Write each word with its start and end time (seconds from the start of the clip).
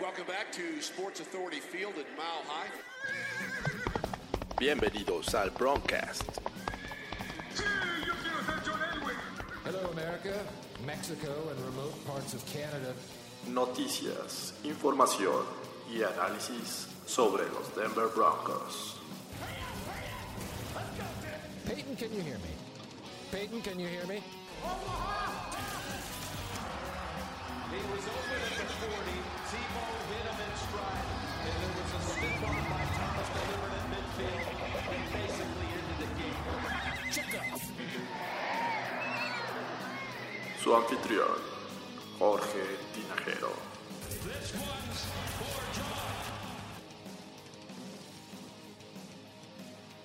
Welcome 0.00 0.26
back 0.26 0.50
to 0.52 0.80
Sports 0.80 1.20
Authority 1.20 1.60
Field 1.60 1.92
at 1.98 2.06
Mile 2.16 2.42
High. 2.48 2.70
Bienvenidos 4.56 5.34
al 5.34 5.50
Broncast. 5.50 6.40
Hello, 9.62 9.90
America, 9.92 10.42
Mexico, 10.86 11.50
and 11.50 11.60
remote 11.66 12.06
parts 12.06 12.32
of 12.32 12.42
Canada. 12.46 12.94
Noticias, 13.48 14.54
información 14.64 15.44
y 15.92 16.02
análisis 16.02 16.88
sobre 17.04 17.44
los 17.52 17.68
Denver 17.76 18.08
Broncos. 18.14 18.96
Peyton, 21.66 21.96
can 21.96 22.10
you 22.14 22.22
hear 22.22 22.38
me? 22.38 22.50
Peyton, 23.30 23.60
can 23.60 23.78
you 23.78 23.86
hear 23.86 24.06
me? 24.06 24.22
He 27.70 27.76
was 27.86 28.02
open 28.02 28.40
at 28.42 28.54
the 28.58 28.66
40. 28.66 28.90
Tebow 29.50 29.94
hit 30.10 30.24
him 30.26 30.38
in 30.42 30.52
stride. 30.58 31.06
And 31.46 31.54
there 31.60 31.74
was 31.78 31.90
a 31.94 32.02
stiff 32.10 32.42
arm 32.42 32.64
by 32.66 32.82
Thomas 32.98 33.28
delivered 33.30 33.74
at 33.78 33.84
midfield 33.94 34.42
and 34.90 35.04
basically 35.14 35.68
ended 35.78 35.98
the 36.02 36.10
game. 36.18 36.40
Su 40.62 40.68
anfitrión, 40.74 41.38
Jorge 42.18 42.64
Tinajero. 42.92 43.52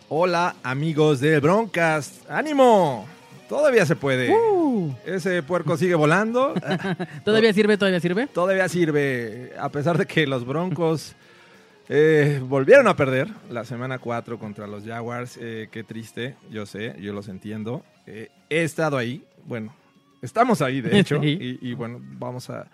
Hola 0.07 0.55
amigos 0.63 1.19
de 1.19 1.39
Broncast, 1.39 2.29
ánimo, 2.29 3.07
todavía 3.49 3.85
se 3.85 3.95
puede. 3.95 4.33
Ese 5.05 5.41
puerco 5.43 5.77
sigue 5.77 5.95
volando, 5.95 6.53
¿Todavía 7.25 7.53
sirve? 7.53 7.77
¿Todavía 7.77 7.99
sirve? 7.99 8.27
todavía 8.27 8.67
sirve, 8.69 9.53
a 9.59 9.69
pesar 9.69 9.97
de 9.97 10.05
que 10.05 10.27
los 10.27 10.45
Broncos 10.45 11.15
eh, 11.89 12.41
volvieron 12.43 12.87
a 12.87 12.95
perder 12.95 13.27
la 13.49 13.63
semana 13.65 13.99
4 13.99 14.37
contra 14.39 14.67
los 14.67 14.83
Jaguars. 14.85 15.37
eh, 15.41 15.69
qué 15.71 15.83
triste, 15.83 16.35
yo 16.51 16.65
sé, 16.65 16.95
yo 16.99 17.13
los 17.13 17.27
entiendo. 17.27 17.83
Eh, 18.07 18.29
he 18.49 18.63
estado 18.63 18.97
ahí, 18.97 19.23
bueno, 19.45 19.73
estamos 20.21 20.61
ahí 20.61 20.81
de 20.81 20.99
hecho, 20.99 21.19
Sí. 21.21 21.37
y, 21.61 21.69
y 21.69 21.73
bueno, 21.73 21.99
vamos 22.01 22.49
a, 22.49 22.67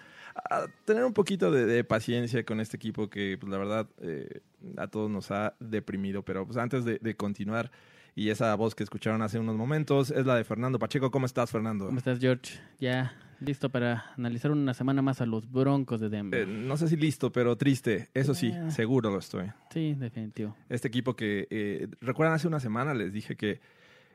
a 0.49 0.65
tener 0.85 1.03
un 1.03 1.13
poquito 1.13 1.51
de, 1.51 1.65
de 1.65 1.83
paciencia 1.83 2.43
con 2.43 2.59
este 2.59 2.77
equipo 2.77 3.09
que 3.09 3.37
pues, 3.39 3.51
la 3.51 3.57
verdad 3.57 3.87
eh, 4.01 4.39
a 4.77 4.87
todos 4.87 5.09
nos 5.09 5.29
ha 5.31 5.53
deprimido. 5.59 6.23
Pero 6.23 6.45
pues 6.45 6.57
antes 6.57 6.83
de, 6.85 6.97
de 6.99 7.15
continuar, 7.15 7.69
y 8.15 8.29
esa 8.29 8.53
voz 8.55 8.75
que 8.75 8.83
escucharon 8.83 9.21
hace 9.21 9.39
unos 9.39 9.55
momentos 9.55 10.11
es 10.11 10.25
la 10.25 10.35
de 10.35 10.43
Fernando 10.43 10.79
Pacheco. 10.79 11.11
¿Cómo 11.11 11.25
estás, 11.25 11.51
Fernando? 11.51 11.85
¿Cómo 11.87 11.97
estás, 11.97 12.19
George? 12.19 12.59
Ya 12.79 13.13
listo 13.39 13.69
para 13.69 14.05
analizar 14.17 14.51
una 14.51 14.73
semana 14.75 15.01
más 15.01 15.19
a 15.21 15.25
los 15.25 15.49
Broncos 15.51 15.99
de 15.99 16.09
Denver. 16.09 16.41
Eh, 16.41 16.45
no 16.45 16.77
sé 16.77 16.87
si 16.87 16.95
listo, 16.95 17.31
pero 17.31 17.55
triste. 17.57 18.09
Eso 18.13 18.35
sí, 18.35 18.51
Ah. 18.53 18.69
seguro 18.69 19.09
lo 19.09 19.17
estoy. 19.17 19.51
Sí, 19.71 19.95
definitivo. 19.95 20.55
Este 20.69 20.87
equipo 20.89 21.15
que, 21.15 21.47
eh, 21.49 21.87
recuerdan, 22.01 22.35
hace 22.35 22.47
una 22.47 22.59
semana 22.59 22.93
les 22.93 23.11
dije 23.13 23.35
que 23.35 23.59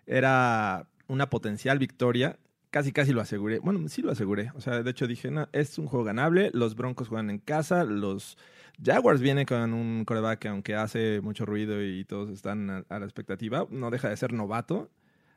era 0.07 0.87
una 1.09 1.29
potencial 1.31 1.79
victoria. 1.79 2.39
Casi, 2.71 2.93
casi 2.93 3.13
lo 3.13 3.21
aseguré. 3.21 3.59
Bueno, 3.61 3.89
sí 3.89 4.03
lo 4.03 4.11
aseguré. 4.13 4.51
O 4.55 4.61
sea, 4.61 4.83
de 4.83 4.91
hecho 4.91 5.07
dije, 5.07 5.31
no, 5.31 5.49
es 5.53 5.79
un 5.79 5.87
juego 5.87 6.05
ganable. 6.05 6.51
Los 6.53 6.75
Broncos 6.77 7.09
juegan 7.09 7.31
en 7.31 7.39
casa. 7.39 7.85
Los 7.85 8.37
Jaguars 8.83 9.21
vienen 9.21 9.47
con 9.47 9.73
un 9.73 10.05
coreback 10.05 10.39
que 10.41 10.49
aunque 10.49 10.75
hace 10.75 11.21
mucho 11.21 11.47
ruido 11.47 11.83
y 11.83 12.05
todos 12.05 12.31
están 12.31 12.71
a, 12.89 12.99
la 12.99 13.05
expectativa, 13.05 13.67
no 13.71 13.91
deja 13.91 14.09
de 14.09 14.17
ser 14.17 14.33
novato. 14.33 14.91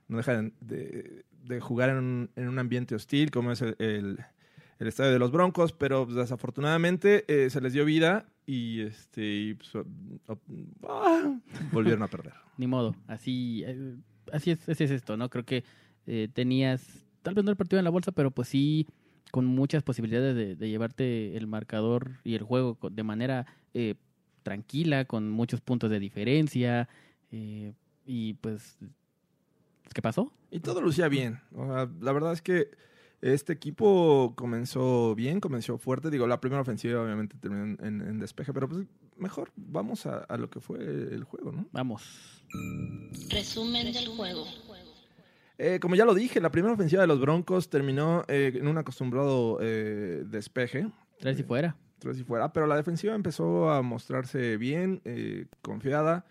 No 0.07 0.17
deja 0.17 0.41
de, 0.61 1.23
jugar 1.61 1.91
en 1.91 1.97
un, 1.97 2.29
en 2.35 2.49
un 2.49 2.57
ambiente 2.57 2.95
hostil 2.95 3.29
como 3.29 3.51
es 3.51 3.61
el, 3.61 3.75
el- 3.77 4.17
estadio 4.79 5.11
de 5.11 5.19
los 5.19 5.31
Broncos, 5.31 5.71
pero 5.71 6.05
desafortunadamente 6.05 7.25
eh, 7.27 7.49
se 7.49 7.61
les 7.61 7.73
dio 7.73 7.85
vida 7.85 8.25
y, 8.45 8.81
este, 8.81 9.55
pues, 9.55 9.85
ah, 10.87 11.37
volvieron 11.71 12.01
a 12.01 12.07
perder. 12.07 12.33
Ni 12.57 12.65
modo. 12.65 12.95
Así, 13.07 13.63
eh, 13.65 13.97
así, 14.33 14.51
es, 14.51 14.67
así 14.67 14.85
es 14.85 14.91
esto, 14.91 15.15
¿no? 15.15 15.29
Creo 15.29 15.45
que 15.45 15.63
eh, 16.07 16.27
tenías, 16.33 17.05
tal 17.21 17.35
vez 17.35 17.45
no 17.45 17.51
el 17.51 17.57
partido 17.57 17.77
en 17.79 17.85
la 17.85 17.91
bolsa, 17.91 18.11
pero 18.11 18.31
pues 18.31 18.47
sí 18.47 18.87
con 19.31 19.45
muchas 19.45 19.83
posibilidades 19.83 20.35
de, 20.35 20.55
de 20.55 20.69
llevarte 20.69 21.35
el 21.37 21.47
marcador 21.47 22.17
y 22.23 22.35
el 22.35 22.43
juego 22.43 22.77
de 22.91 23.03
manera 23.03 23.45
eh, 23.73 23.95
tranquila, 24.43 25.05
con 25.05 25.29
muchos 25.29 25.61
puntos 25.61 25.89
de 25.91 25.99
diferencia. 25.99 26.87
eh, 27.31 27.73
y 28.05 28.33
pues, 28.35 28.77
¿qué 29.93 30.01
pasó? 30.01 30.31
Y 30.51 30.59
todo 30.61 30.81
lucía 30.81 31.07
bien. 31.09 31.39
O 31.53 31.65
sea, 31.65 31.89
la 32.01 32.11
verdad 32.11 32.33
es 32.33 32.41
que 32.41 32.71
este 33.21 33.53
equipo 33.53 34.33
comenzó 34.35 35.13
bien, 35.13 35.39
comenzó 35.39 35.77
fuerte. 35.77 36.09
Digo, 36.09 36.25
la 36.25 36.39
primera 36.41 36.61
ofensiva 36.61 37.01
obviamente 37.03 37.35
terminó 37.39 37.63
en, 37.65 37.77
en- 37.85 38.01
en 38.07 38.19
despeje, 38.19 38.53
pero 38.53 38.67
pues 38.69 38.87
mejor 39.17 39.51
vamos 39.55 40.05
a, 40.05 40.19
a 40.19 40.37
lo 40.37 40.49
que 40.49 40.59
fue 40.61 40.79
el 40.79 41.23
juego, 41.25 41.51
¿no? 41.51 41.67
Vamos. 41.71 42.41
Resumen 43.29 43.91
del 43.93 44.07
juego. 44.07 44.45
Eh, 45.59 45.79
como 45.79 45.95
ya 45.95 46.05
lo 46.05 46.15
dije, 46.15 46.41
la 46.41 46.51
primera 46.51 46.73
ofensiva 46.73 47.01
de 47.01 47.07
los 47.07 47.19
Broncos 47.19 47.69
terminó 47.69 48.23
eh, 48.27 48.53
en 48.55 48.67
un 48.67 48.77
acostumbrado 48.77 49.59
eh, 49.61 50.23
despeje. 50.25 50.87
Tres 51.19 51.39
y 51.39 51.43
fuera. 51.43 51.75
tres 51.99 52.17
y 52.17 52.23
fuera, 52.23 52.51
pero 52.53 52.65
la 52.65 52.77
defensiva 52.77 53.13
empezó 53.13 53.69
a 53.69 53.81
mostrarse 53.81 54.57
bien, 54.57 55.01
eh, 55.03 55.45
confiada, 55.61 56.25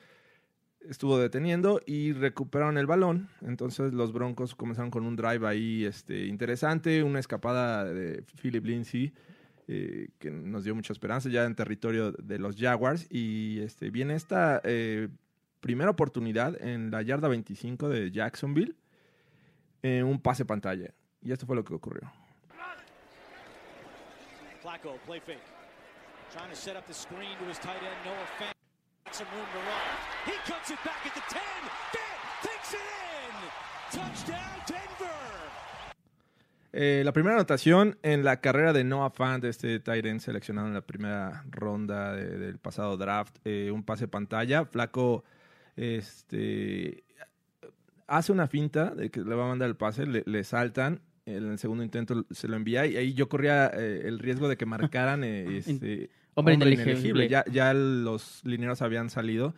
estuvo 0.80 1.18
deteniendo 1.18 1.80
y 1.86 2.12
recuperaron 2.14 2.78
el 2.78 2.86
balón. 2.86 3.28
Entonces 3.42 3.92
los 3.92 4.12
Broncos 4.12 4.54
comenzaron 4.54 4.90
con 4.90 5.04
un 5.04 5.14
drive 5.14 5.46
ahí 5.46 5.84
este, 5.84 6.26
interesante, 6.26 7.02
una 7.02 7.20
escapada 7.20 7.84
de 7.84 8.24
Philip 8.40 8.64
Lindsay 8.64 9.12
eh, 9.70 10.08
que 10.18 10.30
nos 10.30 10.64
dio 10.64 10.74
mucha 10.74 10.94
esperanza 10.94 11.28
ya 11.28 11.44
en 11.44 11.54
territorio 11.54 12.12
de 12.12 12.38
los 12.38 12.56
Jaguars 12.56 13.06
y 13.10 13.60
este, 13.60 13.90
viene 13.90 14.14
esta 14.14 14.62
eh, 14.64 15.08
primera 15.60 15.90
oportunidad 15.90 16.56
en 16.62 16.90
la 16.90 17.02
yarda 17.02 17.28
25 17.28 17.90
de 17.90 18.10
Jacksonville, 18.10 18.76
en 19.82 20.04
un 20.04 20.20
pase 20.20 20.44
pantalla. 20.44 20.92
Y 21.22 21.32
esto 21.32 21.46
fue 21.46 21.56
lo 21.56 21.64
que 21.64 21.74
ocurrió. 21.74 22.10
Flacco, 24.62 24.96
play 25.06 25.20
fake. 25.20 25.38
Trying 26.32 26.50
to 26.50 26.56
set 26.56 26.76
up 26.76 26.86
the 26.86 26.94
screen 26.94 27.36
to 27.38 27.48
his 27.48 27.58
tight 27.58 27.80
end, 27.82 28.04
Noah 28.04 28.26
Fant. 28.38 28.54
Some 29.12 29.26
room 29.34 29.46
to 29.52 29.58
run. 29.58 30.26
He 30.26 30.32
cuts 30.50 30.70
it 30.70 30.78
back 30.84 31.06
at 31.06 31.14
the 31.14 31.22
10. 31.28 31.40
Fant 31.92 32.20
takes 32.42 32.74
it 32.74 32.80
in. 32.80 33.98
Touchdown, 33.98 34.60
Denver. 34.66 35.48
Eh, 36.72 37.02
la 37.04 37.12
primera 37.12 37.36
anotación 37.36 37.98
en 38.02 38.24
la 38.24 38.40
carrera 38.42 38.74
de 38.74 38.84
Noah 38.84 39.10
Fant, 39.10 39.42
este 39.44 39.80
tight 39.80 40.04
end 40.04 40.20
seleccionado 40.20 40.68
en 40.68 40.74
la 40.74 40.82
primera 40.82 41.44
ronda 41.50 42.12
de- 42.14 42.36
del 42.38 42.58
pasado 42.58 42.98
draft, 42.98 43.36
eh, 43.44 43.70
un 43.72 43.82
pase 43.82 44.06
pantalla. 44.06 44.66
Flaco 44.66 45.24
este, 45.76 47.04
hace 48.08 48.32
una 48.32 48.48
finta 48.48 48.94
de 48.94 49.10
que 49.10 49.20
le 49.20 49.34
va 49.34 49.44
a 49.44 49.48
mandar 49.48 49.69
el 49.69 49.76
pase, 49.76 50.06
le, 50.06 50.24
le 50.26 50.42
saltan. 50.42 51.00
En 51.26 51.50
el 51.50 51.58
segundo 51.58 51.84
intento 51.84 52.24
se 52.30 52.48
lo 52.48 52.56
envía 52.56 52.86
y 52.86 52.96
ahí 52.96 53.12
yo 53.12 53.28
corría 53.28 53.66
eh, 53.66 54.02
el 54.06 54.19
riesgo 54.19 54.48
de 54.48 54.56
que 54.56 54.64
marcaran 54.64 55.22
eh, 55.24 55.58
este, 55.58 56.10
Hombre 56.34 56.54
inelegible. 56.54 57.28
Ya, 57.28 57.44
ya 57.50 57.74
los 57.74 58.41
lineros 58.44 58.80
habían 58.82 59.10
salido. 59.10 59.54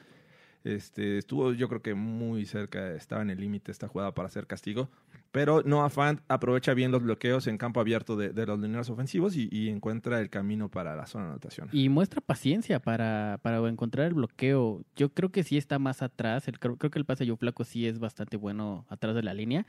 Este, 0.64 1.18
estuvo 1.18 1.52
yo 1.52 1.68
creo 1.68 1.80
que 1.80 1.94
muy 1.94 2.44
cerca, 2.44 2.92
estaba 2.92 3.22
en 3.22 3.30
el 3.30 3.40
límite 3.40 3.70
esta 3.70 3.88
jugada 3.88 4.12
para 4.12 4.26
hacer 4.26 4.46
castigo. 4.46 4.90
Pero 5.32 5.62
Noah 5.62 5.90
Fant 5.90 6.20
aprovecha 6.26 6.74
bien 6.74 6.90
los 6.90 7.02
bloqueos 7.02 7.46
en 7.46 7.56
campo 7.56 7.80
abierto 7.80 8.16
de, 8.16 8.46
los 8.46 8.58
lineros 8.58 8.90
ofensivos 8.90 9.36
y, 9.36 9.68
encuentra 9.68 10.20
el 10.20 10.28
camino 10.28 10.68
para 10.68 10.96
la 10.96 11.06
zona 11.06 11.26
de 11.26 11.30
anotación. 11.30 11.68
Y 11.72 11.88
muestra 11.88 12.20
paciencia 12.20 12.80
para, 12.80 13.38
para 13.42 13.58
encontrar 13.68 14.08
el 14.08 14.14
bloqueo. 14.14 14.82
Yo 14.96 15.10
creo 15.14 15.30
que 15.30 15.44
sí 15.44 15.56
está 15.56 15.78
más 15.78 16.02
atrás. 16.02 16.50
Creo, 16.58 16.76
creo 16.76 16.90
que 16.90 16.98
el 16.98 17.04
pase 17.04 17.24
de 17.24 17.30
Joe 17.30 17.36
Flaco 17.36 17.64
sí 17.64 17.86
es 17.86 18.00
bastante 18.00 18.36
bueno 18.36 18.86
atrás 18.88 19.14
de 19.14 19.22
la 19.22 19.32
línea. 19.32 19.66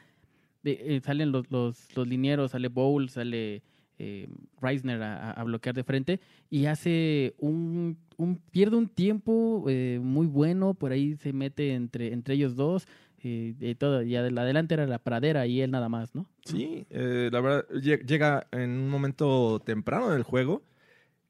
De- 0.64 0.96
eh, 0.96 1.02
salen 1.04 1.32
los, 1.32 1.52
los, 1.52 1.96
los 1.96 2.08
linieros, 2.08 2.52
sale 2.52 2.68
Bowl, 2.68 3.10
sale 3.10 3.62
eh, 4.00 4.28
Reisner 4.60 5.02
a, 5.04 5.32
a 5.32 5.44
bloquear 5.44 5.76
de 5.76 5.84
frente 5.84 6.20
y 6.50 6.66
hace 6.66 7.36
un, 7.38 8.00
un 8.18 8.38
pierde 8.38 8.78
un 8.78 8.88
tiempo 8.88 9.66
eh, 9.68 10.00
muy 10.02 10.26
bueno. 10.26 10.74
Por 10.74 10.92
ahí 10.92 11.16
se 11.18 11.34
mete 11.34 11.76
entre, 11.76 12.14
entre 12.14 12.34
ellos 12.34 12.56
dos. 12.56 12.88
Eh, 13.24 13.54
y 13.60 13.76
todo, 13.76 14.02
y 14.02 14.14
adel- 14.16 14.40
adelante 14.40 14.74
era 14.74 14.86
la 14.88 15.00
pradera 15.00 15.46
y 15.48 15.62
él 15.62 15.72
nada 15.72 15.90
más, 15.90 16.14
¿no? 16.16 16.26
Sí, 16.46 16.86
eh, 16.90 17.30
la 17.32 17.40
verdad, 17.42 17.66
lle- 17.70 18.04
llega 18.06 18.48
en 18.52 18.72
un 18.72 18.90
momento 18.90 19.60
temprano 19.64 20.10
del 20.12 20.24
juego. 20.24 20.64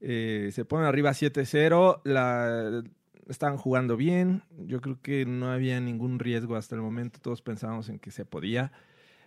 eh, 0.03 0.49
se 0.51 0.65
ponen 0.65 0.87
arriba 0.87 1.11
7-0. 1.13 2.01
La, 2.05 2.81
estaban 3.27 3.57
jugando 3.57 3.97
bien. 3.97 4.41
Yo 4.65 4.81
creo 4.81 4.97
que 5.01 5.25
no 5.27 5.51
había 5.51 5.79
ningún 5.79 6.17
riesgo 6.17 6.55
hasta 6.55 6.73
el 6.75 6.81
momento. 6.81 7.19
Todos 7.21 7.41
pensábamos 7.43 7.87
en 7.89 7.99
que 7.99 8.09
se 8.09 8.25
podía. 8.25 8.71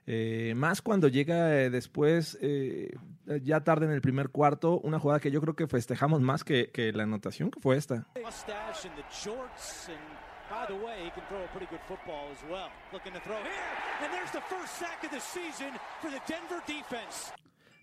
Eh, 0.06 0.52
más 0.56 0.82
cuando 0.82 1.06
llega 1.08 1.60
eh, 1.62 1.70
después, 1.70 2.36
eh, 2.42 2.92
ya 3.42 3.62
tarde 3.62 3.86
en 3.86 3.92
el 3.92 4.00
primer 4.00 4.30
cuarto, 4.30 4.80
una 4.80 4.98
jugada 4.98 5.20
que 5.20 5.30
yo 5.30 5.40
creo 5.40 5.54
que 5.54 5.66
festejamos 5.68 6.20
más 6.20 6.42
que, 6.44 6.70
que 6.72 6.92
la 6.92 7.04
anotación, 7.04 7.50
que 7.52 7.60
fue 7.60 7.76
esta. 7.76 8.06
By 10.54 10.66
the 10.72 10.78
way, 10.86 11.04
he 11.04 11.10
can 11.10 11.24
throw 11.28 11.42
a 11.42 11.48
pretty 11.48 11.66
good 11.70 11.80
football 11.88 12.30
as 12.32 12.38
well. 12.48 12.68
Looking 12.92 13.12
to 13.12 13.20
throw 13.20 13.36
here. 13.42 13.50
And 14.02 14.12
there's 14.14 14.30
the 14.30 14.40
first 14.48 14.78
sack 14.78 15.02
of 15.04 15.10
the 15.10 15.20
season 15.20 15.72
for 16.00 16.10
the 16.10 16.20
Denver 16.28 16.62
defense. 16.66 17.32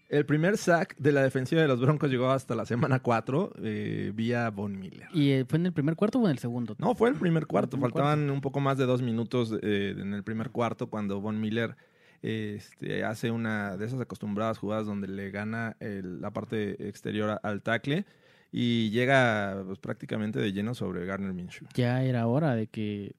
El 0.09 0.25
primer 0.25 0.57
sack 0.57 0.95
de 0.97 1.11
la 1.13 1.21
defensiva 1.23 1.61
de 1.61 1.67
los 1.69 1.79
Broncos 1.79 2.09
llegó 2.09 2.31
hasta 2.31 2.53
la 2.55 2.65
semana 2.65 2.99
4 2.99 3.53
eh, 3.63 4.11
vía 4.13 4.49
Von 4.49 4.77
Miller. 4.79 5.07
¿Y 5.13 5.31
eh, 5.31 5.45
fue 5.47 5.57
en 5.59 5.65
el 5.67 5.73
primer 5.73 5.95
cuarto 5.95 6.19
o 6.19 6.25
en 6.25 6.31
el 6.31 6.37
segundo? 6.39 6.75
No, 6.79 6.95
fue 6.95 7.09
el 7.09 7.15
primer 7.15 7.45
cuarto. 7.47 7.71
primer 7.77 7.91
Faltaban 7.91 8.29
un 8.29 8.41
poco 8.41 8.59
más 8.59 8.77
de 8.77 8.85
dos 8.85 9.01
minutos 9.01 9.53
eh, 9.61 9.95
en 9.97 10.13
el 10.13 10.23
primer 10.23 10.49
cuarto 10.51 10.89
cuando 10.89 11.21
Von 11.21 11.39
Miller 11.39 11.75
eh, 12.23 12.55
este, 12.57 13.05
hace 13.05 13.31
una 13.31 13.77
de 13.77 13.85
esas 13.85 14.01
acostumbradas 14.01 14.57
jugadas 14.57 14.85
donde 14.85 15.07
le 15.07 15.31
gana 15.31 15.77
el- 15.79 16.19
la 16.21 16.31
parte 16.31 16.87
exterior 16.89 17.39
al 17.41 17.61
tackle 17.61 18.05
y 18.51 18.89
llega 18.89 19.63
pues, 19.65 19.79
prácticamente 19.79 20.39
de 20.39 20.51
lleno 20.51 20.75
sobre 20.75 21.05
Garner 21.05 21.33
Minshew. 21.33 21.67
Ya 21.73 22.03
era 22.03 22.27
hora 22.27 22.55
de 22.55 22.67
que 22.67 23.15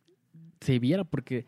se 0.61 0.79
viera, 0.79 1.05
porque 1.05 1.47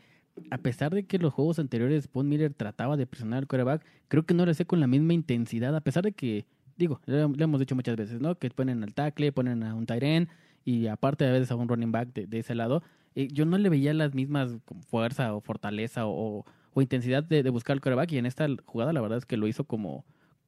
a 0.51 0.59
pesar 0.59 0.95
de 0.95 1.05
que 1.05 1.19
los 1.19 1.33
juegos 1.33 1.59
anteriores 1.59 2.11
Von 2.11 2.29
Miller 2.29 2.53
trataba 2.55 2.97
de 2.97 3.07
presionar 3.07 3.41
al 3.41 3.47
quarterback, 3.47 3.85
creo 4.09 4.25
que 4.25 4.35
no 4.35 4.45
lo 4.45 4.51
hacía 4.51 4.67
con 4.67 4.81
la 4.81 4.87
misma 4.87 5.13
intensidad, 5.13 5.77
a 5.77 5.81
pesar 5.81 6.03
de 6.03 6.13
que, 6.13 6.47
digo, 6.77 7.01
le 7.07 7.23
hemos 7.23 7.61
dicho 7.61 7.75
muchas 7.75 7.97
veces, 7.97 8.21
¿no? 8.21 8.37
Que 8.37 8.51
ponen 8.51 8.83
al 8.83 8.95
tackle, 8.95 9.33
ponen 9.33 9.63
a 9.63 9.75
un 9.75 9.87
tight 9.87 10.29
y 10.65 10.87
aparte 10.87 11.27
a 11.27 11.33
veces 11.33 11.51
a 11.51 11.57
un 11.57 11.69
running 11.69 11.93
back 11.93 12.13
de, 12.15 12.39
ese 12.39 12.55
lado. 12.55 12.83
eh, 13.15 13.29
yo 13.31 13.45
no 13.45 13.59
le 13.59 13.69
veía 13.69 13.93
las 13.93 14.15
mismas 14.15 14.57
fuerza 14.89 15.35
o 15.35 15.41
fortaleza 15.41 16.07
o, 16.07 16.45
intensidad 16.77 17.23
de, 17.23 17.45
de 17.45 17.51
buscar 17.51 17.75
al 17.75 17.81
quarterback 17.81 18.11
y 18.13 18.19
en 18.19 18.27
esta 18.27 18.49
jugada 18.65 18.93
la 18.93 19.01
verdad 19.01 19.19
es 19.19 19.27
que 19.27 19.37
lo 19.37 19.47
hizo 19.47 19.63
como, 19.63 20.05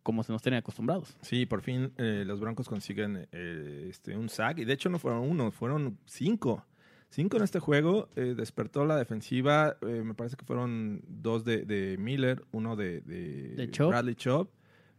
como 0.06 0.22
se 0.22 0.30
nos 0.32 0.40
tiene 0.40 0.58
acostumbrados. 0.58 1.16
Sí, 1.20 1.46
por 1.46 1.62
fin 1.62 1.90
eh, 1.98 2.22
los 2.24 2.38
Broncos 2.38 2.68
consiguen 2.68 3.26
eh, 3.32 3.88
este, 3.90 4.16
un 4.16 4.28
sack. 4.28 4.58
Y 4.60 4.64
de 4.64 4.72
hecho 4.72 4.88
no 4.88 5.00
fueron 5.00 5.28
uno, 5.28 5.50
fueron 5.50 5.98
cinco. 6.06 6.64
Cinco 7.10 7.36
en 7.38 7.42
este 7.42 7.58
juego. 7.58 8.08
eh, 8.14 8.34
despertó 8.36 8.84
la 8.84 8.96
defensiva. 8.96 9.76
me 9.82 10.14
parece 10.14 10.36
que 10.36 10.44
fueron 10.44 11.02
dos 11.08 11.44
de, 11.44 11.64
de 11.64 11.96
Miller, 11.98 12.44
uno 12.52 12.76
de, 12.76 13.00
de, 13.00 13.54
De 13.56 13.68
Chubb. 13.72 13.88
Bradley 13.88 14.14
Chubb. 14.14 14.48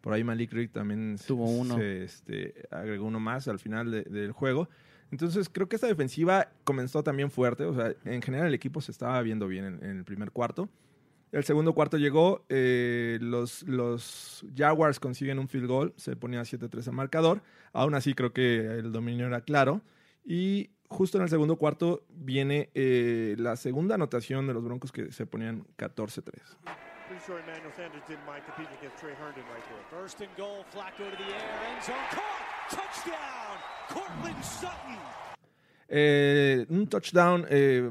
Por 0.01 0.12
ahí 0.12 0.25
Malik 0.25 0.51
Rick 0.51 0.74
también 0.74 1.18
se- 1.18 1.27
Tuvo 1.27 1.45
uno. 1.50 1.77
se, 1.77 2.03
este, 2.03 2.53
agregó 2.69 3.06
uno 3.06 3.19
más 3.21 3.48
al 3.48 3.60
final 3.60 3.89
de- 3.92 4.03
del 4.03 4.33
juego. 4.33 4.68
Entonces 5.10 5.48
creo 5.50 5.69
que 5.69 5.77
esta 5.77 5.88
defensiva 5.88 6.50
comenzó 6.65 7.01
también 7.01 7.31
fuerte. 7.31 7.63
O 7.63 7.74
sea, 7.74 7.94
en 8.03 8.21
general 8.21 8.48
el 8.48 8.53
equipo 8.53 8.81
se 8.81 8.92
estaba 8.92 9.21
viendo 9.21 9.48
bien 9.48 9.63
en, 9.63 9.83
en 9.83 9.98
el 10.00 10.03
primer 10.03 10.31
cuarto. 10.31 10.68
El 11.31 11.44
segundo 11.44 11.74
cuarto 11.74 11.97
llegó, 11.97 12.45
eh, 12.50 13.18
los, 13.21 13.63
los 13.63 14.45
Jaguars 14.56 15.00
consiguen 15.00 15.39
un 15.39 15.47
field 15.47 15.68
goal, 15.68 15.94
se 15.97 16.15
ponía 16.15 16.41
7-3 16.41 16.88
el 16.88 16.94
marcador. 16.94 17.41
Aún 17.74 17.95
así 17.95 18.13
creo 18.13 18.31
que 18.31 18.59
el 18.59 18.91
dominio 18.91 19.27
era 19.27 19.41
claro. 19.41 19.81
Y 20.24 20.69
justo 20.88 21.18
en 21.18 21.24
el 21.24 21.29
segundo 21.29 21.57
cuarto 21.57 22.03
viene 22.09 22.69
eh, 22.74 23.35
la 23.38 23.56
segunda 23.57 23.95
anotación 23.95 24.47
de 24.47 24.53
los 24.53 24.63
Broncos 24.63 24.91
que 24.91 25.12
se 25.12 25.25
ponían 25.25 25.65
14-3. 25.77 26.31
Pretty 27.07 27.24
sure 27.25 27.39
Emmanuel 27.39 27.71
Sanders 27.71 28.03
didn't 28.06 28.25
mind 28.25 28.44
competing 28.44 28.75
against 28.79 28.97
Trey 29.00 29.13
Herndon 29.13 29.44
right 29.47 29.63
there. 29.69 29.79
First 29.89 30.19
and 30.19 30.29
goal, 30.35 30.65
Flacco 30.74 31.09
to 31.09 31.15
the 31.15 31.24
air, 31.24 31.71
end 31.71 31.81
zone, 31.81 31.95
caught, 32.12 32.44
touchdown, 32.69 33.56
Cortland 33.88 34.44
Sutton. 34.44 34.97
Eh, 35.88 36.65
un 36.69 36.88
touchdown 36.88 37.45
eh, 37.50 37.89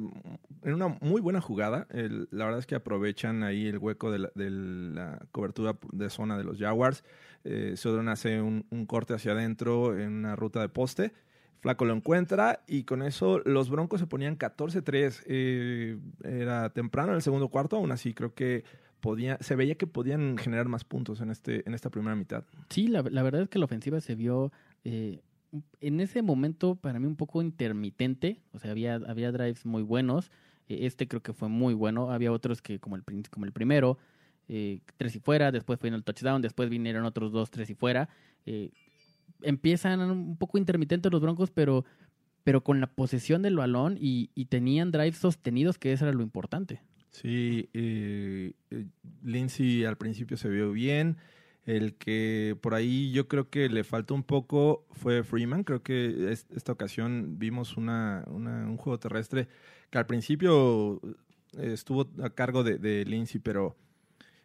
en 0.63 0.75
una 0.75 0.89
muy 1.01 1.21
buena 1.21 1.41
jugada. 1.41 1.87
El- 1.91 2.29
la 2.31 2.45
verdad 2.45 2.61
es 2.61 2.67
que 2.67 2.75
aprovechan 2.75 3.43
ahí 3.43 3.67
el 3.67 3.79
hueco 3.79 4.11
de 4.11 4.19
la, 4.19 5.27
cobertura 5.33 5.77
de 5.93 6.11
zona 6.11 6.37
de 6.39 6.45
los 6.45 6.59
Jaguars. 6.59 7.05
Eh, 7.45 7.75
Sodron 7.77 8.09
hace 8.09 8.41
un, 8.41 8.67
un 8.71 8.87
corte 8.87 9.15
hacia 9.15 9.33
adentro 9.33 9.99
en 9.99 10.13
una 10.13 10.37
ruta 10.37 10.61
de 10.61 10.69
poste. 10.69 11.13
Flaco 11.61 11.85
lo 11.85 11.95
encuentra 11.95 12.63
y 12.67 12.85
con 12.85 13.03
eso 13.03 13.41
los 13.45 13.71
Broncos 13.71 14.01
se 14.01 14.07
ponían 14.07 14.37
14-3. 14.39 15.23
Eh, 15.27 15.99
era 16.23 16.71
temprano 16.71 17.11
en 17.11 17.17
el 17.17 17.23
segundo 17.23 17.49
cuarto, 17.49 17.77
aún 17.77 17.93
así 17.93 18.13
creo 18.15 18.35
que 18.35 18.65
podía, 19.01 19.39
se 19.41 19.57
veía 19.57 19.77
que 19.77 19.87
podían 19.87 20.37
generar 20.37 20.69
más 20.69 20.85
puntos 20.85 21.21
en, 21.21 21.31
este, 21.31 21.67
en 21.67 21.75
esta 21.75 21.91
primera 21.91 22.15
mitad. 22.15 22.45
Sí, 22.71 22.89
la, 22.89 23.03
la 23.03 23.23
verdad 23.23 23.43
es 23.43 23.49
que 23.49 23.59
la 23.59 23.65
ofensiva 23.65 24.01
se 24.01 24.15
vio 24.15 24.53
eh, 24.85 25.23
en 25.81 26.01
ese 26.01 26.23
momento 26.23 26.75
para 26.77 26.99
mí 27.01 27.07
un 27.07 27.17
poco 27.17 27.41
intermitente. 27.43 28.43
O 28.53 28.59
sea, 28.59 28.71
había, 28.71 28.95
había 28.97 29.33
drives 29.33 29.65
muy 29.65 29.83
buenos. 29.83 30.31
Eh, 30.69 30.87
este 30.87 31.07
creo 31.09 31.23
que 31.23 31.33
fue 31.33 31.49
muy 31.49 31.75
bueno. 31.75 32.11
Había 32.11 32.33
otros 32.33 32.63
que, 32.63 32.79
como 32.79 32.97
el, 32.97 33.03
como 33.31 33.47
el 33.47 33.53
primero, 33.53 33.99
eh, 34.49 34.81
tres 34.97 35.17
y 35.17 35.21
fuera. 35.21 35.53
Después 35.53 35.79
en 35.85 35.95
el 35.95 36.05
touchdown. 36.05 36.43
Después 36.43 36.69
vinieron 36.71 37.05
otros 37.05 37.33
dos, 37.33 37.51
tres 37.51 37.71
y 37.71 37.75
fuera. 37.75 38.09
Eh, 38.47 38.71
empiezan 39.43 40.01
un 40.01 40.37
poco 40.37 40.59
intermitentes 40.59 41.11
los 41.13 41.21
Broncos, 41.21 41.51
pero, 41.51 41.85
pero 42.45 42.63
con 42.63 42.81
la 42.81 42.87
posesión 42.87 43.43
del 43.43 43.57
balón 43.57 43.99
y, 44.01 44.31
y 44.35 44.47
tenían 44.47 44.91
drives 44.93 45.19
sostenidos, 45.19 45.79
que 45.79 45.93
eso 45.93 46.07
era 46.07 46.15
lo 46.17 46.23
importante. 46.23 46.81
Sí, 47.11 47.69
eh, 47.73 48.53
eh, 48.71 48.87
Lindsay 49.25 49.85
al 49.85 49.97
principio 49.97 50.37
se 50.37 50.49
vio 50.49 50.73
bien. 50.73 51.17
El 51.65 51.95
que 51.95 52.57
por 52.61 52.75
ahí 52.75 53.11
yo 53.11 53.27
creo 53.27 53.51
que 53.51 53.69
le 53.69 53.83
faltó 53.83 54.15
un 54.15 54.23
poco 54.23 54.87
fue 54.93 55.25
Freeman. 55.25 55.65
Creo 55.65 55.83
que 55.83 56.31
es- 56.31 56.47
esta 56.55 56.71
ocasión 56.73 57.39
vimos 57.39 57.77
una- 57.77 58.25
un 58.29 58.77
juego 58.77 58.99
terrestre 59.01 59.49
que 59.91 59.99
al 59.99 60.07
principio 60.07 61.01
eh, 61.59 61.73
estuvo 61.73 62.09
a 62.23 62.31
cargo 62.31 62.63
de, 62.65 62.79
de 62.79 63.05
Lindsay, 63.05 63.41
pero, 63.41 63.77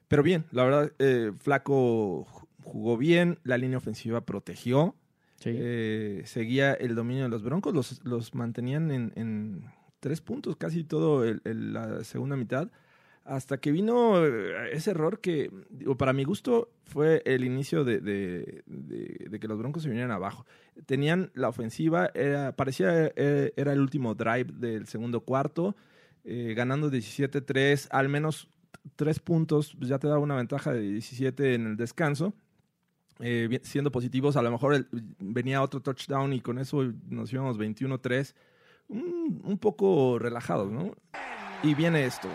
pero 0.08 0.24
bien, 0.24 0.46
la 0.52 0.64
verdad, 0.64 0.92
eh, 1.00 1.32
Flaco 1.40 2.26
ju- 2.26 2.48
jugó 2.64 2.98
bien, 2.98 3.40
la 3.44 3.58
línea 3.58 3.78
ofensiva 3.78 4.22
protegió, 4.22 4.96
Sí. 5.38 5.50
eh, 5.54 6.22
seguía 6.26 6.74
el 6.74 6.94
dominio 6.94 7.24
de 7.24 7.30
los 7.30 7.42
Broncos, 7.42 7.74
los, 7.74 8.06
los 8.06 8.36
mantenían 8.36 8.92
en, 8.92 9.12
en 9.16 9.64
tres 10.00 10.22
puntos 10.22 10.56
casi 10.56 10.84
todo 10.84 11.26
el- 11.26 11.42
el- 11.46 11.74
la 11.74 12.04
segunda 12.04 12.36
mitad, 12.36 12.70
hasta 13.24 13.58
que 13.60 13.72
vino 13.72 14.24
eh, 14.26 14.70
ese 14.74 14.92
error 14.92 15.20
que, 15.20 15.50
digo, 15.72 15.96
para 15.98 16.14
mi 16.14 16.24
gusto, 16.26 16.70
fue 16.86 17.22
el 17.26 17.44
inicio 17.44 17.84
de, 17.84 18.00
de- 18.02 18.64
de- 18.68 19.28
de 19.30 19.40
que 19.40 19.48
los 19.48 19.58
Broncos 19.58 19.82
se 19.84 19.90
vinieran 19.90 20.12
abajo. 20.12 20.46
Tenían 20.86 21.32
la 21.36 21.50
ofensiva, 21.50 22.10
era, 22.14 22.56
parecía 22.56 23.12
eh, 23.16 23.54
era 23.56 23.74
el 23.74 23.80
último 23.80 24.16
drive 24.16 24.52
del 24.54 24.88
segundo 24.88 25.22
cuarto, 25.22 25.76
eh, 26.24 26.54
ganando 26.56 26.90
17-3, 26.90 27.88
al 27.92 28.10
menos 28.10 28.48
tres 28.96 29.20
puntos, 29.20 29.76
pues 29.78 29.90
ya 29.90 30.00
te 30.00 30.08
daba 30.08 30.20
una 30.20 30.36
ventaja 30.36 30.72
de 30.74 30.82
17 30.82 31.54
en 31.54 31.68
el 31.68 31.78
descanso 31.78 32.34
eh, 33.20 33.60
siendo 33.62 33.92
positivos, 33.92 34.36
a 34.36 34.42
lo 34.42 34.50
mejor 34.50 34.74
el- 34.74 34.88
venía 35.20 35.62
otro 35.62 35.80
touchdown 35.82 36.34
y 36.34 36.42
con 36.42 36.58
eso 36.58 36.84
nos 37.08 37.32
íbamos 37.32 37.60
21-3, 37.60 38.34
un, 38.88 39.42
un 39.44 39.58
poco 39.60 40.18
relajados, 40.18 40.72
¿no? 40.72 40.96
Y 41.62 41.76
viene 41.76 42.06
esto. 42.06 42.28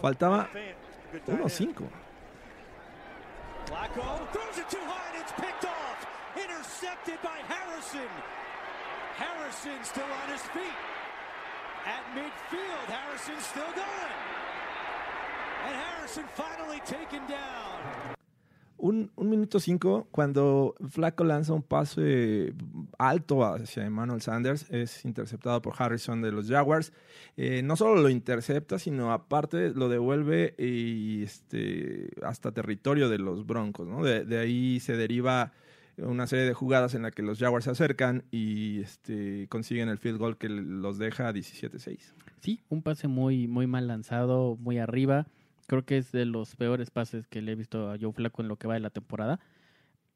Faltaba 0.00 0.46
Fan, 0.46 0.62
good 1.12 1.20
tight 1.20 1.60
end. 1.60 1.76
1-5. 1.78 1.88
Flacco 3.66 4.02
throws 4.32 4.58
it 4.58 4.68
too 4.70 4.78
high 4.86 5.14
and 5.14 5.22
it's 5.22 5.32
picked 5.32 5.64
off. 5.64 6.06
Harrison. 9.18 9.82
Still 9.82 10.04
on 10.04 10.32
his 10.32 10.42
feet. 10.54 10.78
At 11.84 12.04
midfield, 12.14 12.86
Harrison 12.86 13.40
still 13.40 13.72
going. 13.74 14.14
And 15.66 15.74
Harrison 15.74 16.24
finally 16.34 16.80
taken 16.86 17.26
down. 17.26 18.14
Un, 18.80 19.10
minuto 19.16 19.58
cinco, 19.58 20.06
cuando 20.12 20.76
Flaco 20.88 21.24
lanza 21.24 21.52
un 21.52 21.62
pase 21.62 22.52
alto 22.96 23.44
hacia 23.44 23.84
Emmanuel 23.84 24.20
Sanders, 24.20 24.70
es 24.70 25.04
interceptado 25.04 25.60
por 25.60 25.74
Harrison 25.76 26.22
de 26.22 26.30
los 26.30 26.46
Jaguars. 26.46 26.92
Eh, 27.36 27.62
no 27.64 27.74
solo 27.74 28.00
lo 28.00 28.08
intercepta, 28.08 28.78
sino 28.78 29.12
aparte 29.12 29.70
lo 29.70 29.88
devuelve 29.88 30.54
y 30.58 31.24
este, 31.24 32.10
hasta 32.22 32.52
territorio 32.52 33.08
de 33.08 33.18
los 33.18 33.44
Broncos. 33.44 33.88
de 34.04 34.38
ahí 34.38 34.78
se 34.78 34.96
deriva 34.96 35.52
una 35.98 36.26
serie 36.26 36.44
de 36.44 36.54
jugadas 36.54 36.94
en 36.94 37.02
la 37.02 37.10
que 37.10 37.22
los 37.22 37.38
Jaguars 37.38 37.64
se 37.64 37.70
acercan 37.70 38.24
y 38.30 38.80
este, 38.80 39.46
consiguen 39.48 39.88
el 39.88 39.98
field 39.98 40.18
goal 40.18 40.36
que 40.36 40.48
los 40.48 40.98
deja 40.98 41.32
17-6. 41.32 42.12
Sí, 42.40 42.62
un 42.68 42.82
pase 42.82 43.08
muy, 43.08 43.48
muy 43.48 43.66
mal 43.66 43.86
lanzado, 43.86 44.56
muy 44.56 44.78
arriba. 44.78 45.26
Creo 45.66 45.84
que 45.84 45.98
es 45.98 46.12
de 46.12 46.24
los 46.24 46.56
peores 46.56 46.90
pases 46.90 47.26
que 47.26 47.42
le 47.42 47.52
he 47.52 47.54
visto 47.54 47.90
a 47.90 47.98
Joe 48.00 48.12
Flaco 48.12 48.42
en 48.42 48.48
lo 48.48 48.56
que 48.56 48.68
va 48.68 48.74
de 48.74 48.80
la 48.80 48.90
temporada. 48.90 49.40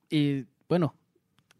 Y 0.08 0.46
bueno, 0.68 0.94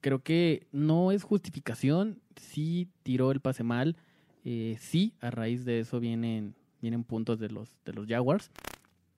creo 0.01 0.23
que 0.23 0.67
no 0.73 1.13
es 1.13 1.25
justificación. 1.25 2.21
Sí 2.37 2.89
tiró 3.03 3.33
el 3.33 3.41
pase 3.41 3.65
mal. 3.65 3.97
Eh, 4.45 4.77
sí, 4.81 5.15
a 5.21 5.31
raíz 5.31 5.65
de 5.65 5.81
eso 5.81 6.01
vienen, 6.01 6.55
vienen 6.81 7.05
puntos 7.05 7.39
de 7.39 7.51
los, 7.51 7.77
de 7.85 7.93
los 7.93 8.07
Jaguars. 8.07 8.51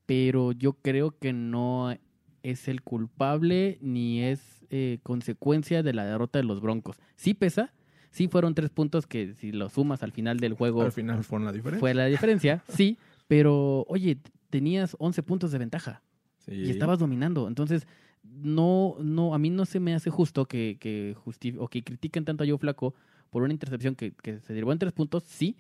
Pero 0.07 0.53
yo 0.53 0.75
creo 0.75 1.17
que 1.19 1.33
no 1.33 1.95
es 2.43 2.69
el 2.69 2.83
culpable 2.83 3.79
ni 3.81 4.23
es 4.23 4.54
eh, 4.71 4.99
consecuencia 5.03 5.83
de 5.83 5.93
la 5.93 6.05
derrota 6.05 6.39
de 6.39 6.45
los 6.45 6.61
Broncos. 6.61 6.99
Sí 7.17 7.35
pesa. 7.35 7.73
Sí 8.11 8.29
fueron 8.29 8.55
tres 8.55 8.71
puntos 8.71 9.07
que 9.09 9.35
si 9.35 9.51
los 9.51 9.73
sumas 9.73 10.03
al 10.05 10.13
final 10.13 10.39
del 10.39 10.55
juego 10.55 10.83
Al 10.83 10.93
final 10.93 11.25
fue 11.25 11.41
la 11.41 11.51
diferencia. 11.53 11.81
fue 11.81 11.95
la 11.95 12.07
diferencia, 12.07 12.63
sí, 12.69 12.97
pero 13.27 13.85
oye, 13.89 14.19
tenías 14.51 14.95
11 15.01 15.23
puntos 15.25 15.51
de 15.51 15.59
ventaja 15.59 16.03
Sí. 16.39 16.53
y 16.53 16.71
estabas 16.71 16.99
dominando. 16.99 17.49
Entonces, 17.49 17.87
no, 18.23 18.97
no, 19.01 19.35
a 19.35 19.39
mí 19.39 19.51
no 19.51 19.65
se 19.65 19.81
me 19.81 19.95
hace 19.95 20.11
justo 20.11 20.47
que, 20.47 20.77
que 20.79 21.17
o 21.59 21.69
que 21.69 21.83
critiquen 21.83 22.25
tanto 22.25 22.45
a 22.45 22.47
Joe 22.47 22.59
Flaco 22.59 22.95
por 23.31 23.43
una 23.43 23.53
intercepción 23.53 23.95
que, 23.97 24.13
que 24.13 24.39
se 24.41 24.53
derivó 24.53 24.71
en 24.73 24.79
tres 24.79 24.93
puntos, 24.93 25.25
sí, 25.25 25.57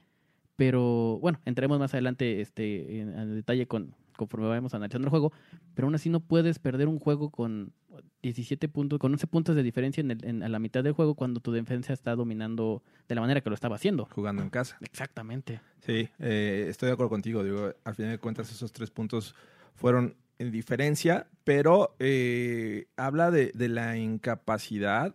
pero 0.57 1.19
bueno, 1.21 1.41
entremos 1.45 1.79
más 1.79 1.93
adelante 1.95 2.41
este, 2.41 3.01
en, 3.01 3.19
en 3.19 3.35
detalle 3.35 3.67
con, 3.67 3.95
conforme 4.17 4.47
vayamos 4.49 4.75
analizando 4.75 5.07
el 5.07 5.11
juego, 5.11 5.33
pero 5.75 5.87
aún 5.87 5.95
así 5.95 6.09
no 6.11 6.21
puedes 6.21 6.59
perder 6.59 6.89
un 6.89 6.99
juego 6.99 7.31
con 7.31 7.73
17 8.23 8.69
puntos, 8.69 8.99
con 8.99 9.13
11 9.13 9.27
puntos 9.27 9.55
de 9.55 9.63
diferencia 9.63 10.01
en 10.01 10.11
el- 10.13 10.25
en- 10.25 10.43
a 10.43 10.49
la 10.49 10.59
mitad 10.59 10.83
del 10.83 10.93
juego 10.95 11.15
cuando 11.15 11.41
tu 11.41 11.53
defensa 11.53 11.93
está 11.93 12.17
dominando 12.17 12.83
de 13.09 13.15
la 13.15 13.21
manera 13.21 13.41
que 13.41 13.51
lo 13.51 13.55
estaba 13.55 13.77
haciendo. 13.77 14.07
Jugando 14.07 14.43
en 14.43 14.51
casa. 14.51 14.77
Exactamente. 14.81 15.61
Sí, 15.81 16.09
eh, 16.19 16.67
estoy 16.69 16.87
de 16.89 16.93
acuerdo 16.95 17.11
contigo. 17.11 17.45
Digo, 17.45 17.73
al 17.85 17.95
final 17.95 18.11
de 18.13 18.19
cuentas, 18.19 18.51
esos 18.51 18.73
tres 18.73 18.91
puntos 18.91 19.35
fueron 19.75 20.17
en 20.39 20.51
diferencia, 20.51 21.29
pero 21.45 21.95
eh, 22.01 22.87
habla 22.97 23.31
de, 23.31 23.53
de 23.55 23.69
la 23.69 23.97
incapacidad 23.97 25.15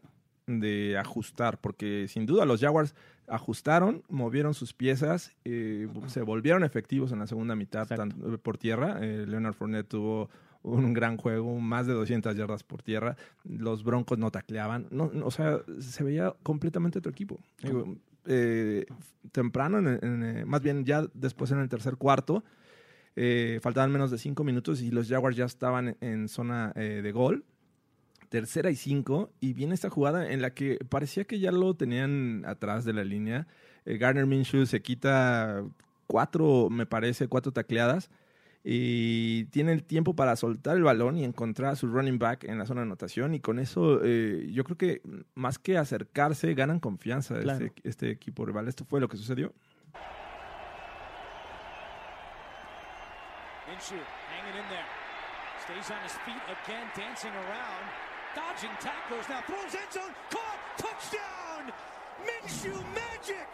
de 0.49 0.97
ajustar, 0.97 1.59
porque 1.59 2.07
sin 2.07 2.25
duda 2.25 2.45
los 2.45 2.61
Jaguars 2.61 2.95
ajustaron, 3.27 4.03
movieron 4.09 4.53
sus 4.53 4.73
piezas, 4.73 5.35
eh, 5.45 5.87
se 6.07 6.23
volvieron 6.23 6.63
efectivos 6.63 7.11
en 7.11 7.19
la 7.19 7.27
segunda 7.27 7.55
mitad 7.55 7.87
tanto 7.87 8.37
por 8.39 8.57
tierra. 8.57 8.97
Eh, 9.01 9.25
Leonard 9.27 9.53
Fournette 9.53 9.87
tuvo 9.87 10.29
un 10.63 10.93
gran 10.93 11.17
juego, 11.17 11.59
más 11.59 11.87
de 11.87 11.93
200 11.93 12.35
yardas 12.35 12.63
por 12.63 12.81
tierra. 12.81 13.15
Los 13.43 13.83
Broncos 13.83 14.17
no 14.17 14.31
tacleaban. 14.31 14.87
No, 14.91 15.09
no, 15.13 15.27
o 15.27 15.31
sea, 15.31 15.59
se 15.79 16.03
veía 16.03 16.33
completamente 16.43 16.99
otro 16.99 17.11
equipo. 17.11 17.39
Digo, 17.61 17.95
eh, 18.25 18.85
temprano, 19.31 19.77
en, 19.79 19.87
en, 19.87 20.23
eh, 20.23 20.45
más 20.45 20.61
bien 20.61 20.85
ya 20.85 21.05
después 21.13 21.51
en 21.51 21.59
el 21.59 21.69
tercer 21.69 21.95
cuarto, 21.95 22.43
eh, 23.15 23.59
faltaban 23.61 23.91
menos 23.91 24.11
de 24.11 24.17
cinco 24.17 24.43
minutos 24.43 24.81
y 24.81 24.91
los 24.91 25.09
Jaguars 25.09 25.35
ya 25.35 25.45
estaban 25.45 25.89
en, 25.89 25.97
en 26.01 26.27
zona 26.29 26.71
eh, 26.75 27.01
de 27.03 27.11
gol. 27.11 27.45
Tercera 28.29 28.69
y 28.69 28.75
cinco, 28.75 29.31
y 29.39 29.53
viene 29.53 29.74
esta 29.74 29.89
jugada 29.89 30.31
en 30.31 30.41
la 30.41 30.51
que 30.53 30.77
parecía 30.88 31.24
que 31.25 31.39
ya 31.39 31.51
lo 31.51 31.74
tenían 31.74 32.43
atrás 32.45 32.86
de 32.86 32.93
la 32.93 33.03
línea. 33.03 33.48
Eh, 33.86 33.98
Garner 33.98 34.25
Minshew 34.27 34.65
se 34.67 34.81
quita 34.81 35.63
cuatro, 36.05 36.69
me 36.69 36.86
parece, 36.86 37.27
cuatro 37.27 37.51
tacleadas 37.51 38.09
y 38.63 39.45
tiene 39.45 39.71
el 39.71 39.83
tiempo 39.83 40.15
para 40.15 40.36
soltar 40.36 40.75
el 40.77 40.83
balón 40.83 41.17
y 41.17 41.24
encontrar 41.24 41.71
a 41.71 41.75
su 41.75 41.88
running 41.88 42.19
back 42.19 42.43
en 42.43 42.59
la 42.59 42.65
zona 42.65 42.81
de 42.81 42.88
anotación 42.88 43.33
y 43.33 43.39
con 43.39 43.57
eso 43.57 44.01
eh, 44.03 44.48
yo 44.51 44.63
creo 44.65 44.77
que 44.77 45.01
más 45.33 45.57
que 45.57 45.77
acercarse 45.77 46.53
ganan 46.55 46.79
confianza 46.81 47.39
Claro. 47.39 47.65
este, 47.65 47.88
este 47.88 48.12
equipo 48.12 48.45
rival. 48.45 48.67
Esto 48.67 48.83
fue 48.86 49.00
lo 49.00 49.07
que 49.07 49.15
sucedió. 49.17 49.53
Minshew 53.67 53.98
hanging 53.98 54.57
in 54.62 54.67
there. 54.69 54.86
Stays 55.63 55.89
on 55.91 55.98
his 56.03 56.13
feet 56.25 56.41
again, 56.50 56.86
dancing 56.98 57.31
around. 57.31 57.86
Dodging 58.36 58.75
tackles 58.79 59.27
now. 59.29 59.41
Throws 59.45 59.74
end 59.75 59.91
zone. 59.91 60.13
Caught. 60.29 60.59
Touchdown. 60.77 61.74
Minshew 62.25 62.75
Magic. 62.93 63.48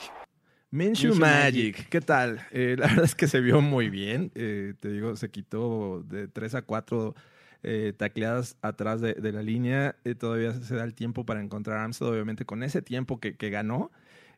Minshew 0.72 1.16
Magic. 1.16 1.88
¿qué 1.90 2.02
tal? 2.02 2.42
Eh, 2.52 2.76
la 2.78 2.88
verdad 2.88 3.06
es 3.06 3.16
que 3.16 3.28
se 3.28 3.40
vio 3.40 3.62
muy 3.62 3.90
bien. 3.90 4.32
Eh, 4.36 4.74
te 4.80 4.90
digo, 4.92 5.16
se 5.16 5.30
quitó 5.30 6.04
de 6.04 6.28
3 6.28 6.56
a 6.56 6.62
4 6.64 7.16
eh, 7.64 7.94
tacleadas 7.96 8.58
atrás 8.62 9.02
de, 9.02 9.14
de 9.14 9.32
la 9.32 9.42
línea. 9.42 9.96
Eh, 10.04 10.16
todavía 10.16 10.52
se 10.54 10.76
da 10.76 10.84
el 10.84 10.94
tiempo 10.94 11.26
para 11.26 11.42
encontrar 11.42 11.78
a 11.78 11.84
Armstead. 11.84 12.10
Obviamente, 12.10 12.46
con 12.46 12.62
ese 12.64 12.82
tiempo 12.82 13.20
que, 13.20 13.38
que 13.38 13.50
ganó, 13.50 13.92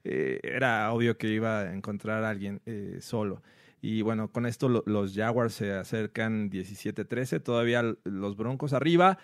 eh, 0.04 0.40
era 0.44 0.92
obvio 0.92 1.18
que 1.18 1.28
iba 1.30 1.62
a 1.62 1.74
encontrar 1.74 2.24
a 2.24 2.30
alguien 2.30 2.62
eh, 2.66 3.00
solo. 3.02 3.42
Y 3.82 4.02
bueno, 4.02 4.32
con 4.32 4.46
esto 4.46 4.70
lo- 4.70 4.84
los 4.86 5.14
Jaguars 5.16 5.54
se 5.54 5.74
acercan 5.74 6.50
17-13. 6.52 7.42
Todavía 7.42 7.84
los 8.04 8.38
Broncos 8.38 8.74
arriba. 8.74 9.18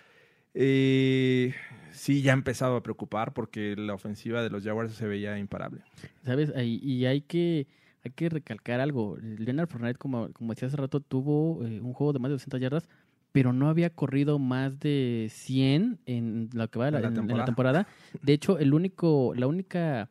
Eh, 0.54 1.52
sí, 1.92 2.22
ya 2.22 2.32
empezaba 2.32 2.78
a 2.78 2.82
preocupar 2.82 3.32
porque 3.34 3.74
la 3.76 3.94
ofensiva 3.94 4.42
de 4.42 4.50
los 4.50 4.64
Jaguars 4.64 4.92
se 4.94 5.06
veía 5.06 5.38
imparable. 5.38 5.82
¿Sabes? 6.22 6.52
Y 6.56 7.04
hay 7.06 7.20
que, 7.22 7.66
hay 8.04 8.10
que 8.12 8.28
recalcar 8.28 8.80
algo. 8.80 9.16
Leonard 9.20 9.68
Fournette, 9.68 9.98
como, 9.98 10.32
como 10.32 10.52
decía 10.54 10.68
hace 10.68 10.76
rato, 10.76 11.00
tuvo 11.00 11.64
eh, 11.64 11.80
un 11.80 11.92
juego 11.92 12.12
de 12.12 12.18
más 12.20 12.28
de 12.30 12.34
200 12.34 12.60
yardas, 12.60 12.88
pero 13.32 13.52
no 13.52 13.68
había 13.68 13.90
corrido 13.90 14.38
más 14.38 14.78
de 14.78 15.28
100 15.30 15.98
en 16.06 16.50
lo 16.52 16.68
que 16.70 16.78
va 16.78 16.86
de 16.86 16.90
la, 16.92 16.98
En 16.98 17.02
la 17.02 17.08
en- 17.08 17.14
en 17.14 17.16
la 17.38 17.44
temporada. 17.44 17.44
temporada. 17.84 17.88
De 18.22 18.32
hecho, 18.32 18.58
el 18.58 18.74
único, 18.74 19.34
la 19.36 19.46
única 19.48 20.08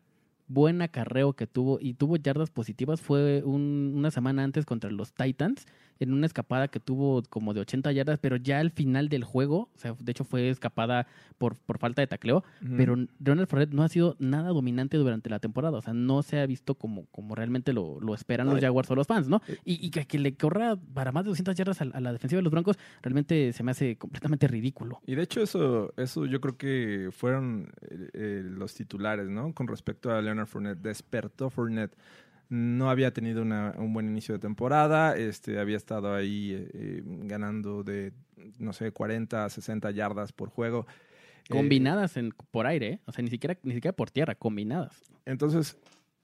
buen 0.47 0.81
acarreo 0.81 1.33
que 1.33 1.47
tuvo 1.47 1.79
y 1.81 1.93
tuvo 1.93 2.17
yardas 2.17 2.51
positivas 2.51 3.01
fue 3.01 3.41
un- 3.45 3.93
una 3.95 4.11
semana 4.11 4.43
antes 4.43 4.65
contra 4.65 4.91
los 4.91 5.13
Titans 5.13 5.65
en 5.99 6.13
una 6.13 6.25
escapada 6.25 6.67
que 6.67 6.79
tuvo 6.79 7.23
como 7.29 7.53
de 7.53 7.61
80 7.61 7.91
yardas, 7.91 8.19
pero 8.19 8.35
ya 8.35 8.59
al 8.59 8.71
final 8.71 9.09
del 9.09 9.23
juego, 9.23 9.69
o 9.75 9.79
sea, 9.79 9.95
de 9.99 10.11
hecho 10.11 10.23
fue 10.23 10.49
escapada 10.49 11.07
por, 11.37 11.55
por 11.57 11.77
falta 11.77 12.01
de 12.01 12.07
tacleo, 12.07 12.43
pero 12.77 12.95
Leonard 13.23 13.47
Fournette 13.47 13.73
no 13.73 13.83
ha 13.83 13.89
sido 13.89 14.15
nada 14.19 14.49
dominante 14.49 14.97
durante 14.97 15.29
la 15.29 15.39
temporada. 15.39 15.77
O 15.77 15.81
sea, 15.81 15.93
no 15.93 16.23
se 16.23 16.39
ha 16.39 16.45
visto 16.45 16.75
como, 16.75 17.05
como 17.07 17.35
realmente 17.35 17.73
lo, 17.73 17.99
lo 17.99 18.13
esperan 18.13 18.47
los 18.47 18.59
Jaguars 18.59 18.89
o 18.91 18.95
los 18.95 19.07
fans, 19.07 19.27
¿no? 19.27 19.41
Y, 19.65 19.85
y 19.85 19.91
que, 19.91 20.05
que 20.05 20.19
le 20.19 20.35
corra 20.35 20.77
para 20.93 21.11
más 21.11 21.23
de 21.23 21.29
200 21.29 21.55
yardas 21.55 21.81
a, 21.81 21.85
a 21.85 21.99
la 21.99 22.13
defensiva 22.13 22.39
de 22.39 22.43
los 22.43 22.51
Broncos 22.51 22.77
realmente 23.01 23.53
se 23.53 23.63
me 23.63 23.71
hace 23.71 23.97
completamente 23.97 24.47
ridículo. 24.47 25.01
Y 25.05 25.15
de 25.15 25.23
hecho 25.23 25.41
eso, 25.41 25.93
eso 25.97 26.25
yo 26.25 26.41
creo 26.41 26.57
que 26.57 27.09
fueron 27.11 27.71
eh, 27.81 28.09
eh, 28.13 28.41
los 28.43 28.73
titulares, 28.73 29.29
¿no? 29.29 29.53
Con 29.53 29.67
respecto 29.67 30.11
a 30.11 30.21
Leonard 30.21 30.47
Fournette. 30.47 30.79
Despertó 30.79 31.49
Fournette. 31.49 31.95
No 32.53 32.91
había 32.91 33.11
tenido 33.11 33.41
una- 33.41 33.73
un 33.79 33.93
buen 33.93 34.07
inicio 34.07 34.35
de 34.35 34.39
temporada. 34.39 35.17
Este, 35.17 35.57
había 35.57 35.75
estado 35.77 36.13
ahí 36.13 36.53
eh, 36.53 36.69
eh, 36.73 37.01
ganando 37.03 37.83
de, 37.83 38.13
no 38.59 38.73
sé, 38.73 38.91
40 38.91 39.45
a 39.45 39.49
60 39.49 39.89
yardas 39.89 40.33
por 40.33 40.49
juego. 40.49 40.85
Eh, 41.45 41.49
Combinadas 41.49 42.15
en, 42.15 42.31
por 42.51 42.67
aire, 42.67 42.87
¿eh? 42.87 42.99
O 43.05 43.11
sea, 43.11 43.23
ni 43.23 43.31
siquiera, 43.31 43.57
ni 43.63 43.73
siquiera 43.73 43.95
por 43.95 44.11
tierra, 44.11 44.35
combinadas. 44.35 45.01
Entonces, 45.25 45.77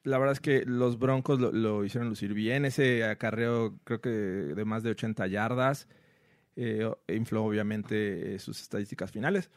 la 0.03 0.19
verdad 0.19 0.33
es 0.33 0.39
que 0.39 0.65
los 0.67 0.99
Broncos 0.99 1.39
lo, 1.39 1.51
lo 1.51 1.83
hicieron 1.83 2.09
lucir 2.09 2.35
bien. 2.35 2.63
Ese 2.63 3.03
acarreo, 3.05 3.79
creo 3.83 3.99
que 3.99 4.09
de 4.09 4.65
más 4.65 4.83
de 4.83 4.91
80 4.91 5.25
yardas, 5.25 5.87
eh, 6.55 6.89
infló 7.07 7.43
obviamente 7.43 8.35
eh, 8.35 8.39
sus 8.39 8.61
estadísticas 8.61 9.11
finales. 9.11 9.49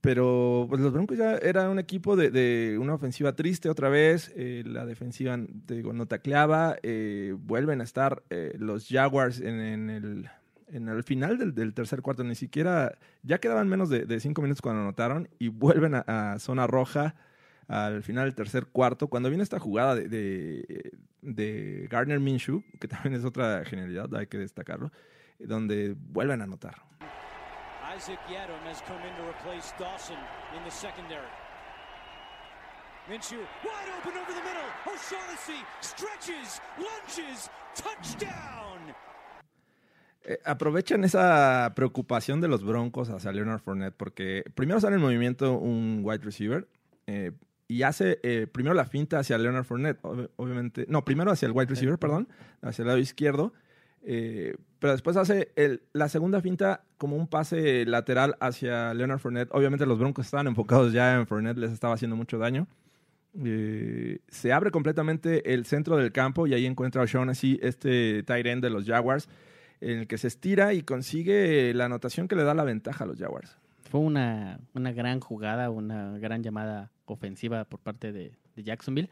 Pero 0.00 0.66
pues 0.68 0.80
los 0.80 0.92
Broncos 0.92 1.18
ya 1.18 1.36
era 1.36 1.68
un 1.68 1.78
equipo 1.78 2.16
de, 2.16 2.30
de 2.30 2.78
una 2.78 2.94
ofensiva 2.94 3.34
triste 3.36 3.68
otra 3.68 3.88
vez. 3.90 4.32
eh, 4.34 4.62
la 4.66 4.86
defensiva, 4.86 5.38
te 5.66 5.74
digo, 5.74 5.92
no 5.92 6.06
tacleaba. 6.06 6.76
eh, 6.82 7.34
vuelven 7.38 7.80
a 7.80 7.84
estar 7.84 8.22
eh, 8.30 8.54
los 8.58 8.88
Jaguars 8.88 9.40
en, 9.40 9.90
el, 9.90 10.30
en 10.68 10.88
el 10.88 11.02
final 11.04 11.54
del, 11.54 11.74
tercer 11.74 12.00
cuarto. 12.00 12.24
Ni 12.24 12.34
siquiera, 12.34 12.98
ya 13.22 13.38
quedaban 13.38 13.68
menos 13.68 13.90
de, 13.90 14.20
cinco 14.20 14.40
minutos 14.42 14.62
cuando 14.62 14.82
anotaron 14.82 15.28
y 15.38 15.48
vuelven 15.48 15.94
a, 15.94 16.04
a 16.34 16.38
zona 16.38 16.66
roja 16.66 17.14
al 17.68 18.02
final 18.02 18.24
del 18.24 18.34
tercer 18.34 18.66
cuarto, 18.66 19.06
cuando 19.06 19.28
viene 19.28 19.44
esta 19.44 19.60
jugada 19.60 19.94
de, 19.94 20.08
de, 20.08 20.92
de 21.22 21.86
Gardner 21.88 22.18
Minshew, 22.18 22.64
que 22.80 22.88
también 22.88 23.14
es 23.14 23.24
otra 23.24 23.64
genialidad, 23.64 24.12
hay 24.16 24.26
que 24.26 24.38
destacarlo, 24.38 24.90
donde 25.38 25.94
vuelven 25.96 26.40
a 26.40 26.44
anotar. 26.44 26.89
Isaac 28.00 28.18
Yadom 28.30 28.56
has 28.64 28.80
come 28.88 28.96
in 29.06 29.12
to 29.16 29.28
replace 29.28 29.74
Dawson 29.78 30.16
in 30.56 30.64
the 30.64 30.70
secondary. 30.70 31.28
Minshew 33.10 33.36
wide 33.62 33.90
open 33.98 34.16
over 34.16 34.32
the 34.32 34.40
middle. 34.40 34.68
O'Shaughnessy 34.86 35.60
stretches, 35.82 36.62
lunges, 36.78 37.50
touchdown. 37.74 38.94
Eh, 40.24 40.38
aprovechan 40.46 41.04
esa 41.04 41.72
preocupación 41.76 42.40
de 42.40 42.48
los 42.48 42.64
Broncos 42.64 43.10
hacia 43.10 43.32
Leonard 43.32 43.60
Fournette, 43.60 43.94
porque 43.94 44.44
primero 44.54 44.80
sale 44.80 44.96
en 44.96 45.02
movimiento 45.02 45.52
un 45.58 46.00
wide 46.02 46.24
receiver 46.24 46.66
eh, 47.06 47.32
y 47.68 47.82
hace 47.82 48.18
eh, 48.22 48.46
primero 48.50 48.74
la 48.74 48.86
finta 48.86 49.18
hacia 49.18 49.36
Leonard 49.36 49.64
Fournette, 49.64 50.00
ob- 50.00 50.30
obviamente, 50.36 50.86
no, 50.88 51.04
primero 51.04 51.32
hacia 51.32 51.44
el 51.46 51.52
wide 51.52 51.68
receiver, 51.68 51.98
perdón, 51.98 52.28
hacia 52.62 52.80
el 52.82 52.88
lado 52.88 52.98
izquierdo, 52.98 53.52
eh, 54.02 54.54
pero 54.78 54.92
después 54.92 55.16
hace 55.16 55.52
la 55.92 56.08
segunda 56.08 56.40
finta 56.40 56.84
como 56.96 57.16
un 57.16 57.28
pase 57.28 57.84
lateral 57.84 58.36
hacia 58.40 58.94
Leonard 58.94 59.18
Fournette. 59.18 59.50
Obviamente 59.52 59.86
los 59.86 59.98
Broncos 59.98 60.26
estaban 60.26 60.46
enfocados 60.46 60.92
ya 60.92 61.14
en 61.16 61.26
Fournette, 61.26 61.58
les 61.58 61.70
estaba 61.70 61.94
haciendo 61.94 62.16
mucho 62.16 62.38
daño. 62.38 62.66
Eh, 63.44 64.20
se 64.28 64.52
abre 64.52 64.70
completamente 64.70 65.52
el 65.52 65.64
centro 65.66 65.96
del 65.96 66.12
campo 66.12 66.46
y 66.46 66.54
ahí 66.54 66.66
encuentra 66.66 67.02
a 67.02 67.04
O'Shaughnessy, 67.04 67.60
este 67.62 68.22
tight 68.22 68.46
end 68.46 68.62
de 68.62 68.70
los 68.70 68.86
Jaguars, 68.86 69.28
en 69.80 70.00
el 70.00 70.06
que 70.06 70.18
se 70.18 70.28
estira 70.28 70.72
y 70.72 70.82
consigue 70.82 71.72
la 71.74 71.84
anotación 71.84 72.26
que 72.26 72.36
le 72.36 72.44
da 72.44 72.54
la 72.54 72.64
ventaja 72.64 73.04
a 73.04 73.06
los 73.06 73.18
Jaguars. 73.18 73.56
Fue 73.82 74.00
una, 74.00 74.60
una 74.74 74.92
gran 74.92 75.20
jugada, 75.20 75.70
una 75.70 76.18
gran 76.18 76.42
llamada 76.42 76.90
ofensiva 77.04 77.64
por 77.66 77.80
parte 77.80 78.12
de 78.12 78.32
Jacksonville. 78.56 79.10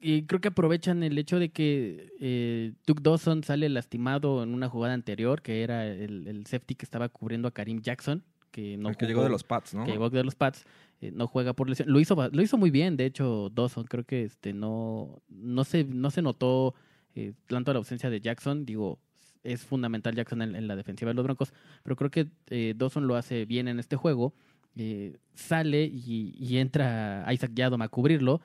Y 0.00 0.22
creo 0.24 0.40
que 0.40 0.48
aprovechan 0.48 1.02
el 1.02 1.16
hecho 1.18 1.38
de 1.38 1.48
que 1.50 2.12
eh, 2.20 2.72
Duke 2.86 3.02
Dawson 3.02 3.42
sale 3.44 3.68
lastimado 3.68 4.42
en 4.42 4.52
una 4.54 4.68
jugada 4.68 4.94
anterior, 4.94 5.42
que 5.42 5.62
era 5.62 5.86
el, 5.86 6.26
el 6.28 6.46
safety 6.46 6.74
que 6.74 6.84
estaba 6.84 7.08
cubriendo 7.08 7.48
a 7.48 7.50
Karim 7.50 7.80
Jackson, 7.80 8.22
que 8.50 8.76
no 8.76 8.90
el 8.90 8.96
que 8.96 9.06
jugó- 9.06 9.08
llegó 9.08 9.24
de 9.24 9.30
los 9.30 9.44
Pats, 9.44 9.74
¿no? 9.74 9.84
que 9.84 9.92
llegó 9.92 10.10
de 10.10 10.22
los 10.24 10.34
Pats, 10.34 10.64
eh, 11.00 11.10
no 11.14 11.26
juega 11.26 11.52
por 11.54 11.68
lesión. 11.68 11.90
Lo 11.90 11.98
hizo, 12.00 12.14
lo 12.30 12.42
hizo 12.42 12.56
muy 12.58 12.70
bien, 12.70 12.96
de 12.96 13.06
hecho, 13.06 13.50
Dawson. 13.54 13.84
Creo 13.84 14.04
que 14.04 14.24
este 14.24 14.52
no, 14.52 15.22
no, 15.28 15.64
se, 15.64 15.84
no 15.84 16.10
se 16.10 16.22
notó 16.22 16.74
eh, 17.14 17.32
tanto 17.46 17.72
la 17.72 17.78
ausencia 17.78 18.10
de 18.10 18.20
Jackson. 18.20 18.64
Digo, 18.66 18.98
es 19.44 19.62
fundamental 19.64 20.14
Jackson 20.14 20.42
en, 20.42 20.56
en 20.56 20.68
la 20.68 20.76
defensiva 20.76 21.10
de 21.10 21.14
los 21.14 21.24
Broncos, 21.24 21.52
pero 21.82 21.96
creo 21.96 22.10
que 22.10 22.26
eh, 22.50 22.74
Dawson 22.76 23.06
lo 23.06 23.16
hace 23.16 23.44
bien 23.46 23.68
en 23.68 23.78
este 23.78 23.96
juego. 23.96 24.34
Eh, 24.76 25.16
sale 25.34 25.84
y, 25.84 26.34
y 26.38 26.58
entra 26.58 27.26
Isaac 27.32 27.52
Yadom 27.54 27.80
a 27.82 27.88
cubrirlo. 27.88 28.40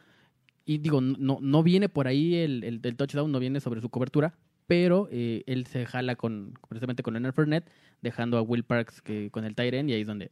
Y 0.72 0.78
digo, 0.78 1.02
no, 1.02 1.40
no 1.42 1.64
viene 1.64 1.90
por 1.90 2.08
ahí 2.08 2.36
el, 2.36 2.64
el, 2.64 2.80
touchdown, 2.96 3.32
no 3.32 3.40
viene 3.40 3.60
sobre 3.60 3.82
su 3.82 3.90
cobertura, 3.90 4.34
pero 4.68 5.10
eh, 5.12 5.44
él 5.48 5.66
se 5.66 5.86
jala 5.86 6.16
con 6.16 6.54
precisamente 6.70 7.04
con 7.04 7.14
Leonard 7.14 7.34
Fournette, 7.34 7.70
dejando 8.02 8.38
a 8.38 8.42
Will 8.42 8.64
Parks 8.64 9.02
que, 9.02 9.30
con 9.32 9.44
el 9.44 9.54
end 9.58 9.90
y 9.90 9.94
ahí 9.94 10.02
es 10.02 10.08
donde, 10.08 10.32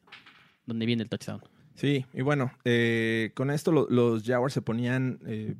donde 0.65 0.86
viene 0.86 1.03
el 1.03 1.10
touchdown. 1.10 1.41
Sí, 1.75 2.05
y 2.13 2.22
bueno, 2.22 2.51
eh, 2.63 3.31
con 3.36 3.50
esto 3.51 3.72
lo- 3.72 3.89
los 3.89 4.24
Jaguars 4.24 4.53
se 4.53 4.62
ponían 4.62 5.19
eh, 5.25 5.55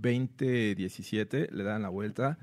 20-17, 0.00 1.50
le 1.50 1.62
dan 1.64 1.82
la 1.82 1.88
vuelta. 1.88 2.38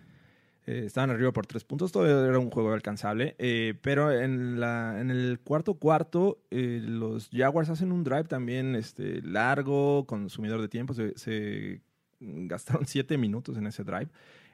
Eh, 0.65 0.83
estaban 0.85 1.09
arriba 1.09 1.33
por 1.33 1.45
tres 1.45 1.65
puntos, 1.65 1.91
todavía 1.91 2.25
era 2.25 2.39
un 2.39 2.49
juego 2.49 2.71
alcanzable. 2.71 3.35
eh, 3.37 3.73
pero 3.81 4.11
en, 4.11 4.59
la, 4.59 4.99
en 5.01 5.11
el 5.11 5.39
cuarto 5.43 5.73
cuarto, 5.75 6.41
eh, 6.51 6.79
los 6.81 7.29
Jaguars 7.33 7.69
hacen 7.69 7.91
un 7.91 8.03
drive 8.03 8.25
también 8.25 8.75
este, 8.75 9.21
largo, 9.21 10.05
consumidor 10.05 10.61
de 10.61 10.69
tiempo. 10.69 10.93
Se, 10.93 11.17
se 11.17 11.81
gastaron 12.19 12.85
siete 12.87 13.17
minutos 13.17 13.57
en 13.57 13.67
ese 13.67 13.83
drive, 13.83 14.07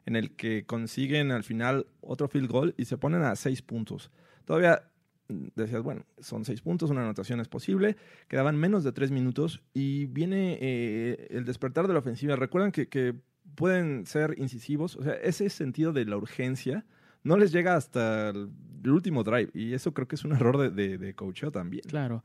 en 0.06 0.16
el 0.16 0.36
que 0.36 0.66
consiguen 0.66 1.32
al 1.32 1.44
final 1.44 1.86
otro 2.02 2.28
field 2.28 2.50
goal 2.50 2.74
y 2.78 2.86
se 2.86 2.98
ponen 2.98 3.22
a 3.22 3.36
seis 3.36 3.62
puntos. 3.62 4.10
Todavía 4.46 4.84
decías, 5.28 5.84
bueno, 5.84 6.06
son 6.18 6.44
seis 6.44 6.62
puntos, 6.62 6.90
una 6.90 7.02
anotación 7.02 7.40
es 7.40 7.48
posible. 7.48 7.98
Quedaban 8.28 8.56
menos 8.58 8.84
de 8.84 8.92
tres 8.94 9.12
minutos 9.12 9.62
y 9.76 10.08
viene 10.08 10.58
el 11.30 11.46
despertar 11.46 11.88
de 11.88 11.94
la 11.94 12.00
ofensiva. 12.00 12.36
Recuerdan 12.36 12.72
que, 12.72 12.88
que 12.88 13.14
pueden 13.56 14.06
ser 14.06 14.36
incisivos, 14.38 14.96
o 14.96 15.04
sea, 15.04 15.14
ese 15.14 15.50
sentido 15.50 15.94
de 15.94 16.06
la 16.06 16.18
urgencia 16.18 16.86
no 17.24 17.38
les 17.38 17.52
llega 17.52 17.76
hasta 17.76 18.30
el, 18.30 18.50
último 18.86 19.24
drive 19.24 19.52
y 19.54 19.74
eso 19.74 19.94
creo 19.94 20.08
que 20.08 20.16
es 20.16 20.24
un 20.24 20.32
error 20.32 20.58
de, 20.58 20.70
de, 20.70 20.98
de 20.98 21.14
coacheo 21.14 21.52
también. 21.52 21.84
Claro. 21.88 22.24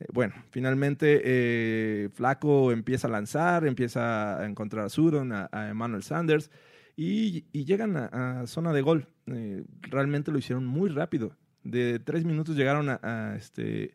Eh, 0.00 0.06
bueno, 0.12 0.34
finalmente 0.50 1.20
eh, 1.24 2.08
Flaco 2.12 2.72
empieza 2.72 3.08
a 3.08 3.10
lanzar, 3.10 3.66
empieza 3.66 4.40
a 4.40 4.46
encontrar 4.46 4.86
a 4.86 4.88
Sudon, 4.88 5.32
a, 5.32 5.48
a 5.52 5.68
Emmanuel 5.68 6.02
Sanders 6.02 6.50
y, 6.96 7.44
y 7.52 7.64
llegan 7.64 7.96
a, 7.96 8.40
a 8.40 8.46
zona 8.46 8.72
de 8.72 8.82
gol. 8.82 9.08
Eh, 9.26 9.64
realmente 9.82 10.30
lo 10.30 10.38
hicieron 10.38 10.66
muy 10.66 10.88
rápido. 10.88 11.36
De 11.62 11.98
tres 11.98 12.24
minutos 12.24 12.56
llegaron 12.56 12.88
a, 12.88 13.00
a, 13.02 13.36
este, 13.36 13.94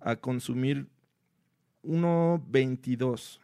a 0.00 0.16
consumir 0.16 0.88
1.22. 1.82 3.40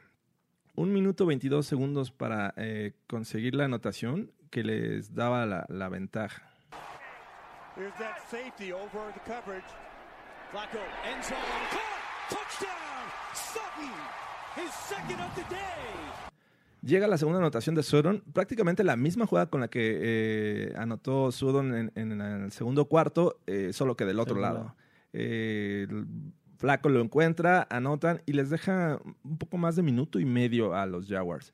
Un 0.76 0.92
minuto 0.92 1.24
22 1.24 1.66
segundos 1.66 2.12
para 2.12 2.52
eh, 2.58 2.92
conseguir 3.06 3.54
la 3.54 3.64
anotación 3.64 4.30
que 4.50 4.62
les 4.62 5.14
daba 5.14 5.46
la, 5.46 5.64
la 5.70 5.88
ventaja. 5.88 6.42
Llega 16.82 17.06
la 17.08 17.18
segunda 17.18 17.38
anotación 17.38 17.74
de 17.74 17.82
Sudon, 17.82 18.22
prácticamente 18.34 18.84
la 18.84 18.96
misma 18.96 19.26
jugada 19.26 19.46
con 19.48 19.62
la 19.62 19.68
que 19.68 19.98
eh, 19.98 20.74
anotó 20.76 21.32
Sudon 21.32 21.74
en, 21.74 21.92
en 21.94 22.20
el 22.20 22.52
segundo 22.52 22.84
cuarto, 22.84 23.40
eh, 23.46 23.72
solo 23.72 23.96
que 23.96 24.04
del 24.04 24.20
otro 24.20 24.36
Segundo. 24.36 24.54
lado. 24.54 24.76
Eh, 25.14 25.88
Flaco 26.56 26.88
lo 26.88 27.00
encuentra, 27.00 27.66
anotan 27.70 28.22
y 28.26 28.32
les 28.32 28.50
deja 28.50 29.00
un 29.24 29.38
poco 29.38 29.58
más 29.58 29.76
de 29.76 29.82
minuto 29.82 30.18
y 30.18 30.24
medio 30.24 30.74
a 30.74 30.86
los 30.86 31.08
Jaguars. 31.08 31.52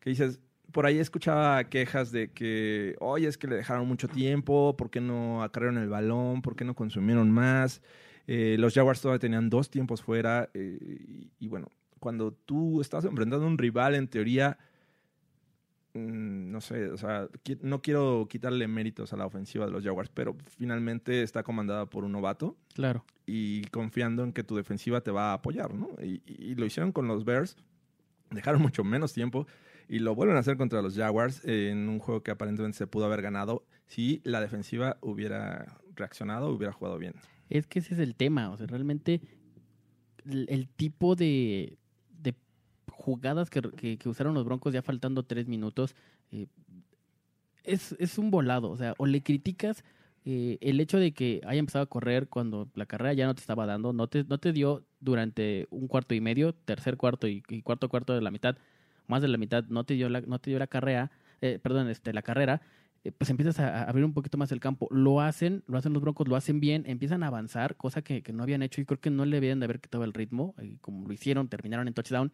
Que 0.00 0.10
dices, 0.10 0.40
por 0.72 0.86
ahí 0.86 0.98
escuchaba 0.98 1.64
quejas 1.64 2.12
de 2.12 2.32
que, 2.32 2.96
oye, 3.00 3.28
es 3.28 3.38
que 3.38 3.46
le 3.46 3.56
dejaron 3.56 3.86
mucho 3.86 4.08
tiempo, 4.08 4.76
¿por 4.76 4.90
qué 4.90 5.00
no 5.00 5.42
acarrearon 5.42 5.78
el 5.78 5.88
balón? 5.88 6.42
¿Por 6.42 6.56
qué 6.56 6.64
no 6.64 6.74
consumieron 6.74 7.30
más? 7.30 7.82
Eh, 8.26 8.56
los 8.58 8.74
Jaguars 8.74 9.00
todavía 9.00 9.20
tenían 9.20 9.50
dos 9.50 9.70
tiempos 9.70 10.02
fuera. 10.02 10.50
eh, 10.54 10.78
y, 10.80 11.30
y 11.38 11.48
bueno, 11.48 11.68
cuando 12.00 12.32
tú 12.32 12.80
estás 12.80 13.04
enfrentando 13.04 13.46
a 13.46 13.48
un 13.48 13.58
rival, 13.58 13.94
en 13.94 14.08
teoría, 14.08 14.58
no 15.94 16.60
sé, 16.60 16.88
o 16.90 16.96
sea, 16.96 17.28
no 17.62 17.80
quiero 17.80 18.26
quitarle 18.28 18.66
méritos 18.66 19.12
a 19.12 19.16
la 19.16 19.26
ofensiva 19.26 19.64
de 19.66 19.72
los 19.72 19.84
Jaguars, 19.84 20.10
pero 20.12 20.36
finalmente 20.58 21.22
está 21.22 21.42
comandada 21.44 21.86
por 21.86 22.04
un 22.04 22.12
novato 22.12 22.56
Claro. 22.74 23.04
y 23.26 23.62
confiando 23.66 24.24
en 24.24 24.32
que 24.32 24.42
tu 24.42 24.56
defensiva 24.56 25.00
te 25.02 25.10
va 25.12 25.30
a 25.30 25.34
apoyar, 25.34 25.72
¿no? 25.72 25.90
Y, 26.02 26.20
y 26.26 26.56
lo 26.56 26.66
hicieron 26.66 26.90
con 26.90 27.06
los 27.06 27.24
Bears, 27.24 27.56
dejaron 28.30 28.60
mucho 28.60 28.82
menos 28.82 29.12
tiempo 29.12 29.46
y 29.88 30.00
lo 30.00 30.14
vuelven 30.16 30.36
a 30.36 30.40
hacer 30.40 30.56
contra 30.56 30.82
los 30.82 30.96
Jaguars 30.96 31.44
en 31.44 31.88
un 31.88 32.00
juego 32.00 32.22
que 32.24 32.32
aparentemente 32.32 32.76
se 32.78 32.86
pudo 32.88 33.04
haber 33.04 33.22
ganado 33.22 33.64
si 33.86 34.20
la 34.24 34.40
defensiva 34.40 34.96
hubiera 35.00 35.78
reaccionado, 35.94 36.48
hubiera 36.50 36.72
jugado 36.72 36.98
bien. 36.98 37.14
Es 37.50 37.66
que 37.68 37.78
ese 37.78 37.94
es 37.94 38.00
el 38.00 38.16
tema, 38.16 38.50
o 38.50 38.56
sea, 38.56 38.66
realmente 38.66 39.20
el, 40.24 40.46
el 40.48 40.66
tipo 40.68 41.14
de 41.14 41.78
jugadas 43.04 43.50
que, 43.50 43.98
usaron 44.06 44.34
los 44.34 44.44
Broncos 44.44 44.72
ya 44.72 44.82
faltando 44.82 45.24
tres 45.24 45.46
minutos 45.46 45.94
eh, 46.32 46.46
es, 47.62 47.94
es 47.98 48.18
un 48.18 48.30
volado, 48.30 48.70
o 48.70 48.76
sea, 48.76 48.94
o 48.96 49.06
le 49.06 49.22
criticas 49.22 49.84
eh, 50.26 50.56
el 50.62 50.80
hecho 50.80 50.98
de 50.98 51.12
que 51.12 51.42
haya 51.46 51.58
empezado 51.58 51.82
a 51.82 51.86
correr 51.86 52.28
cuando 52.28 52.68
la 52.74 52.86
carrera 52.86 53.12
ya 53.12 53.26
no 53.26 53.34
te 53.34 53.40
estaba 53.40 53.66
dando, 53.66 53.92
no 53.92 54.06
te, 54.06 54.24
no 54.24 54.38
te 54.38 54.52
dio 54.52 54.82
durante 55.00 55.66
un 55.70 55.86
cuarto 55.86 56.14
y 56.14 56.20
medio, 56.22 56.54
tercer 56.54 56.96
cuarto 56.96 57.28
y, 57.28 57.42
cuarto 57.62 57.90
cuarto 57.90 58.14
de 58.14 58.22
la 58.22 58.30
mitad, 58.30 58.56
más 59.06 59.20
de 59.20 59.28
la 59.28 59.36
mitad, 59.36 59.64
no 59.68 59.84
te 59.84 59.94
dio 59.94 60.08
la, 60.08 60.22
no 60.22 60.38
te 60.38 60.48
dio 60.50 60.58
la 60.58 60.66
carrera, 60.66 61.10
eh, 61.42 61.58
perdón, 61.62 61.90
este, 61.90 62.14
la 62.14 62.22
carrera, 62.22 62.62
eh, 63.04 63.12
pues 63.12 63.28
empiezas 63.28 63.60
a, 63.60 63.84
abrir 63.84 64.04
un 64.06 64.14
poquito 64.14 64.38
más 64.38 64.50
el 64.50 64.60
campo. 64.60 64.88
Lo 64.90 65.20
hacen, 65.20 65.62
lo 65.66 65.76
hacen 65.76 65.92
los 65.92 66.00
Broncos, 66.00 66.26
lo 66.26 66.36
hacen 66.36 66.58
bien, 66.58 66.84
empiezan 66.86 67.22
a 67.22 67.26
avanzar, 67.26 67.76
cosa 67.76 68.00
que, 68.00 68.22
que 68.22 68.32
no 68.32 68.42
habían 68.42 68.62
hecho 68.62 68.80
y 68.80 68.86
creo 68.86 69.00
que 69.00 69.10
no 69.10 69.26
le 69.26 69.36
debían 69.36 69.60
de 69.60 69.64
haber 69.64 69.80
quitado 69.80 70.04
el 70.04 70.14
ritmo, 70.14 70.54
como 70.80 71.06
lo 71.06 71.12
hicieron, 71.12 71.48
terminaron 71.48 71.86
en 71.86 71.92
touchdown. 71.92 72.32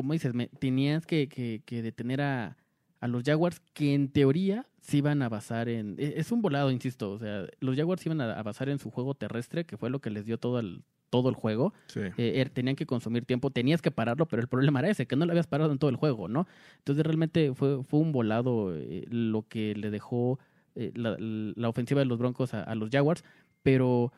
Como 0.00 0.14
dices, 0.14 0.32
me, 0.32 0.48
tenías 0.48 1.04
que, 1.06 1.28
que- 1.28 1.62
que 1.66 1.82
detener 1.82 2.22
a, 2.22 2.56
a 3.00 3.06
los 3.08 3.22
Jaguars 3.22 3.60
que 3.74 3.92
en 3.94 4.08
teoría 4.08 4.66
se 4.80 4.96
iban 4.96 5.20
a 5.20 5.28
basar 5.28 5.68
en... 5.68 5.96
e- 5.98 6.14
Es 6.16 6.32
un 6.32 6.40
volado, 6.40 6.70
insisto, 6.70 7.12
o 7.12 7.18
sea, 7.18 7.44
los 7.60 7.76
Jaguars 7.76 8.04
iban 8.06 8.20
a, 8.22 8.32
a 8.38 8.42
basar 8.42 8.68
en 8.70 8.78
su 8.78 8.90
juego 8.90 9.14
terrestre, 9.14 9.66
que 9.66 9.76
fue 9.76 9.90
lo 9.90 10.00
que 10.00 10.08
les 10.08 10.24
dio 10.24 10.38
todo 10.38 10.58
el, 10.58 10.82
todo 11.10 11.28
el 11.28 11.34
juego. 11.34 11.74
Sí. 11.88 12.00
Eh, 12.16 12.40
er- 12.40 12.48
tenían 12.50 12.76
que 12.76 12.86
consumir 12.86 13.26
tiempo, 13.26 13.50
tenías 13.50 13.82
que 13.82 13.90
pararlo, 13.90 14.26
pero 14.26 14.40
el 14.40 14.48
problema 14.48 14.78
era 14.80 14.88
ese, 14.90 15.06
que 15.06 15.16
no 15.16 15.26
lo 15.26 15.32
habías 15.32 15.46
parado 15.46 15.70
en 15.72 15.78
todo 15.78 15.90
el 15.90 15.96
juego, 15.96 16.28
¿no? 16.28 16.46
Entonces 16.78 17.04
realmente 17.04 17.52
fue, 17.54 17.84
fue 17.84 18.00
un 18.00 18.10
volado 18.12 18.74
eh, 18.74 19.04
lo 19.10 19.42
que 19.46 19.74
le 19.74 19.90
dejó 19.90 20.38
eh, 20.76 20.92
la, 20.94 21.16
la 21.18 21.68
ofensiva 21.68 22.00
de 22.00 22.06
los 22.06 22.18
Broncos 22.18 22.54
a, 22.54 22.62
a 22.62 22.74
los 22.74 22.88
Jaguars, 22.90 23.22
pero, 23.62 24.12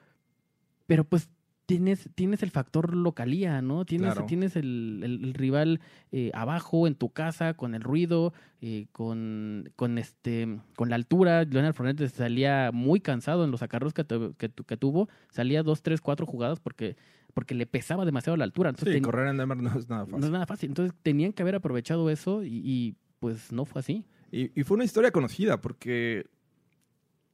pero 0.87 1.03
pues 1.05 1.29
tienes, 1.67 2.09
tienes 2.15 2.43
el 2.43 2.51
factor 2.51 2.95
localía, 2.95 3.63
¿no? 3.63 3.85
Tienes, 3.85 4.13
Claro. 4.13 4.27
tienes 4.27 4.57
el, 4.57 5.01
el- 5.03 5.25
el 5.25 5.35
rival 5.35 5.81
eh, 6.11 6.31
abajo 6.35 6.87
en 6.87 6.95
tu 6.95 7.11
casa, 7.11 7.55
con 7.55 7.75
el 7.75 7.83
ruido, 7.83 8.33
eh, 8.61 8.87
con, 8.93 9.71
con 9.77 9.99
este 9.99 10.59
con 10.77 10.91
la 10.91 10.97
altura. 10.97 11.45
Leonard 11.45 11.75
Fournette 11.75 12.09
salía 12.09 12.71
muy 12.73 13.01
cansado 13.01 13.45
en 13.45 13.51
los 13.51 13.63
acarros 13.63 13.95
que, 13.95 14.05
tu- 14.05 14.35
que, 14.35 14.51
que 14.51 14.77
tuvo, 14.77 15.09
salía 15.31 15.63
dos, 15.63 15.83
tres, 15.83 16.01
cuatro 16.01 16.27
jugadas 16.27 16.61
porque, 16.61 16.97
porque 17.35 17.55
le 17.55 17.67
pesaba 17.67 18.05
demasiado 18.05 18.37
la 18.37 18.45
altura. 18.45 18.71
Entonces 18.71 18.89
Sí, 18.93 18.97
ten- 18.97 19.05
correr 19.05 19.29
en 19.29 19.37
Denver 19.39 19.57
no 19.59 19.79
es 19.79 19.89
nada 19.89 20.03
no 20.03 20.11
fácil. 20.11 20.25
es 20.25 20.31
nada 20.31 20.47
fácil. 20.47 20.71
Entonces 20.71 20.95
tenían 21.03 21.33
que 21.33 21.43
haber 21.43 21.55
aprovechado 21.55 22.11
eso 22.11 22.43
y, 22.45 22.61
y, 22.65 22.97
pues 23.21 23.53
no 23.53 23.65
fue 23.65 23.81
así. 23.81 24.05
Y, 24.31 24.51
y 24.59 24.65
fue 24.65 24.75
una 24.77 24.85
historia 24.85 25.11
conocida 25.13 25.61
porque 25.61 26.27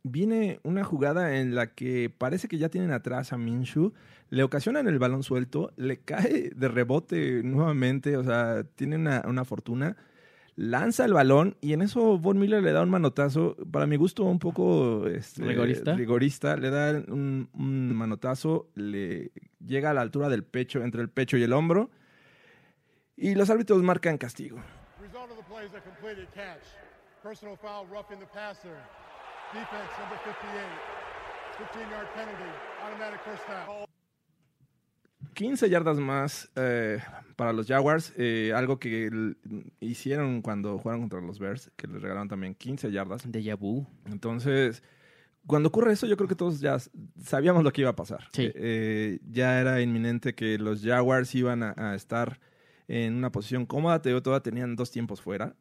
viene 0.03 0.61
una 0.63 0.85
jugada 0.85 1.37
en 1.37 1.55
la 1.55 1.75
que 1.75 2.11
parece 2.11 2.49
que 2.49 2.59
ya 2.59 2.69
tienen 2.69 2.93
atrás 2.93 3.33
a 3.33 3.39
Minshew, 3.39 3.93
le 4.31 4.43
ocasionan 4.43 4.87
el 4.89 4.99
balón 4.99 5.23
suelto, 5.23 5.73
le 5.77 5.99
cae 6.01 6.51
de 6.55 6.69
rebote 6.69 7.43
nuevamente, 7.43 8.17
o 8.17 8.25
sea, 8.25 8.65
tiene 8.75 8.97
una, 8.97 9.23
una 9.27 9.45
fortuna, 9.45 9.97
lanza 10.57 11.05
el 11.05 11.13
balón 11.13 11.57
y 11.61 11.73
en 11.73 11.83
eso 11.83 12.19
Von 12.19 12.39
Miller 12.39 12.63
le 12.63 12.73
da 12.73 12.83
un 12.83 12.91
manotazo, 12.91 13.57
para 13.71 13.87
mi 13.87 13.97
gusto 13.97 14.25
un 14.25 14.39
poco 14.39 15.07
este, 15.07 15.45
¿Rigorista? 15.45 15.95
rigorista, 15.95 16.57
le 16.57 16.71
da 16.71 17.03
un, 17.09 17.49
un 17.55 17.95
manotazo, 17.95 18.69
le 18.75 19.33
llega 19.65 19.91
a 19.91 19.95
la 19.95 20.01
altura 20.01 20.29
del 20.29 20.45
pecho, 20.45 20.83
entre 20.83 21.01
el 21.01 21.11
pecho 21.11 21.37
y 21.37 21.43
el 21.43 21.53
hombro, 21.53 21.91
y 23.17 23.35
los 23.35 23.51
árbitros 23.51 23.83
marcan 23.83 24.17
castigo. 24.19 24.59
Result 25.01 25.31
of 25.31 25.37
the 25.37 25.45
play 25.45 25.67
is 25.67 25.75
a 25.75 25.81
completed 25.81 26.29
catch. 26.35 26.63
Personal 27.23 27.57
foul, 27.57 27.87
roughing 27.87 28.21
the 28.21 28.27
passer. 28.27 28.77
Defense 29.53 29.91
number 29.99 30.19
58. 30.25 30.99
15 31.57 31.91
yard 31.91 32.09
penalty. 32.15 32.51
Automatic 32.85 33.21
first 33.25 33.49
down. 33.49 33.89
15 35.35 35.71
yardas 35.71 35.99
más 35.99 36.51
eh, 36.57 36.99
para 37.35 37.55
los 37.55 37.67
Jaguars, 37.67 38.13
eh, 38.19 38.53
algo 38.55 38.79
que 38.79 39.11
hicieron 39.81 40.43
cuando 40.43 40.79
jugaron 40.79 41.01
contra 41.03 41.21
los 41.21 41.39
Bears, 41.39 41.71
que 41.77 41.87
les 41.87 42.03
regalaron 42.03 42.29
también 42.29 42.55
15 42.55 42.91
yardas. 42.93 43.23
De 43.31 43.55
vu. 43.55 43.87
Entonces, 44.05 44.83
cuando 45.47 45.71
ocurre 45.71 45.93
eso, 45.93 46.07
yo 46.07 46.17
creo 46.19 46.29
que 46.29 46.35
todos 46.35 46.61
ya 46.61 46.77
sabíamos 47.19 47.65
lo 47.65 47.73
que 47.73 47.81
iba 47.81 47.91
a 47.91 47.97
pasar. 47.97 48.29
Sí. 48.33 48.43
Eh, 48.43 48.53
eh, 48.55 49.19
ya 49.31 49.61
era 49.61 49.81
inminente 49.81 50.35
que 50.35 50.59
los 50.59 50.83
Jaguars 50.83 51.35
iban 51.35 51.63
a, 51.63 51.75
a 51.77 51.95
estar 51.95 52.39
en 52.87 53.15
una 53.15 53.33
posición 53.33 53.65
cómoda, 53.65 54.03
te 54.03 54.11
digo, 54.11 54.23
todavía 54.23 54.43
tenían 54.43 54.77
dos 54.77 54.91
tiempos 54.91 55.23
fuera. 55.23 55.55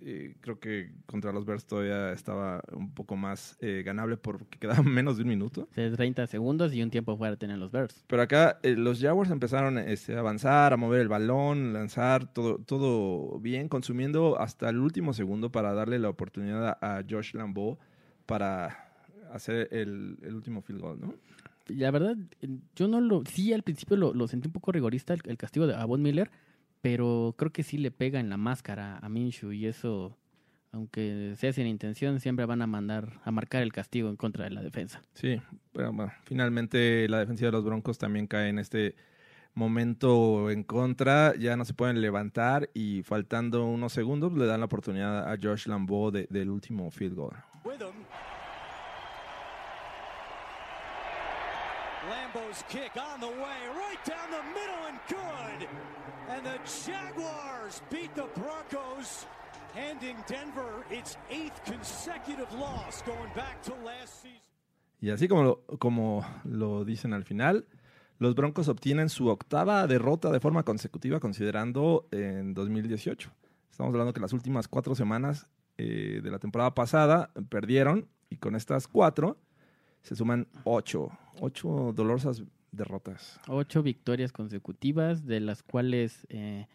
Eh, 0.00 0.36
creo 0.40 0.60
que 0.60 0.92
contra 1.06 1.32
los 1.32 1.44
Bears 1.44 1.66
todavía 1.66 2.12
estaba 2.12 2.62
un 2.72 2.94
poco 2.94 3.16
más 3.16 3.56
eh, 3.60 3.82
ganable 3.84 4.16
porque 4.16 4.58
quedaba 4.58 4.82
menos 4.82 5.16
de 5.16 5.24
un 5.24 5.28
minuto. 5.28 5.68
O 5.70 5.74
sea, 5.74 5.90
30 5.90 6.26
segundos 6.26 6.72
y 6.72 6.82
un 6.82 6.90
tiempo 6.90 7.16
fuera 7.16 7.36
tener 7.36 7.58
los 7.58 7.72
Bears. 7.72 8.04
Pero 8.06 8.22
acá 8.22 8.58
eh, 8.62 8.76
los 8.76 9.00
Jaguars 9.00 9.30
empezaron 9.30 9.78
este, 9.78 10.14
a 10.14 10.20
avanzar, 10.20 10.72
a 10.72 10.76
mover 10.76 11.00
el 11.00 11.08
balón, 11.08 11.72
lanzar, 11.72 12.32
todo, 12.32 12.58
todo 12.58 13.40
bien, 13.40 13.68
consumiendo 13.68 14.38
hasta 14.38 14.68
el 14.70 14.78
último 14.78 15.12
segundo 15.12 15.50
para 15.50 15.72
darle 15.72 15.98
la 15.98 16.08
oportunidad 16.08 16.78
a 16.80 17.02
Josh 17.08 17.34
Lambeau 17.34 17.78
para 18.26 18.92
hacer 19.32 19.68
el, 19.72 20.18
el 20.22 20.34
último 20.34 20.62
field 20.62 20.80
goal, 20.80 21.00
¿no? 21.00 21.14
La 21.68 21.90
verdad, 21.90 22.16
yo 22.76 22.88
no 22.88 23.00
lo... 23.00 23.22
Sí, 23.26 23.52
al 23.52 23.62
principio 23.62 23.96
lo, 23.96 24.14
lo 24.14 24.26
sentí 24.26 24.48
un 24.48 24.52
poco 24.52 24.72
rigorista 24.72 25.12
el, 25.12 25.20
el 25.26 25.36
castigo 25.36 25.66
de 25.66 25.74
Von 25.84 26.00
Miller, 26.00 26.30
pero 26.80 27.34
creo 27.36 27.52
que 27.52 27.62
sí 27.62 27.78
le 27.78 27.90
pega 27.90 28.20
en 28.20 28.30
la 28.30 28.36
máscara 28.36 28.98
a 28.98 29.08
Minshew 29.08 29.52
y 29.52 29.66
eso, 29.66 30.16
aunque 30.72 31.34
sea 31.36 31.52
sin 31.52 31.66
intención, 31.66 32.20
siempre 32.20 32.44
van 32.46 32.62
a 32.62 32.66
mandar 32.66 33.20
a 33.24 33.30
marcar 33.30 33.62
el 33.62 33.72
castigo 33.72 34.08
en 34.08 34.16
contra 34.16 34.44
de 34.44 34.50
la 34.50 34.62
defensa. 34.62 35.02
Sí, 35.14 35.40
pero 35.72 35.92
bueno, 35.92 36.12
finalmente 36.24 37.08
la 37.08 37.18
defensiva 37.18 37.48
de 37.48 37.52
los 37.52 37.64
Broncos 37.64 37.98
también 37.98 38.26
cae 38.26 38.48
en 38.48 38.58
este 38.58 38.94
momento 39.54 40.50
en 40.52 40.62
contra, 40.62 41.34
ya 41.36 41.56
no 41.56 41.64
se 41.64 41.74
pueden 41.74 42.00
levantar 42.00 42.70
y 42.74 43.02
faltando 43.02 43.64
unos 43.66 43.92
segundos 43.92 44.32
le 44.34 44.46
dan 44.46 44.60
la 44.60 44.66
oportunidad 44.66 45.32
a 45.32 45.36
Josh 45.42 45.66
Lambeau 45.66 46.12
de- 46.12 46.28
del 46.30 46.50
último 46.50 46.90
field 46.92 47.16
goal. 47.16 47.34
Lambo's 52.08 52.62
kick 52.68 52.92
on 52.96 53.20
the 53.20 53.26
way, 53.26 53.60
right 53.74 54.02
down 54.06 54.30
the 54.30 54.42
middle 54.54 54.86
and 54.88 54.98
good. 55.08 55.68
And 56.30 56.44
the 56.44 56.58
Jaguars 56.66 57.80
beat 57.90 58.14
the 58.14 58.26
Broncos, 58.36 59.26
handing 59.74 60.16
Denver 60.28 60.84
its 60.90 61.16
eighth 61.30 61.64
consecutive 61.64 62.52
loss 62.52 63.02
going 63.06 63.32
back 63.34 63.62
to 63.62 63.72
last 63.84 64.22
season. 64.22 64.42
Y 65.00 65.10
así 65.10 65.26
como 65.28 65.42
lo, 65.42 65.64
como 65.78 66.26
lo 66.44 66.84
dicen 66.84 67.14
al 67.14 67.24
final, 67.24 67.66
los 68.18 68.34
Broncos 68.34 68.68
obtienen 68.68 69.08
su 69.08 69.28
octava 69.28 69.86
derrota 69.86 70.30
de 70.30 70.40
forma 70.40 70.64
consecutiva 70.64 71.18
considerando 71.18 72.08
en 72.10 72.52
2018. 72.52 73.30
Estamos 73.70 73.92
hablando 73.92 74.12
que 74.12 74.20
las 74.20 74.32
últimas 74.32 74.68
cuatro 74.68 74.94
semanas 74.94 75.46
eh, 75.78 76.20
de 76.22 76.30
la 76.30 76.38
temporada 76.38 76.74
pasada 76.74 77.30
perdieron 77.48 78.08
y 78.28 78.36
con 78.36 78.54
estas 78.54 78.88
cuatro 78.88 79.38
se 80.02 80.16
suman 80.16 80.48
ocho, 80.64 81.10
ocho 81.40 81.92
dolorosas 81.94 82.42
derrotas. 82.72 83.40
Ocho 83.48 83.82
victorias 83.82 84.32
consecutivas, 84.32 85.26
de 85.26 85.40
las 85.40 85.62
cuales 85.62 86.26
eh, 86.28 86.66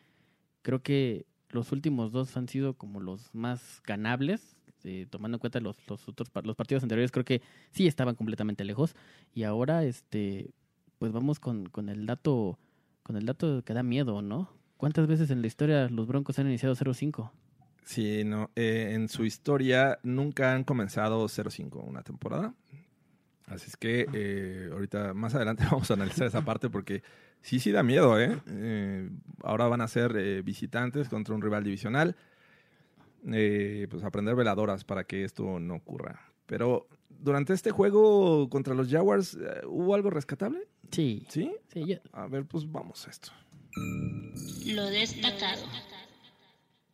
creo 0.62 0.82
que 0.82 1.25
los 1.49 1.71
últimos 1.71 2.12
dos 2.12 2.36
han 2.36 2.47
sido 2.47 2.73
como 2.75 2.99
los 2.99 3.34
más 3.34 3.82
ganables, 3.86 4.58
eh, 4.84 5.08
tomando 5.10 5.38
en 5.38 5.39
cuenta 5.39 5.60
los, 5.60 5.77
los 5.88 6.08
otros 6.10 6.29
los 6.43 6.56
partidos 6.56 6.84
anteriores, 6.84 7.12
creo 7.12 7.25
que 7.25 7.41
sí 7.71 7.88
estaban 7.88 8.15
completamente 8.15 8.63
lejos. 8.65 8.95
Y 9.34 9.43
ahora, 9.43 9.84
este, 9.84 10.51
pues 10.99 11.12
vamos 11.12 11.39
con, 11.39 11.67
con 11.69 11.89
el 11.89 12.06
dato, 12.06 12.58
con 13.03 13.15
el 13.15 13.25
dato 13.25 13.63
que 13.63 13.73
da 13.73 13.84
miedo, 13.84 14.21
¿no? 14.21 14.49
¿Cuántas 14.77 15.08
veces 15.08 15.29
en 15.29 15.41
la 15.41 15.47
historia 15.47 15.88
los 15.89 16.08
Broncos 16.08 16.39
han 16.39 16.47
iniciado 16.47 16.75
0-5? 16.75 17.32
Sí, 17.86 18.23
no, 18.23 18.49
eh, 18.56 18.91
en 18.93 19.10
su 19.10 19.25
historia 19.25 19.99
nunca 20.03 20.53
han 20.53 20.63
comenzado 20.63 21.25
0-5 21.25 21.84
una 21.86 22.01
temporada. 22.01 22.53
Así 23.47 23.65
es 23.67 23.77
que 23.77 24.08
eh, 24.13 24.69
ahorita 24.71 25.13
más 25.13 25.36
adelante 25.36 25.63
vamos 25.71 25.89
a 25.91 25.95
analizar 25.95 26.27
esa 26.27 26.43
parte 26.45 26.69
porque 26.69 27.03
sí, 27.41 27.60
sí 27.60 27.71
da 27.71 27.84
miedo, 27.84 28.19
¿eh? 28.19 28.39
Eh, 28.47 29.10
ahora 29.43 29.67
van 29.67 29.82
a 29.82 29.88
ser 29.88 30.15
eh, 30.17 30.41
visitantes 30.41 31.10
contra 31.10 31.36
un 31.36 31.41
rival 31.41 31.63
divisional. 31.63 32.15
Eh, 33.32 33.88
pues 33.89 34.03
aprender 34.03 34.36
veladoras 34.36 34.84
para 34.84 35.06
que 35.06 35.23
esto 35.23 35.60
no 35.60 35.75
ocurra. 35.75 36.21
Pero 36.45 36.88
durante 37.10 37.53
este 37.53 37.71
juego 37.71 38.49
contra 38.49 38.73
los 38.73 38.89
Jaguars, 38.89 39.38
¿hubo 39.65 39.95
algo 39.95 40.10
rescatable? 40.10 40.67
Sí, 40.91 41.25
¿Sí? 41.29 41.51
sí, 41.71 41.86
yo- 41.86 41.97
A 42.12 42.27
ver, 42.27 42.45
pues 42.45 42.69
vamos 42.69 43.08
a 43.08 43.12
esto. 43.12 43.29
Lo 44.67 44.86
destacado. 44.88 45.63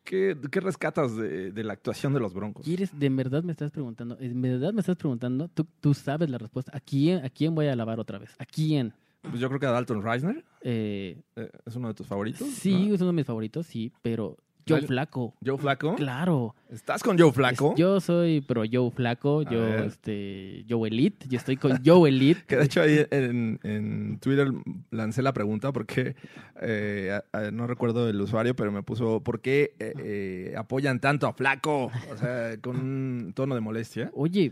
¿Qué, 0.09 0.35
qué 0.51 0.59
rescatas 0.59 1.15
de, 1.15 1.51
de 1.51 1.63
la 1.63 1.73
actuación 1.73 2.13
de 2.13 2.19
los 2.19 2.33
Broncos? 2.33 2.65
¿Quieres, 2.65 2.97
de 2.97 3.09
verdad 3.09 3.43
me 3.43 3.51
estás 3.51 3.69
preguntando, 3.69 4.17
en 4.19 4.41
verdad 4.41 4.73
me 4.73 4.79
estás 4.81 4.95
preguntando, 4.97 5.49
tú, 5.49 5.67
tú 5.79 5.93
sabes 5.93 6.31
la 6.31 6.39
respuesta, 6.39 6.71
¿a 6.75 6.79
quién, 6.79 7.23
¿a 7.23 7.29
quién 7.29 7.53
voy 7.53 7.67
a 7.67 7.73
alabar 7.73 7.99
otra 7.99 8.17
vez? 8.17 8.31
¿A 8.39 8.45
quién? 8.45 8.91
Pues 9.21 9.39
yo 9.39 9.47
creo 9.49 9.59
que 9.59 9.67
a 9.67 9.71
Dalton 9.71 10.01
Reisner 10.01 10.43
Eh, 10.61 11.21
eh, 11.35 11.51
es 11.63 11.75
uno 11.75 11.89
de 11.89 11.93
tus 11.93 12.07
favoritos. 12.07 12.47
sí, 12.49 12.87
¿no? 12.87 12.95
es 12.95 13.01
uno 13.01 13.11
de 13.11 13.17
mis 13.17 13.25
favoritos, 13.27 13.67
sí, 13.67 13.93
pero 14.01 14.35
Joe. 14.77 14.87
Flaco, 14.87 15.33
Joe 15.45 15.57
Flaco. 15.57 15.95
claro. 15.95 16.55
¿Estás 16.69 17.01
con 17.01 17.17
Joe 17.17 17.31
Flaco? 17.31 17.71
Es- 17.71 17.79
Yo 17.79 17.99
soy 17.99 18.41
pro 18.41 18.63
Joe 18.71 18.91
Flaco, 18.91 19.39
A 19.45 19.51
yo, 19.51 19.59
ver. 19.59 19.79
este, 19.85 20.65
Joe 20.69 20.87
Elite, 20.87 21.27
yo 21.27 21.37
estoy 21.37 21.57
con 21.57 21.83
Joe 21.83 22.09
Elite. 22.09 22.43
Que 22.47 22.57
de 22.57 22.63
hecho 22.65 22.81
ahí 22.81 23.05
en, 23.09 23.59
en 23.63 24.19
Twitter 24.19 24.47
lancé 24.91 25.21
la 25.23 25.33
pregunta 25.33 25.71
porque 25.71 26.15
eh, 26.61 27.19
no 27.53 27.65
recuerdo 27.67 28.07
el 28.09 28.21
usuario, 28.21 28.55
pero 28.55 28.71
me 28.71 28.83
puso 28.83 29.21
¿por 29.23 29.41
qué 29.41 29.73
eh, 29.79 29.93
eh, 29.97 30.53
apoyan 30.57 30.99
tanto 30.99 31.25
a 31.27 31.33
Flaco? 31.33 31.91
O 32.11 32.17
sea, 32.17 32.55
con 32.61 32.75
un 32.77 33.33
tono 33.35 33.55
de 33.55 33.61
molestia. 33.61 34.11
Oye, 34.13 34.51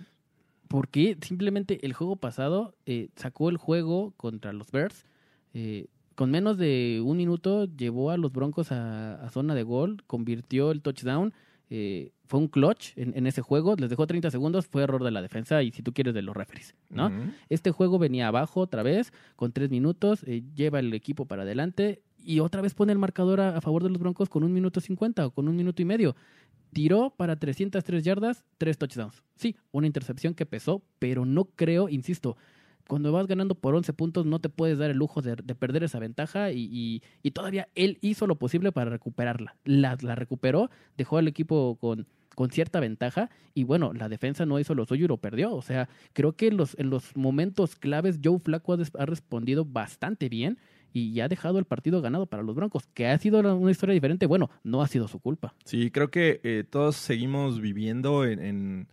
¿por 0.67 0.87
qué 0.89 1.17
simplemente 1.21 1.85
el 1.85 1.93
juego 1.93 2.15
pasado 2.15 2.73
eh, 2.85 3.09
sacó 3.15 3.49
el 3.49 3.57
juego 3.57 4.13
contra 4.17 4.53
los 4.53 4.71
Bears? 4.71 5.05
eh, 5.53 5.85
con 6.17 6.31
menos 6.31 6.57
de 6.57 6.99
un 7.05 7.15
minuto 7.15 7.65
llevó 7.65 8.09
a 8.09 8.17
los 8.17 8.31
Broncos 8.33 8.71
a, 8.71 9.23
a 9.23 9.29
zona 9.29 9.53
de 9.53 9.61
gol, 9.61 10.03
convirtió 10.07 10.71
el 10.71 10.81
touchdown. 10.81 11.31
eh, 11.69 12.11
fue 12.25 12.39
un 12.41 12.47
clutch 12.47 12.91
en, 12.97 13.13
en 13.15 13.27
ese 13.27 13.41
juego, 13.41 13.75
les 13.77 13.89
dejó 13.89 14.05
30 14.07 14.31
segundos, 14.31 14.67
fue 14.67 14.83
error 14.83 15.03
de 15.03 15.11
la 15.11 15.21
defensa 15.21 15.61
y 15.63 15.71
si 15.71 15.81
tú 15.83 15.93
quieres 15.93 16.13
de 16.13 16.21
los 16.21 16.35
referees, 16.35 16.75
¿no? 16.89 17.09
Este 17.49 17.71
juego 17.71 17.99
venía 17.99 18.27
abajo 18.27 18.59
otra 18.61 18.83
vez, 18.83 19.13
con 19.37 19.51
tres 19.53 19.69
minutos, 19.69 20.23
eh, 20.25 20.43
lleva 20.55 20.79
el 20.79 20.93
equipo 20.93 21.25
para 21.25 21.43
adelante 21.43 22.01
y 22.17 22.39
otra 22.41 22.61
vez 22.61 22.73
pone 22.73 22.91
el 22.93 22.99
marcador 22.99 23.39
a, 23.39 23.55
a 23.55 23.61
favor 23.61 23.83
de 23.83 23.89
los 23.89 23.99
Broncos 23.99 24.27
con 24.27 24.43
un 24.43 24.51
minuto 24.53 24.81
cincuenta 24.81 25.25
o 25.27 25.31
con 25.31 25.47
un 25.47 25.55
minuto 25.55 25.81
y 25.81 25.85
medio. 25.85 26.15
Tiró 26.73 27.13
para 27.15 27.37
303 27.37 28.03
yardas, 28.03 28.43
tres 28.57 28.77
touchdowns. 28.77 29.23
Sí, 29.37 29.55
una 29.71 29.87
intercepción 29.87 30.33
que 30.33 30.45
pesó, 30.45 30.81
pero 30.99 31.23
no 31.25 31.45
creo, 31.45 31.87
insisto, 31.87 32.35
cuando 32.87 33.11
vas 33.11 33.27
ganando 33.27 33.55
por 33.55 33.75
11 33.75 33.93
puntos 33.93 34.25
no 34.25 34.39
te 34.39 34.49
puedes 34.49 34.77
dar 34.77 34.89
el 34.89 34.97
lujo 34.97 35.21
de, 35.21 35.35
de 35.35 35.55
perder 35.55 35.83
esa 35.83 35.99
ventaja 35.99 36.51
y, 36.51 37.01
todavía 37.33 37.67
él 37.75 37.97
hizo 38.01 38.25
lo 38.25 38.37
posible 38.37 38.71
para 38.71 38.89
recuperarla. 38.89 39.55
La, 39.65 39.97
la 40.01 40.15
recuperó, 40.15 40.71
dejó 40.97 41.17
al 41.17 41.27
equipo 41.27 41.77
con, 41.79 42.07
cierta 42.51 42.79
ventaja 42.79 43.29
y 43.53 43.63
bueno, 43.63 43.93
la 43.93 44.09
defensa 44.09 44.45
no 44.45 44.59
hizo 44.59 44.75
lo 44.75 44.85
suyo 44.85 45.05
y 45.05 45.07
lo 45.07 45.17
perdió. 45.17 45.53
O 45.53 45.61
sea, 45.61 45.89
creo 46.13 46.33
que 46.33 46.47
en 46.47 46.57
los, 46.57 46.77
en 46.79 46.89
los 46.89 47.15
momentos 47.15 47.75
claves 47.75 48.19
Joe 48.23 48.39
Flaco 48.39 48.73
ha, 48.73 49.05
respondido 49.05 49.65
bastante 49.65 50.29
bien 50.29 50.57
y 50.93 51.19
ha 51.19 51.27
dejado 51.27 51.59
el 51.59 51.65
partido 51.65 52.01
ganado 52.01 52.25
para 52.25 52.43
los 52.43 52.55
Broncos, 52.55 52.87
que 52.93 53.07
ha 53.07 53.17
sido 53.17 53.39
una 53.55 53.71
historia 53.71 53.93
diferente. 53.93 54.25
Bueno, 54.25 54.49
no 54.63 54.81
ha 54.81 54.87
sido 54.87 55.07
su 55.07 55.19
culpa. 55.19 55.53
Sí, 55.65 55.91
creo 55.91 56.09
que 56.09 56.39
eh, 56.43 56.63
todos 56.67 56.95
seguimos 56.95 57.59
viviendo 57.59 58.25
en, 58.25 58.39
en, 58.39 58.87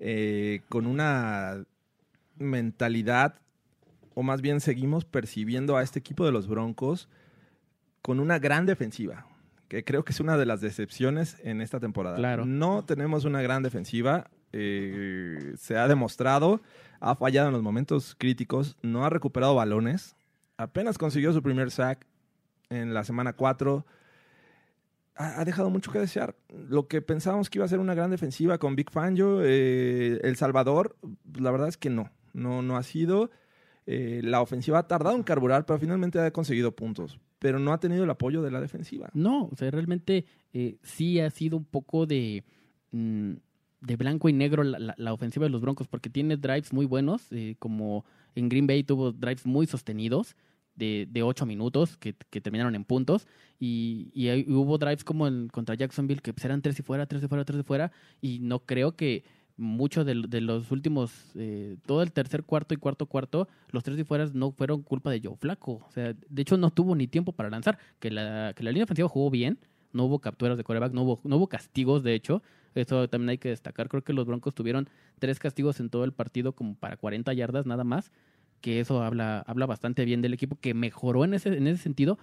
eh, 0.00 0.60
con 0.68 0.86
una 0.86 1.64
mentalidad, 2.36 3.40
o 4.14 4.22
más 4.22 4.40
bien 4.40 4.60
seguimos 4.60 5.04
percibiendo 5.04 5.76
a 5.76 5.82
este 5.82 5.98
equipo 5.98 6.24
de 6.24 6.32
los 6.32 6.46
Broncos 6.46 7.08
con 8.02 8.20
una 8.20 8.38
gran 8.38 8.66
defensiva, 8.66 9.26
que 9.68 9.84
creo 9.84 10.04
que 10.04 10.12
es 10.12 10.20
una 10.20 10.36
de 10.36 10.46
las 10.46 10.60
decepciones 10.60 11.36
en 11.42 11.60
esta 11.60 11.80
temporada. 11.80 12.16
Claro. 12.16 12.44
No 12.44 12.84
tenemos 12.84 13.24
una 13.24 13.42
gran 13.42 13.62
defensiva, 13.62 14.30
eh, 14.52 15.54
se 15.56 15.76
ha 15.76 15.88
demostrado, 15.88 16.60
ha 17.00 17.16
fallado 17.16 17.48
en 17.48 17.54
los 17.54 17.62
momentos 17.62 18.14
críticos, 18.18 18.76
no 18.82 19.04
ha 19.04 19.10
recuperado 19.10 19.54
balones, 19.54 20.16
apenas 20.56 20.98
consiguió 20.98 21.32
su 21.32 21.42
primer 21.42 21.70
sack 21.70 22.06
en 22.70 22.94
la 22.94 23.04
semana 23.04 23.32
4 23.32 23.84
ha, 25.16 25.44
dejado 25.44 25.70
mucho 25.70 25.92
que 25.92 25.98
desear. 25.98 26.34
Lo 26.48 26.88
que 26.88 27.02
pensábamos 27.02 27.50
que 27.50 27.58
iba 27.58 27.64
a 27.64 27.68
ser 27.68 27.78
una 27.78 27.94
gran 27.94 28.10
defensiva 28.10 28.58
con 28.58 28.76
Big 28.76 28.90
Fangio, 28.90 29.42
eh, 29.42 30.20
El 30.22 30.36
Salvador, 30.36 30.96
la 31.38 31.50
verdad 31.50 31.68
es 31.68 31.76
que 31.76 31.90
no, 31.90 32.10
no, 32.34 32.60
no 32.60 32.76
ha 32.76 32.82
sido. 32.82 33.30
Eh, 33.86 34.20
la 34.22 34.40
ofensiva 34.42 34.78
ha 34.78 34.86
tardado 34.88 35.16
en 35.16 35.22
carburar, 35.22 35.64
pero 35.66 35.78
finalmente 35.78 36.18
ha 36.20 36.30
conseguido 36.32 36.74
puntos. 36.76 37.18
Pero 37.38 37.58
no 37.58 37.72
ha 37.72 37.80
tenido 37.80 38.04
el 38.04 38.10
apoyo 38.10 38.42
de 38.42 38.50
la 38.50 38.60
defensiva. 38.60 39.10
No, 39.14 39.46
o 39.52 39.56
sea, 39.56 39.70
realmente 39.70 40.24
eh, 40.52 40.76
sí 40.82 41.20
ha 41.20 41.30
sido 41.30 41.56
un 41.58 41.64
poco 41.64 42.06
de, 42.06 42.44
mm, 42.92 43.32
de 43.80 43.96
blanco 43.96 44.28
y 44.28 44.32
negro 44.32 44.64
la, 44.64 44.94
la- 44.96 45.12
ofensiva 45.12 45.44
de 45.44 45.50
los 45.50 45.60
Broncos, 45.60 45.86
porque 45.88 46.08
tiene 46.08 46.36
drives 46.38 46.72
muy 46.72 46.86
buenos, 46.86 47.30
eh, 47.32 47.56
como 47.58 48.04
en 48.34 48.48
Green 48.48 48.66
Bay 48.66 48.82
tuvo 48.84 49.12
drives 49.12 49.44
muy 49.44 49.66
sostenidos 49.66 50.36
de, 50.74 51.06
de 51.10 51.22
8 51.22 51.44
minutos 51.44 51.98
que, 51.98 52.14
que 52.30 52.40
terminaron 52.40 52.74
en 52.74 52.84
puntos, 52.84 53.28
y, 53.60 54.10
y 54.14 54.50
hubo 54.50 54.78
drives 54.78 55.04
como 55.04 55.26
en, 55.28 55.48
contra 55.48 55.74
Jacksonville 55.74 56.22
que 56.22 56.32
pues, 56.32 56.44
eran 56.46 56.62
tres 56.62 56.78
y 56.80 56.82
fuera, 56.82 57.04
tres 57.06 57.22
y 57.22 57.28
fuera, 57.28 57.44
tres 57.44 57.60
y 57.60 57.62
fuera, 57.62 57.92
y 58.22 58.38
no 58.40 58.60
creo 58.60 58.96
que 58.96 59.22
mucho 59.56 60.04
de, 60.04 60.22
de 60.28 60.40
los 60.40 60.70
últimos, 60.70 61.12
eh, 61.36 61.76
todo 61.86 62.02
el 62.02 62.12
tercer 62.12 62.44
cuarto 62.44 62.74
y 62.74 62.76
cuarto 62.76 63.06
cuarto, 63.06 63.48
los 63.70 63.84
tres 63.84 63.98
y 63.98 64.04
fuera 64.04 64.26
no 64.32 64.50
fueron 64.52 64.82
culpa 64.82 65.10
de 65.10 65.20
Joe 65.22 65.36
Flaco. 65.36 65.84
O 65.86 65.90
sea, 65.92 66.12
de 66.12 66.42
hecho 66.42 66.56
no 66.56 66.70
tuvo 66.70 66.94
ni 66.96 67.06
tiempo 67.06 67.32
para 67.32 67.50
lanzar. 67.50 67.78
Que 68.00 68.10
la, 68.10 68.52
que 68.54 68.64
la 68.64 68.70
línea 68.70 68.84
ofensiva 68.84 69.08
jugó 69.08 69.30
bien, 69.30 69.58
no 69.92 70.04
hubo 70.04 70.18
capturas 70.18 70.56
de 70.56 70.64
coreback, 70.64 70.92
no 70.92 71.02
hubo, 71.02 71.20
no 71.24 71.36
hubo 71.36 71.48
castigos, 71.48 72.02
de 72.02 72.14
hecho. 72.14 72.42
Eso 72.74 73.08
también 73.08 73.30
hay 73.30 73.38
que 73.38 73.50
destacar. 73.50 73.88
Creo 73.88 74.02
que 74.02 74.12
los 74.12 74.26
Broncos 74.26 74.54
tuvieron 74.54 74.88
tres 75.20 75.38
castigos 75.38 75.78
en 75.78 75.90
todo 75.90 76.04
el 76.04 76.12
partido, 76.12 76.52
como 76.54 76.74
para 76.74 76.96
40 76.96 77.32
yardas 77.32 77.66
nada 77.66 77.84
más. 77.84 78.10
Que 78.60 78.80
eso 78.80 79.02
habla, 79.02 79.44
habla 79.46 79.66
bastante 79.66 80.04
bien 80.04 80.22
del 80.22 80.34
equipo, 80.34 80.58
que 80.60 80.74
mejoró 80.74 81.24
en 81.24 81.34
ese, 81.34 81.56
en 81.56 81.68
ese 81.68 81.82
sentido. 81.82 82.18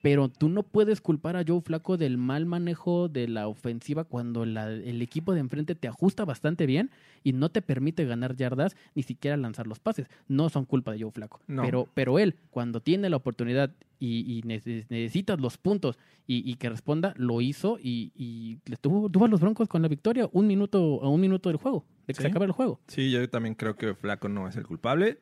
Pero 0.00 0.28
tú 0.28 0.48
no 0.48 0.62
puedes 0.62 1.00
culpar 1.00 1.36
a 1.36 1.44
Joe 1.46 1.60
Flaco 1.60 1.96
del 1.96 2.18
mal 2.18 2.46
manejo 2.46 3.08
de 3.08 3.26
la 3.26 3.48
ofensiva 3.48 4.04
cuando 4.04 4.44
la- 4.46 4.70
el 4.70 5.02
equipo 5.02 5.34
de 5.34 5.40
enfrente 5.40 5.74
te 5.74 5.88
ajusta 5.88 6.24
bastante 6.24 6.66
bien 6.66 6.90
y 7.24 7.32
no 7.32 7.48
te 7.48 7.62
permite 7.62 8.04
ganar 8.04 8.36
yardas 8.36 8.76
ni 8.94 9.02
siquiera 9.02 9.36
lanzar 9.36 9.66
los 9.66 9.80
pases. 9.80 10.06
No 10.28 10.48
son 10.50 10.64
culpa 10.66 10.92
de 10.92 11.02
Joe 11.02 11.10
Flaco. 11.10 11.40
No. 11.48 11.62
Pero, 11.62 11.88
pero 11.94 12.18
él, 12.18 12.36
cuando 12.50 12.80
tiene 12.80 13.10
la 13.10 13.16
oportunidad 13.16 13.72
y, 13.98 14.20
y 14.38 14.42
neces- 14.42 14.86
necesitas 14.88 15.40
los 15.40 15.58
puntos 15.58 15.98
y, 16.28 16.48
y 16.48 16.54
que 16.54 16.68
responda, 16.70 17.14
lo 17.16 17.40
hizo 17.40 17.78
y, 17.82 18.12
y 18.14 18.58
le 18.70 18.76
tuvo, 18.76 19.08
tuvo 19.10 19.24
a 19.24 19.28
los 19.28 19.40
Broncos 19.40 19.68
con 19.68 19.82
la 19.82 19.88
victoria 19.88 20.28
un 20.32 20.46
minuto 20.46 21.00
a 21.02 21.08
un 21.08 21.20
minuto 21.20 21.48
del 21.48 21.56
juego, 21.58 21.84
de 22.06 22.12
que 22.14 22.18
Sí. 22.18 22.22
se 22.22 22.28
acaba 22.28 22.44
el 22.44 22.52
juego. 22.52 22.78
Sí, 22.86 23.10
yo 23.10 23.28
también 23.28 23.54
creo 23.56 23.74
que 23.76 23.94
Flaco 23.94 24.28
no 24.28 24.46
es 24.46 24.54
el 24.56 24.64
culpable. 24.66 25.18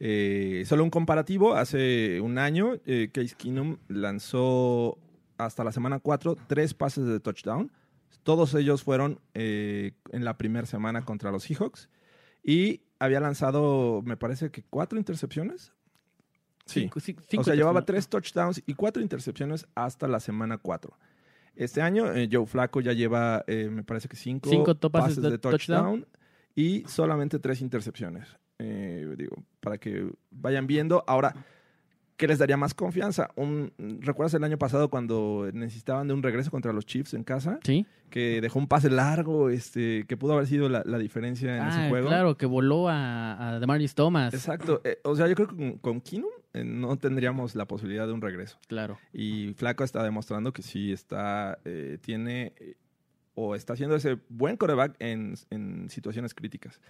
Eh, 0.00 0.64
solo 0.66 0.82
un 0.82 0.90
comparativo, 0.90 1.54
hace 1.54 2.20
un 2.22 2.38
año 2.38 2.72
eh, 2.86 3.10
Case 3.12 3.34
Keenum 3.36 3.76
lanzó 3.88 4.98
hasta 5.36 5.62
la 5.62 5.72
semana 5.72 5.98
4 6.00 6.36
tres 6.46 6.74
pases 6.74 7.04
de 7.06 7.20
touchdown. 7.20 7.70
Todos 8.22 8.54
ellos 8.54 8.82
fueron 8.82 9.20
eh, 9.34 9.92
en 10.12 10.24
la 10.24 10.36
primera 10.36 10.66
semana 10.66 11.04
contra 11.04 11.30
los 11.30 11.44
Seahawks. 11.44 11.88
Y 12.42 12.82
había 12.98 13.20
lanzado, 13.20 14.02
me 14.04 14.16
parece 14.16 14.50
que 14.50 14.62
cuatro 14.62 14.98
intercepciones. 14.98 15.72
Sí. 16.66 16.88
Cinco- 17.00 17.40
o 17.40 17.44
sea, 17.44 17.54
llevaba 17.54 17.84
tres 17.84 18.08
touchdowns 18.08 18.62
y 18.66 18.74
cuatro 18.74 19.02
intercepciones 19.02 19.66
hasta 19.74 20.06
la 20.08 20.20
semana 20.20 20.58
4. 20.58 20.96
Este 21.56 21.82
año 21.82 22.12
eh, 22.14 22.28
Joe 22.30 22.46
Flaco 22.46 22.80
ya 22.80 22.92
lleva, 22.92 23.44
eh, 23.46 23.68
me 23.70 23.82
parece 23.82 24.08
que 24.08 24.16
cinco, 24.16 24.48
pases 24.90 25.20
de 25.20 25.38
touchdown 25.38 26.06
y 26.54 26.84
solamente 26.86 27.38
tres 27.38 27.60
intercepciones. 27.60 28.28
Eh, 28.58 29.14
digo, 29.18 29.42
para 29.60 29.78
que 29.78 30.10
vayan 30.30 30.66
viendo. 30.66 31.04
Ahora, 31.06 31.34
¿qué 32.16 32.26
les 32.26 32.38
daría 32.38 32.56
más 32.56 32.74
confianza? 32.74 33.30
Un, 33.36 33.72
¿Recuerdas 34.00 34.34
el 34.34 34.44
año 34.44 34.58
pasado 34.58 34.90
cuando 34.90 35.48
necesitaban 35.52 36.08
de 36.08 36.14
un 36.14 36.22
regreso 36.22 36.50
contra 36.50 36.72
los 36.72 36.84
Chiefs 36.86 37.14
en 37.14 37.24
casa? 37.24 37.58
Sí. 37.62 37.86
Que 38.10 38.40
dejó 38.40 38.58
un 38.58 38.66
pase 38.66 38.90
largo, 38.90 39.50
este, 39.50 40.04
que 40.08 40.16
pudo 40.16 40.32
haber 40.32 40.46
sido 40.48 40.68
la, 40.68 40.82
la 40.84 40.98
diferencia 40.98 41.56
en 41.56 41.62
Ah, 41.62 41.68
ese 41.68 41.88
juego. 41.88 42.08
claro, 42.08 42.36
que 42.36 42.46
voló 42.46 42.88
a, 42.88 43.50
a 43.54 43.60
Demarius 43.60 43.94
Thomas. 43.94 44.34
Exacto. 44.34 44.80
Eh, 44.84 44.98
o 45.04 45.14
sea, 45.14 45.28
yo 45.28 45.34
creo 45.36 45.48
que 45.48 45.54
con, 45.56 45.78
con 45.78 46.02
eh, 46.52 46.64
no 46.64 46.96
tendríamos 46.96 47.54
la 47.54 47.66
posibilidad 47.66 48.08
de 48.08 48.12
un 48.12 48.20
regreso. 48.20 48.58
Claro. 48.66 48.98
Y 49.12 49.54
Flaco 49.54 49.84
está 49.84 50.02
demostrando 50.02 50.52
que 50.52 50.62
sí 50.62 50.92
está, 50.92 51.58
eh, 51.64 51.98
tiene 52.00 52.52
o 53.36 53.54
está 53.54 53.74
haciendo 53.74 53.94
ese 53.94 54.18
buen 54.28 54.56
coreback 54.56 54.96
en, 54.98 55.34
en 55.50 55.88
situaciones 55.88 56.34
críticas. 56.34 56.80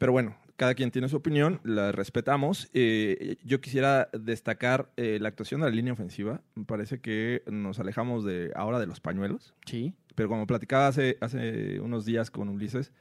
Pero 0.00 0.12
bueno, 0.12 0.34
cada 0.56 0.74
quien 0.74 0.90
tiene 0.90 1.08
su 1.10 1.16
opinión, 1.16 1.60
la 1.62 1.92
respetamos. 1.92 2.70
Eh, 2.72 3.36
yo 3.44 3.60
quisiera 3.60 4.08
destacar 4.18 4.90
eh, 4.96 5.18
la 5.20 5.28
actuación 5.28 5.60
de 5.60 5.68
la 5.68 5.76
línea 5.76 5.92
ofensiva. 5.92 6.40
Me 6.54 6.64
parece 6.64 7.00
que 7.00 7.42
nos 7.46 7.78
alejamos 7.78 8.24
de 8.24 8.50
ahora 8.56 8.80
de 8.80 8.86
los 8.86 8.98
pañuelos. 8.98 9.52
Sí. 9.66 9.92
Pero 10.14 10.30
como 10.30 10.46
platicaba 10.46 10.86
hace, 10.86 11.18
hace 11.20 11.80
unos 11.80 12.06
días 12.06 12.30
con 12.30 12.48
Ulises, 12.48 12.92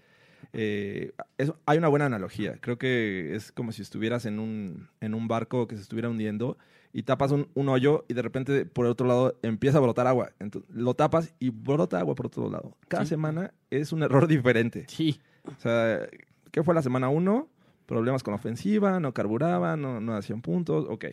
eh, 0.51 1.13
es- 1.37 1.53
hay 1.65 1.77
una 1.77 1.87
buena 1.87 2.05
analogía. 2.05 2.57
Creo 2.59 2.77
que 2.77 3.33
es 3.33 3.51
como 3.53 3.71
si 3.71 3.81
estuvieras 3.81 4.25
en 4.25 4.39
un, 4.39 4.89
en 4.99 5.13
un 5.13 5.27
barco 5.29 5.67
que 5.67 5.75
se 5.77 5.81
estuviera 5.83 6.09
hundiendo 6.09 6.57
y 6.91 7.03
tapas 7.03 7.31
un, 7.31 7.47
un 7.53 7.69
hoyo 7.69 8.03
y 8.09 8.13
de 8.13 8.21
repente 8.21 8.65
por 8.65 8.85
el 8.87 8.91
otro 8.91 9.07
lado 9.07 9.39
empieza 9.41 9.77
a 9.77 9.81
brotar 9.81 10.05
agua. 10.05 10.31
Entonces, 10.39 10.69
lo 10.75 10.95
tapas 10.95 11.33
y 11.39 11.49
brota 11.49 11.99
agua 11.99 12.15
por 12.15 12.25
otro 12.27 12.49
lado. 12.49 12.75
Cada 12.89 13.05
Sí. 13.05 13.09
semana 13.11 13.53
es 13.69 13.93
un 13.93 14.03
error 14.03 14.27
diferente. 14.27 14.85
Sí. 14.89 15.19
O 15.45 15.59
sea, 15.61 16.07
¿qué 16.51 16.63
fue 16.63 16.73
la 16.75 16.81
semana 16.81 17.09
1? 17.09 17.47
Problemas 17.85 18.21
con 18.23 18.33
la 18.33 18.35
ofensiva, 18.37 18.99
no 18.99 19.13
carburaban, 19.13 19.81
no, 19.81 19.99
no 19.99 20.15
hacían 20.15 20.41
puntos. 20.41 20.85
Ok. 20.89 21.05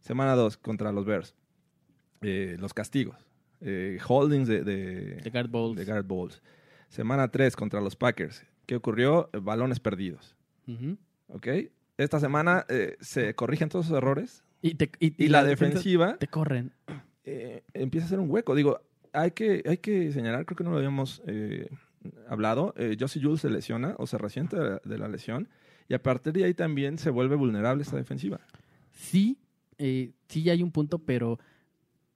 Semana 0.00 0.34
2 0.34 0.56
contra 0.56 0.90
los 0.92 1.04
Bears. 1.04 1.34
Eh, 2.22 2.56
los 2.58 2.74
castigos. 2.74 3.26
Eh, 3.60 3.98
holdings 4.06 4.48
de, 4.48 4.62
de, 4.64 5.16
De 5.16 5.30
Garrett 5.30 5.50
Bowles. 5.50 5.76
de 5.78 5.84
Garrett 5.84 6.06
Bowles. 6.06 6.42
Semana 6.88 7.28
3 7.28 7.54
contra 7.56 7.80
los 7.80 7.96
Packers. 7.96 8.44
¿Qué 8.66 8.76
ocurrió? 8.76 9.30
Eh, 9.32 9.38
Balones 9.42 9.80
perdidos. 9.80 10.36
¿Ok? 11.28 11.46
Esta 11.96 12.18
semana 12.18 12.64
eh, 12.68 12.96
se 13.00 13.34
corrigen 13.34 13.68
todos 13.68 13.86
esos 13.86 13.96
errores 13.98 14.42
Y, 14.62 14.74
te- 14.74 14.90
y- 14.98 15.14
y, 15.22 15.26
y 15.26 15.28
la, 15.28 15.44
defensiva 15.44 16.16
Te 16.16 16.26
corren. 16.26 16.72
eh, 17.24 17.62
empieza 17.74 18.06
a 18.06 18.10
ser 18.10 18.18
un 18.20 18.30
hueco. 18.30 18.54
Digo, 18.54 18.80
hay 19.12 19.30
que, 19.30 19.62
hay 19.66 19.76
que 19.78 20.10
señalar, 20.10 20.44
creo 20.46 20.56
que 20.56 20.64
no 20.64 20.70
lo 20.70 20.78
habíamos 20.78 21.22
eh, 21.26 21.68
hablado, 22.28 22.74
eh, 22.76 22.96
Josie 22.98 23.22
Jules 23.22 23.40
se 23.40 23.50
lesiona 23.50 23.94
o 23.98 24.06
se 24.06 24.18
resiente 24.18 24.56
de 24.56 24.98
la, 24.98 25.08
lesión 25.08 25.48
y 25.88 25.94
a 25.94 26.02
partir 26.02 26.32
de 26.32 26.44
ahí 26.44 26.54
también 26.54 26.98
se 26.98 27.10
vuelve 27.10 27.36
vulnerable 27.36 27.82
esta 27.82 27.96
defensiva. 27.96 28.40
Sí, 28.92 29.38
eh, 29.78 30.12
sí 30.28 30.48
hay 30.50 30.62
un 30.62 30.70
punto, 30.70 30.98
pero, 30.98 31.38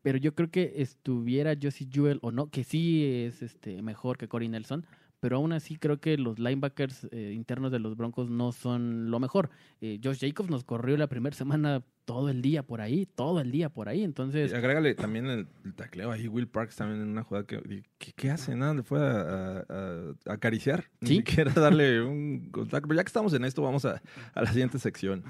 pero 0.03 0.19
yo 0.19 0.35
creo 0.35 0.51
que 0.51 0.75
estuviera 0.77 1.55
Josie 1.61 1.89
Jewell 1.91 2.19
o 2.23 2.31
no, 2.31 2.49
que 2.51 2.65
sí 2.65 3.05
es 3.05 3.43
este 3.43 3.83
mejor 3.83 4.19
que 4.19 4.29
Corey 4.29 4.49
Nelson, 4.49 4.87
pero 5.21 5.37
aún 5.37 5.53
así 5.53 5.77
creo 5.77 5.99
que 6.01 6.17
los 6.19 6.39
linebackers 6.39 7.09
eh, 7.11 7.33
internos 7.35 7.71
de 7.73 7.79
los 7.79 7.97
Broncos 7.97 8.31
no 8.31 8.53
son 8.53 9.11
lo 9.11 9.19
mejor. 9.21 9.51
Eh, 9.81 10.01
Josh 10.03 10.19
Jacobs 10.21 10.51
nos 10.51 10.65
corrió 10.65 10.97
la 10.97 11.07
primera 11.09 11.35
semana 11.37 11.83
todo 12.05 12.31
el 12.31 12.41
día 12.41 12.63
por 12.63 12.81
ahí, 12.81 13.05
todo 13.05 13.41
el 13.41 13.51
día 13.51 13.69
por 13.69 13.89
ahí, 13.89 14.03
entonces 14.03 14.51
Y 14.51 14.55
agrégale 14.55 14.95
también 14.95 15.27
el, 15.27 15.47
el 15.65 15.75
tacleo 15.75 16.11
ahí, 16.11 16.27
Will 16.27 16.49
Parks 16.49 16.77
también 16.77 17.03
en 17.03 17.09
una 17.09 17.23
jugada 17.23 17.47
que, 17.47 17.83
¿qué, 17.99 18.13
qué 18.17 18.31
hace? 18.31 18.57
Nada, 18.57 18.73
le 18.75 18.83
fue 18.83 18.99
a, 19.01 19.59
a- 19.69 20.15
a 20.27 20.33
acariciar, 20.33 20.85
ni 21.01 21.09
Sí. 21.09 21.17
siquiera 21.17 21.53
darle 21.53 22.01
un 22.03 22.51
contacto. 22.51 22.89
Pero 22.89 22.99
ya 22.99 23.05
que 23.05 23.09
estamos 23.09 23.35
en 23.35 23.45
esto, 23.45 23.61
vamos 23.63 23.85
a, 23.85 24.01
a 24.35 24.43
la 24.43 24.51
siguiente 24.51 24.79
sección. 24.79 25.23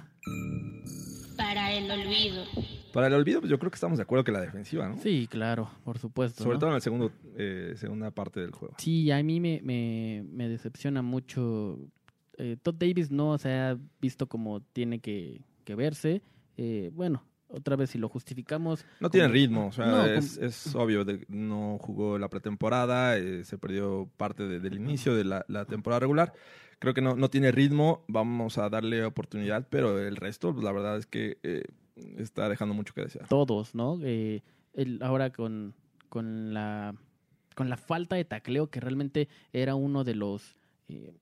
Para 1.37 1.73
el 1.73 1.91
olvido. 1.91 2.45
Para 2.99 3.15
el 3.15 3.15
olvido, 3.15 3.41
pues 3.41 3.49
yo 3.51 3.59
creo 3.61 3.71
que 3.71 3.77
estamos 3.77 3.97
de 3.99 4.03
acuerdo 4.03 4.25
que 4.25 4.33
la 4.33 4.41
defensiva, 4.41 4.89
¿no? 4.89 4.97
sí, 4.99 5.29
claro, 5.31 5.71
por 5.85 5.99
supuesto. 5.99 6.43
Sobre 6.43 6.55
¿no? 6.57 6.59
todo 6.59 6.71
en 6.71 6.75
la 6.75 6.81
segundo, 6.81 7.13
eh, 7.37 7.75
segunda 7.77 8.11
parte 8.11 8.41
del 8.41 8.51
juego. 8.51 8.75
Sí, 8.79 9.09
a 9.13 9.23
mí 9.23 9.39
me, 9.39 9.61
me, 9.63 10.25
me 10.29 10.49
decepciona 10.49 11.01
mucho. 11.01 11.79
Eh, 12.39 12.57
Todd 12.61 12.75
Davis 12.75 13.11
no 13.11 13.39
se 13.39 13.53
ha 13.53 13.79
visto 14.01 14.27
como 14.27 14.61
tiene 14.61 14.99
que, 14.99 15.43
que 15.65 15.75
verse. 15.77 16.23
Eh, 16.57 16.91
bueno, 16.93 17.23
otra 17.47 17.77
vez 17.77 17.91
si 17.91 17.99
lo 17.99 18.09
justificamos. 18.09 18.85
No 19.01 19.11
tiene 19.11 19.29
ritmo, 19.29 19.69
o 19.69 19.73
sea, 19.73 19.87
No, 19.87 20.05
es, 20.05 20.35
como- 20.37 20.47
es 20.49 20.75
obvio, 20.75 21.05
de- 21.05 21.25
no 21.29 21.79
jugó 21.81 22.19
la 22.19 22.29
pretemporada, 22.29 23.17
eh, 23.17 23.45
se 23.45 23.59
perdió 23.59 24.11
parte 24.17 24.49
de- 24.49 24.59
del 24.61 24.75
inicio 24.75 25.15
de 25.15 25.25
la, 25.25 25.45
la 25.49 25.65
temporada 25.67 26.01
regular. 26.01 26.33
Creo 26.81 26.95
que 26.95 27.01
no, 27.01 27.17
no 27.17 27.29
tiene 27.31 27.51
ritmo, 27.51 28.05
vamos 28.07 28.57
a 28.59 28.69
darle 28.69 29.05
oportunidad, 29.05 29.67
pero 29.69 29.99
el 29.99 30.17
resto, 30.17 30.53
pues, 30.53 30.65
la 30.65 30.73
verdad 30.73 30.97
es 30.99 31.07
que 31.07 31.39
eh, 31.43 31.63
está 32.17 32.49
dejando 32.49 32.75
mucho 32.75 32.95
que 32.95 33.03
desear. 33.03 33.29
Todos, 33.29 33.75
¿no? 33.75 33.99
Eh, 34.03 34.43
ahora 35.01 35.31
con, 35.31 35.75
con, 36.09 36.55
la, 36.55 36.95
con 37.55 37.69
la 37.69 37.77
falta 37.77 38.17
de 38.17 38.25
tacleo, 38.25 38.71
que 38.71 38.81
realmente 38.81 39.29
era 39.53 39.75
uno 39.75 40.05
de 40.05 40.15
los 40.15 40.57
eh, 40.89 41.13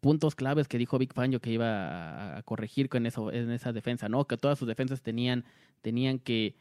puntos 0.00 0.34
claves 0.34 0.68
que 0.68 0.78
dijo 0.78 0.98
Big 0.98 1.12
Fangio 1.12 1.40
que 1.40 1.50
iba 1.50 1.66
a, 1.66 2.38
a 2.38 2.42
corregir 2.42 2.88
con 2.88 3.06
eso, 3.06 3.32
en 3.32 3.50
esa 3.50 3.72
defensa, 3.72 4.08
¿no? 4.08 4.26
Que 4.26 4.36
todas 4.36 4.58
sus 4.58 4.68
defensas 4.68 5.02
tenían, 5.02 5.44
tenían 5.80 6.18
que, 6.18 6.54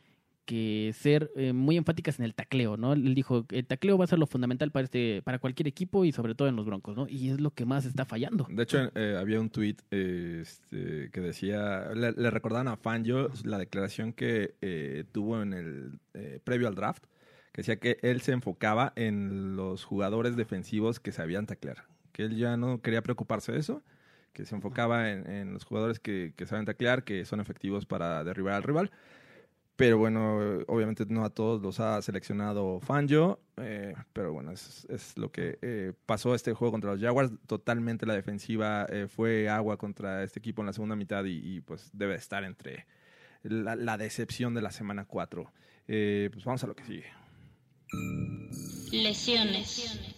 que 0.46 0.92
ser 0.94 1.32
eh, 1.36 1.54
muy 1.54 1.78
enfáticas 1.78 2.20
en 2.20 2.26
el 2.26 2.34
tacleo, 2.34 2.78
¿no? 2.78 2.94
Él 2.94 3.16
dijo, 3.16 3.46
el 3.50 3.66
tacleo 3.66 3.98
va 3.98 4.06
a 4.06 4.08
ser 4.08 4.20
lo 4.20 4.28
fundamental 4.28 4.72
para 4.72 4.86
este, 4.86 5.22
para 5.24 5.40
cualquier 5.40 5.68
equipo 5.68 6.06
y 6.06 6.12
sobre 6.12 6.36
todo 6.36 6.48
en 6.48 6.56
los 6.56 6.66
Broncos, 6.66 6.96
¿no? 6.96 7.08
Y 7.08 7.30
es 7.30 7.40
lo 7.40 7.52
que 7.52 7.66
más 7.66 7.86
está 7.86 8.06
fallando. 8.06 8.48
De 8.50 8.64
hecho, 8.64 8.92
eh, 8.96 9.18
había 9.20 9.40
un 9.40 9.50
tweet 9.50 9.78
este, 9.92 11.10
que 11.12 11.22
decía, 11.22 11.90
le, 11.94 12.12
le 12.12 12.30
recordaban 12.32 12.68
a 12.68 12.78
Fangio 12.78 13.30
la 13.44 13.58
declaración 13.58 14.14
que 14.14 14.56
eh, 14.62 15.06
tuvo 15.12 15.42
en 15.42 15.54
el 15.54 16.00
eh, 16.14 16.40
previo 16.44 16.68
al 16.68 16.76
draft, 16.76 17.06
que 17.54 17.62
decía 17.62 17.80
que 17.80 17.98
él 18.02 18.22
se 18.22 18.32
enfocaba 18.32 18.94
en 18.96 19.56
los 19.56 19.84
jugadores 19.84 20.36
defensivos 20.36 21.00
que 21.00 21.12
sabían 21.12 21.46
taclear, 21.46 21.86
que 22.12 22.24
él 22.24 22.38
ya 22.38 22.58
no 22.58 22.82
quería 22.82 23.02
preocuparse 23.02 23.52
de 23.52 23.60
eso, 23.60 23.84
que 24.34 24.46
se 24.46 24.56
enfocaba 24.56 25.12
en, 25.12 25.30
en 25.30 25.54
los 25.54 25.66
jugadores 25.66 26.00
que, 26.00 26.34
que 26.36 26.46
saben 26.46 26.66
taclear, 26.66 27.04
que 27.04 27.26
son 27.26 27.42
efectivos 27.42 27.86
para 27.86 28.24
derribar 28.24 28.54
al 28.54 28.64
rival. 28.64 28.92
Pero 29.82 29.98
bueno, 29.98 30.60
obviamente 30.68 31.08
no 31.10 31.26
a 31.26 31.32
todos 31.32 31.60
los 31.60 31.80
ha 31.80 32.00
seleccionado 32.04 32.80
Fangio, 32.82 33.40
eh, 33.58 33.96
pero 34.14 34.32
bueno, 34.32 34.52
es, 34.52 34.86
lo 35.16 35.32
que 35.32 35.58
eh, 35.64 35.94
pasó 36.06 36.36
este 36.36 36.54
juego 36.54 36.74
contra 36.74 36.92
los 36.92 37.02
Jaguars. 37.02 37.32
Totalmente 37.48 38.06
la 38.06 38.14
defensiva 38.14 38.86
eh, 38.88 39.08
fue 39.08 39.50
agua 39.50 39.78
contra 39.78 40.24
este 40.24 40.38
equipo 40.38 40.62
en 40.62 40.68
la 40.68 40.74
segunda 40.74 40.96
mitad 40.96 41.26
y, 41.26 41.56
y, 41.56 41.62
pues 41.62 41.90
debe 41.94 42.14
estar 42.14 42.44
entre 42.44 42.86
la, 43.42 43.76
la 43.76 43.98
decepción 43.98 44.54
de 44.54 44.62
la 44.62 44.70
semana 44.70 45.06
4. 45.06 45.52
Eh, 45.88 46.30
pues 46.32 46.46
vamos 46.46 46.64
a 46.64 46.68
lo 46.68 46.76
que 46.76 46.86
sigue. 46.86 47.08
Lesiones. 48.92 50.11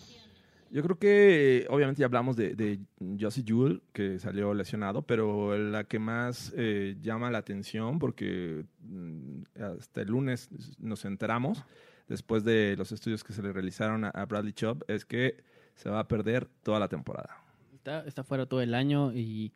Yo 0.73 0.81
creo 0.81 0.97
que 0.97 1.67
obviamente 1.69 1.99
ya 1.99 2.07
hablamos 2.07 2.35
de, 2.35 2.55
de 2.55 2.79
Josie 3.19 3.43
Jewell, 3.45 3.83
que 3.93 4.17
salió 4.17 4.55
lesionado, 4.55 5.03
pero 5.03 5.55
la 5.55 5.83
que 5.83 5.99
más 5.99 6.51
eh, 6.57 6.95
llama 6.99 7.29
la 7.29 7.37
atención, 7.37 7.99
porque 7.99 8.65
mm, 8.81 9.43
hasta 9.61 10.01
el 10.01 10.07
lunes 10.07 10.49
nos 10.79 11.05
enteramos 11.05 11.63
después 12.07 12.43
de 12.43 12.73
los 12.75 12.91
estudios 12.91 13.23
que 13.23 13.33
se 13.33 13.43
le 13.43 13.53
realizaron 13.53 14.03
a, 14.03 14.25
Bradley 14.25 14.51
Chubb, 14.53 14.83
es 14.87 15.05
que 15.05 15.43
se 15.75 15.91
va 15.91 15.99
a 15.99 16.07
perder 16.07 16.47
toda 16.63 16.79
la 16.79 16.87
temporada. 16.87 17.37
Está, 17.75 18.03
está 18.07 18.23
fuera 18.23 18.47
todo 18.47 18.61
el 18.61 18.73
año 18.73 19.13
y 19.13 19.51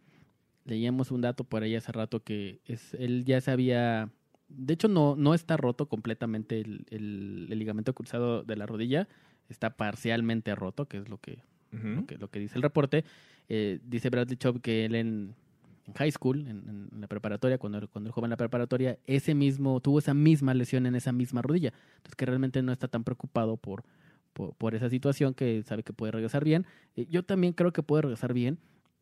leíamos 0.66 1.10
un 1.10 1.22
dato 1.22 1.46
por 1.46 1.64
ahí 1.64 1.76
hace 1.76 1.92
rato 1.94 2.24
que 2.24 2.60
es, 2.66 2.94
él 2.94 3.26
ya 3.26 3.42
se 3.42 3.50
había... 3.50 4.12
De 4.50 4.74
hecho, 4.76 4.88
no, 4.88 5.16
no 5.16 5.34
está 5.34 5.58
roto 5.58 5.88
completamente 5.88 6.62
el- 6.62 6.86
el 6.92 7.50
ligamento 7.58 7.94
cruzado 7.96 8.44
de 8.44 8.56
la 8.56 8.68
rodilla, 8.68 9.08
está 9.50 9.72
parcialmente 9.72 10.54
roto, 10.56 10.88
que 10.88 10.98
es 10.98 11.10
lo 11.10 11.18
que, 11.18 11.40
lo 11.72 12.06
que, 12.06 12.18
lo 12.18 12.30
que 12.30 12.40
dice 12.40 12.56
el 12.56 12.62
reporte. 12.62 13.04
Eh, 13.50 13.80
dice 13.84 14.10
Bradley 14.10 14.38
Chubb 14.38 14.62
que 14.62 14.86
él 14.86 14.96
en, 14.96 15.36
en 15.86 15.94
high 15.94 16.12
school, 16.12 16.48
en, 16.48 16.90
en 16.92 17.02
la 17.02 17.08
preparatoria, 17.08 17.58
cuando, 17.58 17.88
cuando 17.88 18.10
él 18.10 18.14
joven 18.14 18.28
en 18.28 18.32
la 18.32 18.38
preparatoria, 18.38 18.98
ese 19.06 19.36
mismo, 19.36 19.80
tuvo 19.80 20.00
esa 20.00 20.14
misma 20.14 20.54
lesión 20.54 20.86
en 20.86 20.96
esa 20.96 21.12
misma 21.12 21.42
rodilla. 21.42 21.74
Entonces 21.98 22.16
que 22.16 22.26
realmente 22.26 22.62
no 22.62 22.72
está 22.72 22.88
tan 22.88 23.04
preocupado 23.04 23.58
por, 23.58 23.84
por, 24.34 24.54
por 24.56 24.76
esa 24.76 24.90
situación, 24.90 25.34
que 25.34 25.64
sabe 25.64 25.84
que 25.84 25.94
puede 25.94 26.12
regresar 26.12 26.44
bien. 26.44 26.66
Eh, 26.96 27.08
yo 27.10 27.24
también 27.24 27.54
creo 27.54 27.72
que 27.72 27.84
puede 27.84 28.04
regresar 28.04 28.34
bien, 28.34 28.60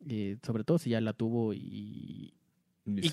eh, 0.08 0.36
sobre 0.44 0.64
todo 0.64 0.78
si 0.78 0.90
ya 0.90 1.00
la 1.00 1.12
tuvo 1.12 1.54
y, 1.54 2.34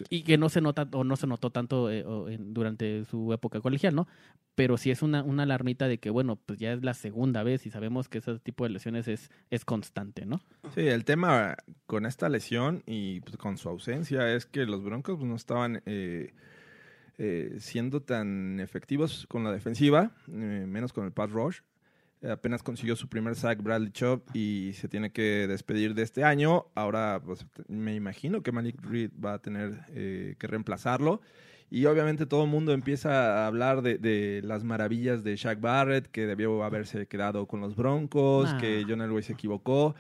y, 0.10 0.24
que 0.24 0.38
no 0.38 0.50
se 0.50 0.62
nota 0.62 0.88
o 0.92 1.04
no 1.04 1.16
se 1.16 1.28
notó 1.28 1.50
tanto 1.50 1.90
eh, 1.92 2.06
o 2.06 2.30
en- 2.30 2.54
durante 2.54 3.06
su 3.06 3.34
época 3.34 3.60
colegial, 3.60 3.96
¿no? 3.96 4.08
Pero 4.56 4.78
sí 4.78 4.92
es 4.92 5.02
una, 5.02 5.24
una 5.24 5.44
alarmita 5.44 5.88
de 5.88 5.98
que, 5.98 6.10
bueno, 6.12 6.36
pues 6.36 6.60
ya 6.60 6.74
es 6.74 6.84
la 6.84 6.94
segunda 6.94 7.42
vez 7.44 7.66
y 7.66 7.72
sabemos 7.72 8.08
que 8.08 8.20
ese 8.20 8.38
tipo 8.40 8.64
de 8.66 8.70
lesiones 8.70 9.08
es, 9.08 9.32
es 9.50 9.66
constante, 9.66 10.26
¿no? 10.26 10.42
Sí, 10.76 10.82
el 10.82 11.06
tema 11.06 11.56
con 11.88 12.06
esta 12.06 12.30
lesión 12.30 12.84
y 12.86 13.22
pues, 13.22 13.38
con 13.38 13.58
su 13.58 13.68
ausencia 13.70 14.32
es 14.34 14.46
que 14.46 14.66
los 14.66 14.84
Broncos 14.84 15.18
pues, 15.18 15.28
no 15.28 15.36
estaban 15.36 15.82
eh, 15.86 16.34
eh, 17.18 17.56
siendo 17.60 18.02
tan 18.02 18.60
efectivos 18.60 19.26
con 19.28 19.44
la 19.44 19.52
defensiva, 19.52 20.12
eh, 20.28 20.66
menos 20.68 20.94
con 20.94 21.06
el 21.06 21.12
pass 21.12 21.32
rush. 21.32 21.60
Apenas 22.30 22.64
consiguió 22.64 22.96
su 22.96 23.10
primer 23.10 23.36
sack 23.36 23.62
Bradley 23.62 23.92
Chubb 23.92 24.22
y 24.34 24.72
se 24.74 24.88
tiene 24.88 25.12
que 25.12 25.46
despedir 25.48 25.94
de 25.94 26.04
este 26.04 26.24
año. 26.24 26.68
Ahora 26.74 27.22
pues, 27.24 27.46
me 27.68 27.96
imagino 27.96 28.42
que 28.42 28.52
Malik 28.52 28.82
Reed 28.82 29.12
va 29.24 29.34
a 29.34 29.40
tener 29.40 29.86
eh, 29.90 30.36
que 30.40 30.48
reemplazarlo. 30.48 31.22
Y 31.70 31.86
obviamente 31.86 32.26
todo 32.26 32.44
el 32.44 32.50
mundo 32.50 32.72
empieza 32.72 33.44
a 33.44 33.48
hablar 33.48 33.82
de, 33.82 33.98
de 33.98 34.42
las 34.44 34.64
maravillas 34.64 35.24
de 35.24 35.36
Shaq 35.36 35.60
Barrett, 35.60 36.08
que 36.08 36.28
debió 36.28 36.64
haberse 36.64 37.08
quedado 37.08 37.48
con 37.48 37.62
los 37.62 37.76
Broncos, 37.76 38.54
que 38.56 38.86
John 38.88 39.02
Elway 39.02 39.24
se 39.24 39.34
equivocó. 39.34 39.96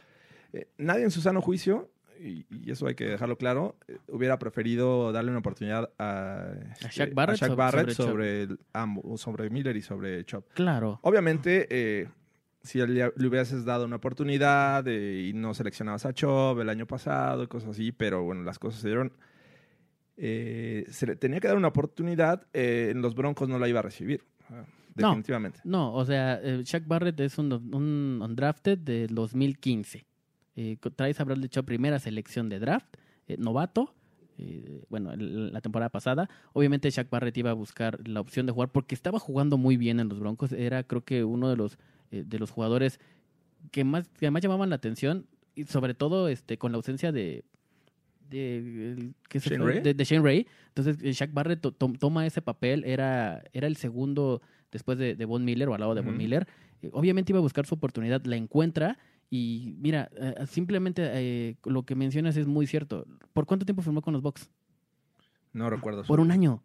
Eh, 0.53 0.67
nadie 0.77 1.03
en 1.03 1.11
su 1.11 1.19
sano 1.19 1.41
juicio, 1.41 1.89
y, 2.23 2.45
y 2.49 2.71
eso 2.71 2.87
hay 2.87 2.95
que 2.95 3.05
dejarlo 3.05 3.37
claro, 3.37 3.75
eh, 3.87 3.97
hubiera 4.07 4.39
preferido 4.39 5.11
darle 5.11 5.31
una 5.31 5.39
oportunidad 5.39 5.89
a, 5.99 6.53
A 6.83 6.87
Shaq 6.89 7.13
Barrett 7.13 7.37
sobre- 7.39 7.55
Barrett 7.55 7.89
sobre 7.89 7.95
Chubb. 7.95 8.07
sobre, 8.07 8.41
el- 8.43 8.59
ambos, 8.73 9.19
sobre 9.21 9.49
Miller 9.49 9.75
y 9.75 9.81
sobre 9.81 10.23
Chop. 10.25 10.45
Claro. 10.53 10.99
Obviamente, 11.03 11.67
eh, 11.69 12.07
si 12.61 12.79
le, 12.79 13.11
le 13.15 13.27
hubieses 13.27 13.65
dado 13.65 13.85
una 13.85 13.97
oportunidad 13.97 14.87
eh, 14.87 15.27
y 15.29 15.33
no 15.33 15.53
seleccionabas 15.53 16.05
a 16.05 16.13
Chop 16.13 16.59
el 16.59 16.69
año 16.69 16.85
pasado 16.87 17.43
y 17.43 17.47
cosas 17.47 17.71
así, 17.71 17.91
pero 17.91 18.23
bueno, 18.23 18.43
las 18.43 18.57
cosas 18.59 18.79
se 18.81 18.87
dieron. 18.87 19.11
se 20.15 21.05
le 21.07 21.15
tenía 21.15 21.39
que 21.39 21.47
dar 21.47 21.57
una 21.57 21.67
oportunidad, 21.69 22.47
en 22.53 23.01
los 23.01 23.15
Broncos 23.15 23.49
no 23.49 23.59
la 23.59 23.67
iba 23.67 23.79
a 23.79 23.83
recibir. 23.83 24.23
No. 24.95 25.07
Definitivamente. 25.09 25.59
No, 25.63 25.91
o 25.93 26.05
sea, 26.05 26.39
Shaq 26.43 26.85
Barrett 26.85 27.19
es 27.19 27.39
un, 27.39 27.51
un 27.51 28.21
undrafted 28.21 28.77
de 28.77 29.07
2015. 29.07 30.05
Eh, 30.55 30.77
traes 30.95 31.19
a 31.19 31.23
Bradley 31.23 31.49
primera 31.65 31.99
selección 31.99 32.49
de 32.49 32.59
draft, 32.59 32.95
eh, 33.27 33.37
novato. 33.37 33.93
eh, 34.39 34.81
bueno, 34.89 35.11
el- 35.13 35.53
la 35.53 35.61
temporada 35.61 35.89
pasada. 35.89 36.27
Obviamente 36.53 36.89
Shaq 36.89 37.07
Barrett 37.09 37.37
iba 37.37 37.51
a 37.51 37.53
buscar 37.53 37.99
la 38.07 38.19
opción 38.19 38.47
de 38.47 38.51
jugar 38.51 38.69
porque 38.69 38.95
estaba 38.95 39.19
jugando 39.19 39.57
muy 39.59 39.77
bien 39.77 39.99
en 39.99 40.09
los 40.09 40.19
Broncos. 40.19 40.51
Era 40.53 40.83
creo 40.83 41.03
que 41.03 41.23
uno 41.23 41.49
de 41.49 41.55
los, 41.55 41.77
eh, 42.09 42.23
de 42.25 42.39
los 42.39 42.49
jugadores 42.49 42.99
que 43.71 43.83
más, 43.83 44.09
que 44.09 44.31
más 44.31 44.41
llamaban 44.41 44.71
la 44.71 44.75
atención 44.77 45.27
y 45.53 45.65
sobre 45.65 45.93
todo 45.93 46.27
este 46.29 46.57
con 46.57 46.71
la 46.71 46.77
ausencia 46.77 47.11
de 47.11 47.43
de, 48.29 48.57
el- 48.57 49.13
¿qué 49.29 49.39
se 49.39 49.51
Shane? 49.51 49.63
Ray. 49.65 49.79
de, 49.81 49.93
de 49.93 50.03
Shane 50.03 50.23
Ray. 50.23 50.47
Entonces 50.69 50.97
eh, 51.03 51.11
Shaq 51.11 51.31
Barrett 51.31 51.61
to- 51.61 51.71
to- 51.71 51.93
toma 51.99 52.25
ese 52.25 52.41
papel, 52.41 52.83
era, 52.85 53.43
era 53.53 53.67
el 53.67 53.75
segundo 53.77 54.41
después 54.71 54.97
de, 54.97 55.13
de 55.15 55.25
Von 55.25 55.45
Miller 55.45 55.69
o 55.69 55.75
al 55.75 55.81
lado 55.81 55.93
de 55.93 56.01
Von 56.01 56.15
Ujú. 56.15 56.17
Miller. 56.17 56.47
Eh, 56.81 56.89
obviamente 56.93 57.31
iba 57.31 57.37
a 57.39 57.43
buscar 57.43 57.67
su 57.67 57.75
oportunidad, 57.75 58.25
la 58.25 58.35
encuentra 58.35 58.97
y 59.29 59.75
mira, 59.79 60.09
eh, 60.15 60.35
simplemente 60.47 61.01
eh, 61.13 61.55
lo 61.65 61.83
que 61.83 61.95
mencionas 61.95 62.37
es 62.37 62.45
muy 62.47 62.67
cierto. 62.67 63.05
¿Por 63.33 63.45
cuánto 63.45 63.65
tiempo 63.65 63.81
firmó 63.81 64.01
con 64.01 64.13
los 64.13 64.21
Bucks? 64.21 64.49
No 65.53 65.69
recuerdo. 65.69 66.03
Por 66.03 66.19
un 66.19 66.31
año. 66.31 66.61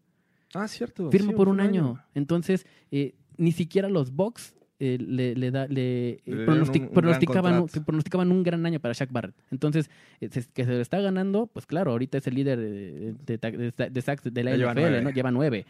Ah, 0.55 0.69
cierto. 0.69 1.11
Firma 1.11 1.31
sí, 1.33 1.37
por 1.37 1.49
un 1.49 1.61
año. 1.61 2.03
Entonces, 2.15 2.67
eh, 2.91 3.15
ni 3.37 3.53
siquiera 3.53 3.89
los 3.89 4.13
Bucks 4.13 4.55
eh, 4.81 4.97
le, 5.01 5.35
le, 5.35 5.51
da, 5.51 5.67
le, 5.67 6.11
eh, 6.11 6.21
Le 6.25 6.35
un- 6.35 6.87
un 6.89 6.89
pronosticaban, 6.91 7.67
pronosticaban 7.85 8.31
un 8.31 8.43
gran 8.45 8.65
año 8.65 8.79
para 8.81 8.95
Shaq 8.95 9.11
Barrett. 9.11 9.35
Entonces, 9.51 9.91
eh, 10.21 10.29
se- 10.31 10.47
que 10.53 10.65
se 10.65 10.71
lo 10.71 10.81
está 10.81 11.01
ganando, 11.01 11.49
pues 11.49 11.67
claro, 11.67 11.91
ahorita 11.91 12.19
es 12.19 12.27
el 12.29 12.35
líder 12.37 12.59
de, 12.61 13.13
de, 13.27 13.39
de- 13.39 13.73
de 13.91 14.31
de 14.31 14.45
la 14.45 14.57
lleva 14.57 14.73
NFL, 14.73 14.81
nueve. 14.81 15.03
¿no? 15.03 15.11
Lleva 15.11 15.31
nueve. 15.33 15.67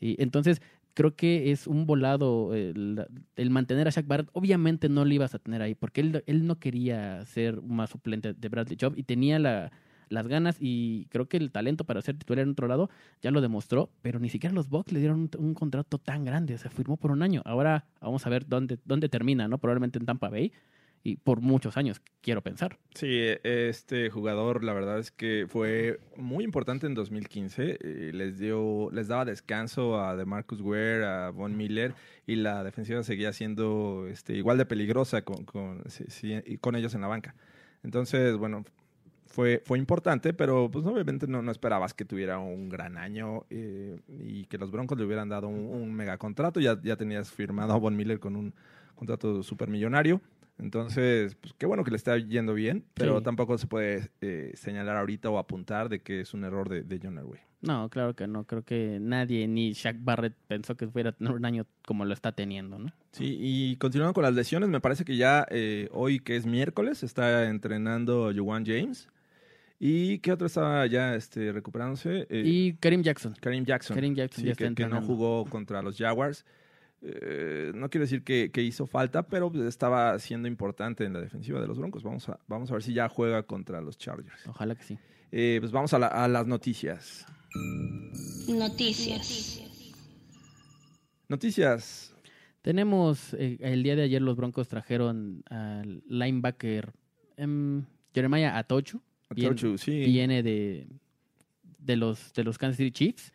Y 0.00 0.20
entonces, 0.22 0.62
creo 0.94 1.14
que 1.16 1.52
es 1.52 1.66
un 1.66 1.86
volado 1.86 2.54
el, 2.54 3.04
el 3.36 3.50
mantener 3.50 3.88
a 3.88 3.90
Shaq 3.90 4.06
Barrett. 4.06 4.30
Obviamente 4.32 4.88
no 4.88 5.04
lo 5.04 5.12
ibas 5.12 5.34
a 5.34 5.38
tener 5.38 5.62
ahí, 5.62 5.74
porque 5.74 6.00
él, 6.00 6.22
él 6.26 6.46
no 6.46 6.58
quería 6.58 7.24
ser 7.26 7.62
más 7.62 7.90
suplente 7.90 8.34
de 8.34 8.48
Bradley 8.48 8.76
Chubb 8.76 8.94
y 8.96 9.02
tenía 9.04 9.38
la, 9.38 9.72
las 10.08 10.28
ganas 10.28 10.56
y 10.60 11.06
creo 11.10 11.28
que 11.28 11.36
el 11.36 11.50
talento 11.50 11.84
para 11.84 12.02
ser 12.02 12.16
titular 12.16 12.44
en 12.44 12.50
otro 12.50 12.68
lado 12.68 12.90
ya 13.20 13.30
lo 13.30 13.40
demostró, 13.40 13.90
pero 14.02 14.18
ni 14.18 14.28
siquiera 14.28 14.54
los 14.54 14.68
Bucks 14.68 14.92
le 14.92 15.00
dieron 15.00 15.20
un, 15.20 15.30
un 15.38 15.54
contrato 15.54 15.98
tan 15.98 16.24
grande, 16.24 16.58
se 16.58 16.68
firmó 16.68 16.96
por 16.96 17.10
un 17.10 17.22
año. 17.22 17.42
Ahora 17.44 17.86
vamos 18.00 18.26
a 18.26 18.30
ver 18.30 18.46
dónde, 18.46 18.78
dónde 18.84 19.08
termina, 19.08 19.48
¿no? 19.48 19.58
Probablemente 19.58 19.98
en 19.98 20.06
Tampa 20.06 20.28
Bay 20.28 20.52
y 21.04 21.16
por 21.16 21.40
muchos 21.40 21.76
años, 21.76 22.00
quiero 22.20 22.42
pensar. 22.42 22.78
Sí, 22.94 23.20
este 23.42 24.08
jugador, 24.10 24.62
la 24.62 24.72
verdad 24.72 24.98
es 25.00 25.10
que 25.10 25.46
fue 25.48 25.98
muy 26.16 26.44
importante 26.44 26.86
en 26.86 26.94
2015. 26.94 27.78
eh, 27.80 28.10
les 28.14 28.38
dio, 28.38 28.88
les 28.92 29.08
daba 29.08 29.24
descanso 29.24 30.00
a 30.00 30.14
DeMarcus 30.16 30.60
Ware, 30.60 31.04
a 31.04 31.30
Von 31.30 31.56
Miller, 31.56 31.94
y 32.26 32.36
la 32.36 32.62
defensiva 32.62 33.02
seguía 33.02 33.32
siendo 33.32 34.06
este, 34.08 34.34
igual 34.34 34.58
de 34.58 34.66
peligrosa 34.66 35.22
con, 35.22 35.82
y 36.22 36.58
ellos 36.76 36.94
en 36.94 37.00
la 37.00 37.08
banca. 37.08 37.34
Entonces, 37.82 38.36
bueno, 38.36 38.64
fue, 39.26 39.60
importante, 39.76 40.32
pero 40.34 40.70
pues 40.70 40.86
obviamente 40.86 41.26
no, 41.26 41.50
esperabas 41.50 41.94
que 41.94 42.04
tuviera 42.04 42.38
un 42.38 42.68
gran 42.68 42.96
año 42.96 43.44
eh, 43.50 43.98
y 44.08 44.44
que 44.44 44.58
los 44.58 44.70
Broncos 44.70 44.98
le 44.98 45.04
hubieran 45.04 45.28
dado 45.28 45.48
un, 45.48 45.66
un 45.66 45.92
mega 45.94 46.16
contrato. 46.16 46.60
Ya, 46.60 46.80
ya 46.80 46.96
tenías 46.96 47.32
firmado 47.32 47.72
a 47.72 47.78
Von 47.78 47.96
Miller 47.96 48.20
con 48.20 48.36
un 48.36 48.54
contrato 48.94 49.42
supermillonario. 49.42 50.20
Entonces, 50.62 51.34
pues 51.34 51.54
qué 51.58 51.66
bueno 51.66 51.84
que 51.84 51.90
le 51.90 51.96
está 51.96 52.16
yendo 52.18 52.54
bien, 52.54 52.84
pero 52.94 53.18
Sí. 53.18 53.24
tampoco 53.24 53.58
se 53.58 53.66
puede 53.66 54.10
eh, 54.20 54.52
señalar 54.54 54.96
ahorita 54.96 55.28
o 55.30 55.38
apuntar 55.38 55.88
de 55.88 56.00
que 56.00 56.20
es 56.20 56.32
un 56.34 56.44
error 56.44 56.68
de, 56.68 56.82
de 56.82 57.00
John 57.02 57.18
Elway. 57.18 57.40
No, 57.60 57.88
claro 57.90 58.14
que 58.14 58.26
no. 58.26 58.44
Creo 58.44 58.62
que 58.64 58.98
nadie, 59.00 59.46
ni 59.46 59.72
Shaq 59.72 59.96
Barrett, 60.00 60.34
pensó 60.48 60.76
que 60.76 60.88
fuera 60.88 61.10
a 61.10 61.12
tener 61.12 61.32
un 61.32 61.44
año 61.44 61.64
como 61.86 62.04
lo 62.04 62.12
está 62.12 62.32
teniendo, 62.32 62.78
¿no? 62.78 62.92
Sí, 63.12 63.36
y 63.40 63.76
continuando 63.76 64.14
con 64.14 64.22
las 64.24 64.34
lesiones, 64.34 64.68
me 64.68 64.80
parece 64.80 65.04
que 65.04 65.16
ya 65.16 65.46
eh, 65.50 65.88
hoy, 65.92 66.18
que 66.18 66.34
es 66.36 66.44
miércoles, 66.46 67.02
está 67.04 67.48
entrenando 67.48 68.32
Juwan 68.34 68.64
James. 68.66 69.08
¿Y 69.78 70.18
qué 70.18 70.32
otro 70.32 70.46
estaba 70.46 70.86
ya 70.86 71.14
este, 71.16 71.50
recuperándose? 71.52 72.26
Eh, 72.30 72.42
Y 72.44 72.72
Karim 72.74 73.02
Jackson. 73.02 73.34
Karim 73.40 73.64
Jackson. 73.64 73.94
Karim 73.96 74.14
Jackson 74.14 74.40
Sí, 74.42 74.46
ya 74.46 74.52
está 74.52 74.68
que, 74.68 74.74
que 74.74 74.86
no 74.86 75.02
jugó 75.02 75.44
contra 75.46 75.82
los 75.82 75.96
Jaguars. 75.98 76.44
Eh, 77.04 77.72
no 77.74 77.90
quiero 77.90 78.04
decir 78.04 78.22
que, 78.22 78.50
que 78.52 78.62
hizo 78.62 78.86
falta, 78.86 79.24
pero 79.26 79.50
estaba 79.66 80.16
siendo 80.20 80.46
importante 80.48 81.04
en 81.04 81.12
la 81.12 81.20
defensiva 81.20 81.60
de 81.60 81.66
los 81.66 81.78
Broncos. 81.78 82.02
Vamos 82.04 82.28
a, 82.28 82.38
vamos 82.46 82.70
a 82.70 82.74
ver 82.74 82.82
si 82.82 82.92
ya 82.94 83.08
juega 83.08 83.42
contra 83.42 83.80
los 83.80 83.98
Chargers. 83.98 84.46
Ojalá 84.46 84.74
que 84.76 84.84
sí. 84.84 84.98
Eh, 85.32 85.56
pues 85.60 85.72
vamos 85.72 85.92
a, 85.94 85.98
la- 85.98 86.06
a 86.08 86.28
las 86.28 86.46
noticias. 86.46 87.26
Noticias. 88.48 89.62
Noticias. 91.28 92.14
Tenemos, 92.60 93.34
eh, 93.34 93.56
el 93.60 93.82
día 93.82 93.96
de 93.96 94.02
ayer 94.02 94.22
los 94.22 94.36
Broncos 94.36 94.68
trajeron 94.68 95.42
al 95.50 96.02
linebacker 96.08 96.92
em, 97.36 97.84
Jeremiah 98.14 98.56
Atochu. 98.58 99.00
Atochu, 99.30 99.78
sí. 99.78 100.04
Viene 100.04 100.42
de, 100.42 100.86
de, 101.78 101.96
los, 101.96 102.32
de 102.34 102.44
los 102.44 102.58
Kansas 102.58 102.76
City 102.76 102.92
Chiefs. 102.92 103.32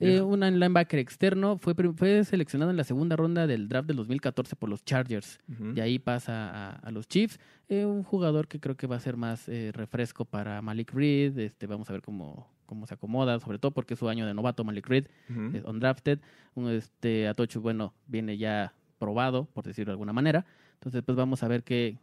Eh, 0.00 0.20
un 0.20 0.40
linebacker 0.40 0.98
externo. 1.00 1.58
Fue, 1.58 1.74
fue 1.94 2.24
seleccionado 2.24 2.70
en 2.70 2.76
la 2.76 2.84
segunda 2.84 3.16
ronda 3.16 3.46
del 3.46 3.68
draft 3.68 3.88
del 3.88 3.96
2014 3.96 4.54
por 4.56 4.68
los 4.68 4.84
Chargers. 4.84 5.40
De 5.48 5.82
ahí 5.82 5.98
pasa 5.98 6.50
a, 6.50 6.70
a 6.76 6.90
los 6.92 7.08
Chiefs. 7.08 7.40
Eh, 7.68 7.84
un 7.84 8.04
jugador 8.04 8.46
que 8.46 8.60
creo 8.60 8.76
que 8.76 8.86
va 8.86 8.96
a 8.96 9.00
ser 9.00 9.16
más 9.16 9.48
eh, 9.48 9.70
refresco 9.74 10.24
para 10.24 10.62
Malik 10.62 10.92
Reed. 10.92 11.36
Este, 11.38 11.66
vamos 11.66 11.90
a 11.90 11.92
ver 11.94 12.02
cómo, 12.02 12.48
cómo 12.66 12.86
se 12.86 12.94
acomoda, 12.94 13.40
sobre 13.40 13.58
todo 13.58 13.72
porque 13.72 13.94
es 13.94 14.00
su 14.00 14.08
año 14.08 14.24
de 14.26 14.34
novato 14.34 14.62
Malik 14.62 14.86
Reed 14.88 15.06
Ujú. 15.30 15.56
es 15.56 15.64
undrafted. 15.64 16.20
Un, 16.54 16.68
este, 16.70 17.26
Atochu, 17.26 17.60
bueno, 17.60 17.92
viene 18.06 18.38
ya 18.38 18.74
probado, 18.98 19.46
por 19.46 19.64
decirlo 19.64 19.90
de 19.90 19.94
alguna 19.94 20.12
manera. 20.12 20.46
Entonces, 20.74 21.02
pues 21.04 21.16
vamos 21.16 21.42
a 21.42 21.48
ver 21.48 21.64
qué, 21.64 21.98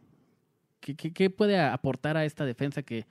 qué, 0.80 0.94
qué- 0.94 1.12
qué 1.12 1.30
puede 1.30 1.58
aportar 1.58 2.16
a 2.18 2.24
esta 2.26 2.44
defensa 2.44 2.82
que 2.82 3.06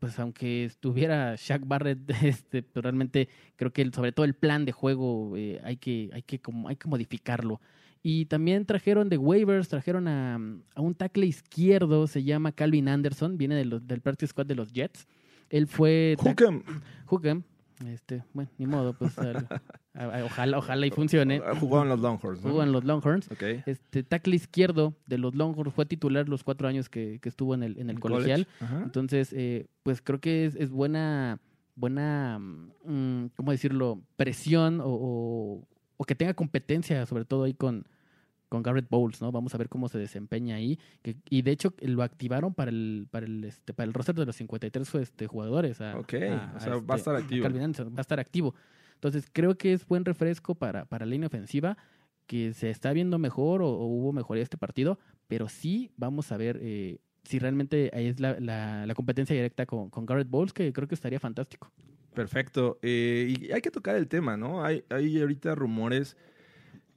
pues 0.00 0.18
aunque 0.18 0.64
estuviera 0.64 1.36
Shaq 1.36 1.62
Barrett, 1.66 1.98
este, 2.24 2.62
pero 2.64 2.82
realmente 2.82 3.28
creo 3.56 3.72
que 3.72 3.82
el- 3.82 3.94
sobre 3.94 4.10
todo 4.12 4.24
el 4.24 4.34
plan 4.34 4.64
de 4.64 4.72
juego 4.72 5.36
eh, 5.36 5.60
hay 5.62 5.76
que, 5.76 6.10
hay 6.12 6.22
que 6.22 6.40
como, 6.40 6.68
hay 6.68 6.74
que 6.76 6.88
modificarlo. 6.88 7.60
Y 8.02 8.24
también 8.24 8.64
trajeron 8.64 9.10
de 9.10 9.18
waivers, 9.18 9.68
trajeron 9.68 10.08
a, 10.08 10.36
a 10.74 10.80
un 10.80 10.94
tackle 10.94 11.26
izquierdo, 11.26 12.06
se 12.06 12.24
llama 12.24 12.50
Calvin 12.52 12.88
Anderson, 12.88 13.36
viene 13.36 13.54
de 13.54 13.66
los- 13.66 13.86
del 13.86 14.00
practice 14.00 14.30
squad 14.30 14.46
de 14.46 14.54
los 14.54 14.72
Jets. 14.72 15.06
Él 15.50 15.66
fue 15.66 16.16
Hookem. 16.18 16.62
Hookem. 17.06 17.42
Este, 17.86 18.22
bueno, 18.34 18.50
ni 18.58 18.66
modo, 18.66 18.92
pues 18.92 19.18
al- 19.18 19.46
a- 19.94 20.04
a- 20.04 20.24
ojalá, 20.24 20.58
ojalá 20.58 20.86
y 20.86 20.90
funcione. 20.90 21.40
Jugó 21.58 21.82
en 21.82 21.88
los 21.88 22.00
Longhorns. 22.00 22.42
¿no? 22.42 22.50
Jugó 22.50 22.62
en 22.62 22.72
los 22.72 22.84
Longhorns. 22.84 23.30
Ok. 23.30 23.42
Este 23.66 24.02
tackle 24.02 24.36
izquierdo 24.36 24.94
de 25.06 25.16
los 25.18 25.34
Longhorns 25.34 25.72
fue 25.72 25.86
titular 25.86 26.28
los 26.28 26.44
cuatro 26.44 26.68
años 26.68 26.88
que, 26.90 27.18
que 27.20 27.28
estuvo 27.28 27.54
en 27.54 27.62
el, 27.62 27.78
en 27.78 27.88
el 27.90 27.98
colegial. 28.00 28.46
Entonces, 28.82 29.32
eh, 29.32 29.66
pues 29.82 30.02
creo 30.02 30.20
que 30.20 30.44
es, 30.46 30.56
es 30.56 30.70
buena, 30.70 31.40
buena, 31.74 32.38
mm, 32.38 33.26
¿cómo 33.34 33.50
decirlo? 33.52 34.02
Presión 34.16 34.80
o, 34.80 34.86
o- 34.88 35.66
o 35.96 36.04
que 36.04 36.14
tenga 36.14 36.34
competencia, 36.34 37.04
sobre 37.06 37.24
todo 37.24 37.44
ahí 37.44 37.54
con, 37.54 37.86
con 38.50 38.62
Garrett 38.62 38.88
Bowles, 38.90 39.22
¿no? 39.22 39.32
Vamos 39.32 39.54
a 39.54 39.58
ver 39.58 39.70
cómo 39.70 39.88
se 39.88 39.96
desempeña 39.96 40.56
ahí. 40.56 40.78
Que, 41.00 41.16
y 41.30 41.40
de 41.40 41.52
hecho 41.52 41.72
lo 41.80 42.02
activaron 42.02 42.52
para 42.52 42.70
el, 42.70 43.06
para 43.10 43.24
el, 43.24 43.44
este, 43.44 43.72
para 43.72 43.86
el 43.86 43.94
roster 43.94 44.14
de 44.14 44.26
los 44.26 44.36
53 44.36 44.94
este, 44.96 45.26
jugadores. 45.26 45.80
a- 45.80 45.96
Ok, 45.98 46.14
a- 46.14 46.52
o 46.56 46.60
sea, 46.60 46.72
a 46.74 46.80
va 46.80 46.94
a 46.94 46.98
estar 46.98 47.16
activo. 47.16 47.42
Calvin 47.44 47.72
va 47.72 47.98
a 47.98 48.00
estar 48.02 48.20
activo. 48.20 48.54
Entonces, 48.94 49.24
creo 49.32 49.56
que 49.56 49.72
es 49.72 49.86
buen 49.86 50.04
refresco 50.04 50.54
para, 50.54 50.84
para 50.84 51.06
la 51.06 51.10
línea 51.12 51.28
ofensiva, 51.28 51.78
que 52.26 52.52
se 52.52 52.68
está 52.68 52.92
viendo 52.92 53.18
mejor 53.18 53.62
o, 53.62 53.68
o 53.70 53.86
hubo 53.86 54.12
mejoría 54.12 54.42
este 54.42 54.58
partido, 54.58 54.98
pero 55.26 55.48
sí 55.48 55.90
vamos 55.96 56.30
a 56.32 56.36
ver 56.36 56.58
eh, 56.60 56.98
si 57.24 57.38
realmente 57.38 57.90
ahí 57.94 58.06
es 58.08 58.20
la, 58.20 58.38
la, 58.40 58.84
la 58.86 58.94
competencia 58.94 59.34
directa 59.34 59.64
con, 59.64 59.90
con 59.90 60.04
Garrett 60.06 60.28
Bowles, 60.28 60.52
que 60.52 60.72
creo 60.72 60.86
que 60.86 60.94
estaría 60.94 61.18
fantástico. 61.18 61.72
Perfecto. 62.14 62.78
Eh, 62.82 63.34
y 63.40 63.52
hay 63.52 63.60
que 63.60 63.70
tocar 63.70 63.96
el 63.96 64.08
tema, 64.08 64.36
¿no? 64.36 64.64
Hay, 64.64 64.84
hay 64.90 65.20
ahorita 65.20 65.54
rumores 65.54 66.16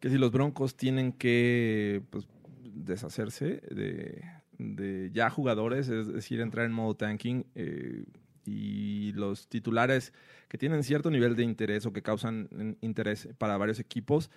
que 0.04 0.10
si 0.10 0.18
los 0.18 0.34
Broncos 0.34 0.76
tienen 0.76 1.14
que 1.14 2.02
pues, 2.10 2.28
deshacerse 2.62 3.62
de, 3.72 5.10
ya 5.14 5.30
jugadores, 5.30 5.88
es 5.88 6.12
decir, 6.12 6.42
entrar 6.42 6.66
en 6.66 6.74
modo 6.74 6.94
tanking, 6.94 7.46
eh, 7.56 8.04
y 8.44 9.14
los 9.14 9.48
titulares 9.48 10.12
que 10.50 10.58
tienen 10.58 10.84
cierto 10.84 11.10
nivel 11.10 11.38
de 11.38 11.44
interés 11.44 11.86
o 11.86 11.94
que 11.94 12.02
causan 12.02 12.50
mm, 12.52 12.86
interés 12.86 13.30
para 13.38 13.56
varios 13.56 13.80
equipos, 13.80 14.30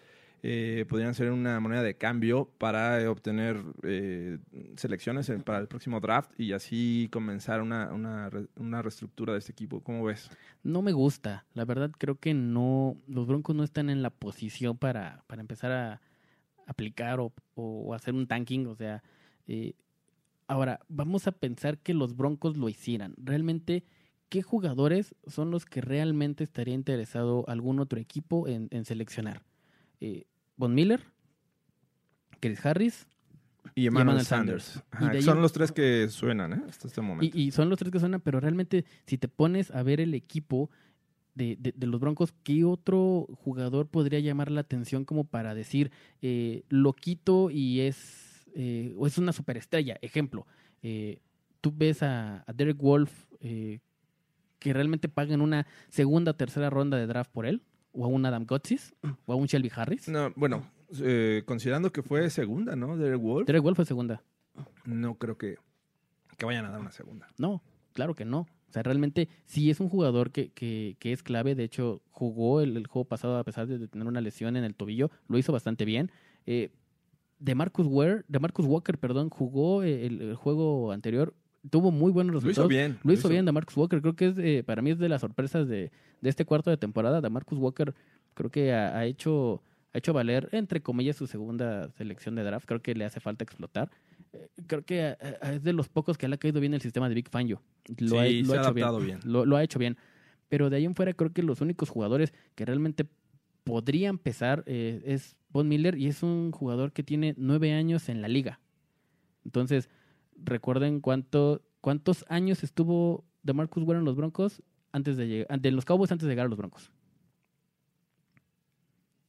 eh, 0.43 0.85
podrían 0.89 1.15
ser 1.15 1.31
una 1.31 1.59
moneda 1.61 1.83
de 1.83 1.97
cambio 1.97 2.51
para 2.59 3.01
eh, 3.01 3.09
obtener 3.09 3.63
eh, 3.83 4.39
selecciones 4.77 5.31
para 5.45 5.59
el 5.59 5.69
próximo 5.69 6.01
draft 6.01 6.31
y 6.39 6.53
así 6.53 7.09
comenzar 7.11 7.63
una, 7.63 7.93
una, 7.93 8.31
una 8.57 8.83
reestructura 8.83 9.33
de 9.33 9.41
este 9.41 9.53
equipo. 9.53 9.81
¿Cómo 9.81 10.05
ves? 10.05 10.31
No 10.63 10.83
me 10.83 10.93
gusta, 10.93 11.47
la 11.55 11.65
verdad 11.65 11.91
creo 11.97 12.17
que 12.17 12.35
no, 12.35 12.97
los 13.07 13.27
Broncos 13.27 13.57
no 13.57 13.65
están 13.65 13.91
en 13.91 14.03
la 14.03 14.11
posición 14.11 14.77
para, 14.77 15.25
para 15.27 15.41
empezar 15.41 15.73
a 15.73 16.01
aplicar 16.67 17.21
o, 17.21 17.33
o 17.55 17.95
hacer 17.95 18.15
un 18.15 18.27
tanking, 18.27 18.67
o 18.67 18.75
sea, 18.75 19.03
eh, 19.47 19.75
ahora 20.49 20.81
vamos 20.89 21.27
a 21.27 21.33
pensar 21.33 21.79
que 21.79 21.95
los 21.95 22.17
Broncos 22.17 22.57
lo 22.57 22.69
hicieran. 22.69 23.15
Realmente, 23.17 23.85
¿qué 24.29 24.43
jugadores 24.43 25.15
son 25.27 25.51
los 25.51 25.65
que 25.65 25.81
realmente 25.81 26.45
estaría 26.45 26.75
interesado 26.75 27.45
algún 27.49 27.79
otro 27.81 28.01
equipo 28.01 28.49
en, 28.49 28.69
en 28.71 28.85
seleccionar? 28.85 29.43
Eh, 30.01 30.25
Von 30.57 30.75
Miller, 30.75 31.01
Chris 32.41 32.65
Harris, 32.65 33.07
Y 33.75 33.87
Emmanuel 33.87 34.25
Sanders. 34.25 34.65
Sanders. 34.65 34.85
Ajá, 34.91 35.05
Y 35.05 35.09
de 35.11 35.17
ahí- 35.19 35.23
son 35.23 35.43
los 35.43 35.53
tres 35.53 35.73
que 35.73 36.09
suenan, 36.09 36.53
¿eh? 36.55 36.63
Hasta 36.69 36.89
este 36.89 37.01
momento. 37.01 37.37
y 37.37 37.51
son 37.51 37.69
los 37.69 37.79
tres 37.79 37.91
que 37.91 37.99
suenan, 38.01 38.21
pero 38.21 38.41
realmente 38.41 38.85
si 39.07 39.19
te 39.19 39.29
pones 39.29 39.71
a 39.71 39.83
ver 39.83 40.01
el 40.01 40.15
equipo 40.15 40.71
de, 41.35 41.57
de- 41.61 41.73
de 41.77 41.87
los 41.87 42.01
Broncos, 42.01 42.33
¿qué 42.43 42.65
otro 42.65 43.27
jugador 43.45 43.89
podría 43.89 44.21
llamar 44.21 44.51
la 44.51 44.61
atención 44.63 45.05
como 45.05 45.25
para 45.25 45.55
decir, 45.55 45.91
eh, 46.23 46.63
lo 46.71 46.95
quito 46.95 47.51
y 47.51 47.81
es, 47.81 48.47
eh, 48.55 48.95
o 48.97 49.07
es 49.07 49.19
una 49.19 49.33
superestrella? 49.33 49.99
Ejemplo, 50.01 50.47
eh, 50.83 51.19
tú 51.61 51.75
ves 51.77 52.03
a, 52.03 52.45
a 52.47 52.53
Derek 52.55 52.79
Wolf 52.79 53.13
eh, 53.41 53.81
que 54.59 54.73
realmente 54.73 55.09
pagan 55.11 55.43
una 55.43 55.67
segunda 55.91 56.31
o 56.31 56.37
tercera 56.37 56.71
ronda 56.71 56.97
de 56.97 57.07
draft 57.07 57.31
por 57.31 57.45
él, 57.45 57.61
o 57.97 58.05
a 58.05 58.09
un 58.09 58.25
Adam 58.27 58.45
Gotsis, 58.45 58.95
o 59.25 59.33
a 59.33 59.37
un 59.37 59.47
Shelby 59.47 59.71
Harris. 59.75 60.09
No, 60.09 60.33
bueno, 60.37 60.71
eh, 61.03 61.43
considerando 61.47 61.91
que 61.91 62.03
fue 62.03 62.29
segunda, 62.31 62.77
¿no? 62.77 62.97
Derek 62.97 63.21
Wolf, 63.21 63.47
Derek 63.47 63.63
Wolf 63.63 63.77
fue 63.77 63.87
segunda. 63.87 64.23
no 64.85 65.15
creo 65.15 65.39
que, 65.39 65.57
que 66.37 66.47
vayan 66.47 66.67
a 66.67 66.71
dar 66.71 66.81
una 66.81 66.93
segunda. 66.93 67.27
No, 67.39 67.63
claro 67.93 68.15
que 68.15 68.25
no. 68.25 68.41
O 68.69 68.73
sea, 68.73 68.83
realmente 68.83 69.29
sí 69.47 69.71
es 69.71 69.81
un 69.81 69.89
jugador 69.89 70.33
que, 70.33 70.51
que, 70.51 70.97
que 70.99 71.13
es 71.13 71.23
clave. 71.23 71.55
De 71.55 71.65
hecho, 71.65 72.03
jugó 72.11 72.61
el, 72.61 72.77
el 72.77 72.87
juego 72.87 73.07
pasado 73.07 73.39
a 73.39 73.45
pesar 73.45 73.67
de 73.67 73.89
tener 73.89 74.07
una 74.07 74.21
lesión 74.21 74.57
en 74.57 74.65
el 74.65 74.75
tobillo. 74.75 75.11
Lo 75.29 75.39
hizo 75.39 75.53
bastante 75.53 75.85
bien. 75.85 76.11
Eh, 76.45 76.71
de 77.39 77.55
Marcus 77.55 77.87
Ware, 77.87 78.25
de 78.29 78.39
Marcus 78.39 78.67
Walker, 78.67 78.99
perdón, 78.99 79.31
jugó 79.31 79.83
el, 79.83 80.21
el 80.21 80.35
juego 80.35 80.93
anterior. 80.93 81.33
Tuvo 81.71 81.91
muy 81.91 82.13
buenos 82.13 82.35
Lo 82.35 82.41
resultados. 82.41 82.71
hizo 82.73 82.79
bien. 82.81 82.99
Lo 83.03 83.13
hizo 83.13 83.29
bien 83.29 83.45
de 83.45 83.53
Marcus 83.53 83.77
Walker. 83.77 84.01
Creo 84.01 84.15
que 84.17 84.29
es 84.29 84.39
eh, 84.39 84.63
para 84.65 84.83
mí 84.83 84.91
es 84.91 84.99
de 84.99 85.09
las 85.09 85.21
sorpresas 85.21 85.67
de, 85.69 85.91
de 86.21 86.29
este 86.29 86.45
cuarto 86.45 86.71
de 86.71 86.77
temporada. 86.77 87.21
De 87.21 87.31
Marcus 87.31 87.59
Walker 87.59 87.95
creo 88.35 88.51
que 88.51 88.73
ha, 88.73 88.97
ha 88.99 89.05
hecho 89.07 89.63
ha 89.95 89.99
hecho 89.99 90.13
valer 90.13 90.49
entre 90.53 90.83
comillas 90.83 91.17
su 91.17 91.27
segunda 91.27 91.91
selección 91.93 92.35
de 92.35 92.43
draft. 92.45 92.67
Creo 92.67 92.83
que 92.83 92.95
le 92.95 93.05
hace 93.05 93.21
falta 93.21 93.45
explotar. 93.45 93.91
Eh, 94.33 94.49
Creo 94.67 94.83
que 94.85 95.17
eh, 95.21 95.37
es 95.55 95.63
de 95.63 95.73
los 95.73 95.89
pocos 95.89 96.19
que 96.19 96.29
le 96.29 96.35
ha 96.35 96.39
caído 96.39 96.61
bien 96.61 96.75
el 96.75 96.81
sistema 96.83 97.09
de 97.09 97.15
Big 97.15 97.29
Fangio. 97.31 97.63
Lo 97.99 98.09
Sí, 98.09 98.17
ha, 98.17 98.47
lo 98.47 98.53
se 98.53 98.59
ha 98.59 98.61
hecho 98.63 98.75
bien. 98.75 98.85
adaptado 98.87 99.01
bien. 99.01 99.19
Lo, 99.25 99.45
lo 99.47 99.57
ha 99.57 99.63
hecho 99.65 99.79
bien. 99.79 99.97
Pero 100.49 100.71
de 100.71 100.77
ahí 100.77 100.85
en 100.85 100.95
fuera 100.95 101.13
creo 101.15 101.33
que 101.33 101.43
los 101.43 101.61
únicos 101.61 101.89
jugadores 101.91 102.33
que 102.55 102.65
realmente 102.65 103.07
podrían 103.65 104.19
pesar 104.19 104.63
eh, 104.67 105.03
es 105.07 105.35
Von 105.51 105.67
Miller 105.69 105.97
y 105.99 106.07
es 106.07 106.23
un 106.23 106.53
jugador 106.53 106.93
que 106.93 107.03
tiene 107.03 107.35
nueve 107.37 107.73
años 107.73 108.09
en 108.09 108.23
la 108.23 108.29
liga. 108.29 108.61
Entonces, 109.45 109.89
recuerden 110.43 111.01
cuánto, 111.01 111.63
cuántos 111.81 112.25
años 112.29 112.63
estuvo 112.65 113.25
de 113.43 113.53
Marcus 113.53 113.83
Ware 113.85 113.99
en 114.01 114.05
los 114.05 114.17
Broncos 114.17 114.63
antes 114.93 115.17
de 115.17 115.27
llegar, 115.29 115.61
de 115.61 115.71
los 115.71 115.85
Cowboys 115.85 116.13
antes 116.13 116.27
de 116.27 116.33
llegar 116.33 116.47
a 116.47 116.49
los 116.49 116.59
Broncos. 116.59 116.91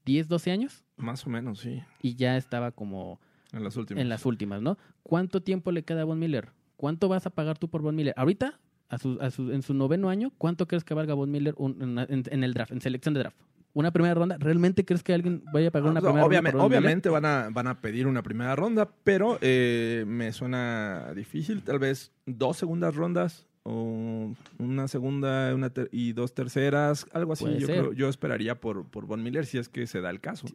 10, 0.05 0.27
12 0.27 0.51
años 0.51 0.85
Más 0.95 1.25
o 1.25 1.29
menos, 1.29 1.59
sí. 1.59 1.81
y 2.01 2.15
ya 2.15 2.37
estaba 2.37 2.71
como 2.71 3.19
En 3.51 3.63
las 3.63 3.75
últimas. 3.75 4.01
en 4.01 4.09
las 4.09 4.25
últimas, 4.25 4.61
¿no? 4.61 4.77
¿Cuánto 5.03 5.41
tiempo 5.41 5.71
le 5.71 5.83
queda 5.83 6.01
a 6.01 6.05
Von 6.05 6.19
Miller? 6.19 6.49
¿Cuánto 6.77 7.09
vas 7.09 7.25
a 7.25 7.29
pagar 7.29 7.57
tú 7.57 7.67
por 7.69 7.81
Von 7.81 7.95
Miller? 7.95 8.13
Ahorita, 8.17 8.59
a 8.89 8.97
su, 8.97 9.17
a 9.19 9.31
su- 9.31 9.51
en 9.51 9.61
su 9.63 9.73
noveno 9.73 10.09
año, 10.09 10.31
¿cuánto 10.37 10.67
crees 10.67 10.83
que 10.85 10.93
valga 10.93 11.13
Von 11.13 11.29
Miller 11.31 11.53
un- 11.57 11.81
en, 11.81 11.99
en- 11.99 12.23
en 12.29 12.43
el 12.43 12.53
draft, 12.53 12.71
en 12.71 12.79
selección 12.79 13.13
de 13.13 13.19
draft? 13.21 13.37
¿Una 13.77 13.91
primera 13.91 14.15
ronda? 14.15 14.37
¿Realmente 14.39 14.83
crees 14.85 15.03
que 15.03 15.13
alguien 15.13 15.43
vaya 15.53 15.67
a 15.67 15.71
pagar 15.71 15.91
una 15.91 16.01
primera 16.01 16.25
obviamente, 16.25 16.51
ronda? 16.57 16.65
obviamente 16.65 17.09
van 17.09 17.25
a, 17.25 17.49
van 17.51 17.67
a 17.67 17.79
pedir 17.79 18.07
una 18.07 18.23
primera 18.23 18.55
ronda, 18.55 18.89
pero 19.03 19.37
eh, 19.41 20.03
me 20.07 20.31
suena 20.31 21.13
difícil. 21.15 21.61
Tal 21.61 21.77
vez 21.77 22.11
dos 22.25 22.57
segundas 22.57 22.95
rondas 22.95 23.45
o 23.61 24.33
una 24.57 24.87
segunda 24.87 25.53
una 25.53 25.71
y 25.91 26.13
dos 26.13 26.33
terceras, 26.33 27.05
algo 27.13 27.33
así. 27.33 27.43
Puede 27.45 27.59
Yo, 27.59 27.67
ser. 27.67 27.79
creo- 27.81 27.93
yo 27.93 28.09
esperaría 28.09 28.59
por, 28.59 28.85
por 28.85 29.05
Von 29.05 29.21
Miller 29.21 29.45
si 29.45 29.59
es 29.59 29.69
que 29.69 29.85
se 29.85 30.01
da 30.01 30.09
el 30.09 30.21
caso. 30.21 30.47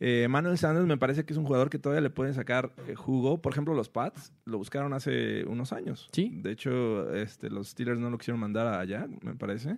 Eh, 0.00 0.26
Manuel 0.30 0.56
Sanders 0.56 0.86
me 0.86 0.96
parece 0.96 1.26
que 1.26 1.34
es 1.34 1.38
un 1.38 1.44
jugador 1.44 1.68
que 1.68 1.78
todavía 1.78 2.00
le 2.00 2.08
pueden 2.10 2.32
sacar 2.32 2.72
eh, 2.88 2.94
jugo. 2.94 3.42
Por 3.42 3.52
ejemplo, 3.52 3.74
los 3.74 3.90
Pats 3.90 4.32
lo 4.46 4.56
buscaron 4.56 4.94
hace 4.94 5.44
unos 5.44 5.74
años. 5.74 6.08
Sí. 6.12 6.30
De 6.42 6.50
hecho, 6.52 7.12
este, 7.14 7.50
los 7.50 7.68
Steelers 7.68 7.98
no 8.00 8.08
lo 8.08 8.16
quisieron 8.16 8.40
mandar 8.40 8.68
allá, 8.80 9.06
me 9.22 9.34
parece. 9.34 9.76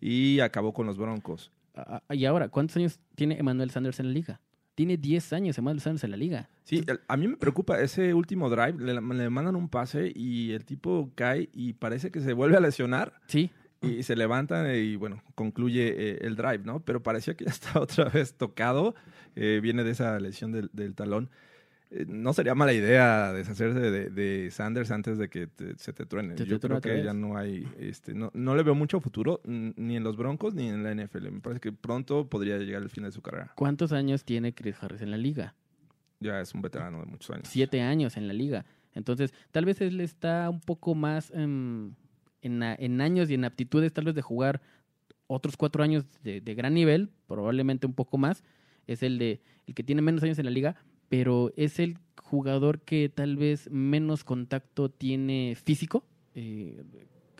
Y 0.00 0.38
acabó 0.40 0.72
con 0.72 0.86
los 0.86 0.96
Broncos. 0.96 1.50
Y 2.10 2.24
ahora, 2.24 2.48
¿cuántos 2.48 2.76
años 2.76 3.00
tiene 3.14 3.38
Emmanuel 3.38 3.70
Sanders 3.70 4.00
en 4.00 4.06
la 4.08 4.12
liga? 4.12 4.40
Tiene 4.74 4.96
10 4.96 5.32
años 5.32 5.58
Emmanuel 5.58 5.80
Sanders 5.80 6.04
en 6.04 6.10
la 6.12 6.16
liga. 6.16 6.48
Sí, 6.64 6.82
a 7.08 7.16
mí 7.16 7.28
me 7.28 7.36
preocupa 7.36 7.80
ese 7.80 8.14
último 8.14 8.48
drive. 8.48 8.74
Le, 8.78 8.94
le 8.94 9.30
mandan 9.30 9.56
un 9.56 9.68
pase 9.68 10.12
y 10.14 10.52
el 10.52 10.64
tipo 10.64 11.10
cae 11.14 11.50
y 11.52 11.74
parece 11.74 12.10
que 12.10 12.20
se 12.20 12.32
vuelve 12.32 12.56
a 12.56 12.60
lesionar 12.60 13.12
Sí, 13.26 13.50
y 13.82 14.02
se 14.04 14.14
levanta 14.16 14.74
y 14.76 14.96
bueno, 14.96 15.22
concluye 15.34 15.88
eh, 15.96 16.18
el 16.22 16.36
drive, 16.36 16.60
¿no? 16.64 16.80
Pero 16.80 17.02
parecía 17.02 17.34
que 17.34 17.44
ya 17.44 17.50
está 17.50 17.80
otra 17.80 18.04
vez 18.04 18.34
tocado. 18.34 18.94
eh, 19.36 19.60
viene 19.62 19.84
de 19.84 19.90
esa 19.90 20.18
lesión 20.20 20.52
del, 20.52 20.70
del 20.72 20.94
talón. 20.94 21.30
Eh, 21.92 22.04
no 22.08 22.32
sería 22.32 22.54
mala 22.54 22.72
idea 22.72 23.32
deshacerse 23.32 23.80
de, 23.80 24.10
de 24.10 24.50
Sanders 24.52 24.90
antes 24.92 25.18
de 25.18 25.28
que 25.28 25.48
te- 25.48 25.76
se 25.76 25.92
te 25.92 26.06
truene. 26.06 26.34
Te 26.34 26.44
Yo 26.46 26.60
creo 26.60 26.80
que 26.80 27.02
ya 27.02 27.12
no 27.12 27.36
hay, 27.36 27.66
este, 27.78 28.14
no, 28.14 28.30
no 28.32 28.54
le 28.54 28.62
veo 28.62 28.74
mucho 28.76 29.00
futuro 29.00 29.40
ni 29.44 29.96
en 29.96 30.04
los 30.04 30.16
Broncos 30.16 30.54
ni 30.54 30.68
en 30.68 30.84
la 30.84 30.94
NFL. 30.94 31.30
Me 31.32 31.40
parece 31.40 31.60
que 31.60 31.72
pronto 31.72 32.28
podría 32.28 32.58
llegar 32.58 32.82
el 32.82 32.90
fin 32.90 33.02
de 33.04 33.10
su 33.10 33.22
carrera. 33.22 33.52
¿cuántos 33.56 33.92
años 33.92 34.24
tiene 34.24 34.54
Chris 34.54 34.76
Harris 34.80 35.02
en 35.02 35.10
la 35.10 35.16
liga? 35.16 35.54
Ya 36.20 36.40
es 36.40 36.54
un 36.54 36.62
veterano 36.62 37.00
de 37.00 37.06
muchos 37.06 37.30
años. 37.30 37.48
siete 37.48 37.80
años 37.82 38.16
en 38.16 38.28
la 38.28 38.34
liga. 38.34 38.64
Entonces, 38.94 39.32
tal 39.50 39.64
vez 39.64 39.80
él 39.80 40.00
está 40.00 40.48
un 40.50 40.60
poco 40.60 40.94
más 40.94 41.30
em, 41.32 41.94
en, 42.42 42.62
en 42.62 43.00
años 43.00 43.30
y 43.30 43.34
en 43.34 43.44
aptitudes, 43.44 43.92
tal 43.92 44.04
vez 44.04 44.14
de 44.14 44.22
jugar 44.22 44.60
otros 45.26 45.56
cuatro 45.56 45.82
años 45.82 46.04
de, 46.22 46.40
de 46.40 46.54
gran 46.54 46.74
nivel, 46.74 47.10
probablemente 47.26 47.86
un 47.86 47.94
poco 47.94 48.18
más. 48.18 48.44
Es 48.86 49.02
el 49.02 49.18
de 49.18 49.40
el 49.66 49.74
que 49.74 49.82
tiene 49.84 50.02
menos 50.02 50.22
años 50.24 50.38
en 50.38 50.44
la 50.44 50.50
liga, 50.50 50.76
pero 51.10 51.52
es 51.56 51.78
el 51.78 51.98
jugador 52.22 52.80
que 52.80 53.10
tal 53.10 53.36
vez 53.36 53.68
menos 53.70 54.24
contacto 54.24 54.88
tiene 54.88 55.54
físico. 55.62 56.06
Eh, 56.34 56.82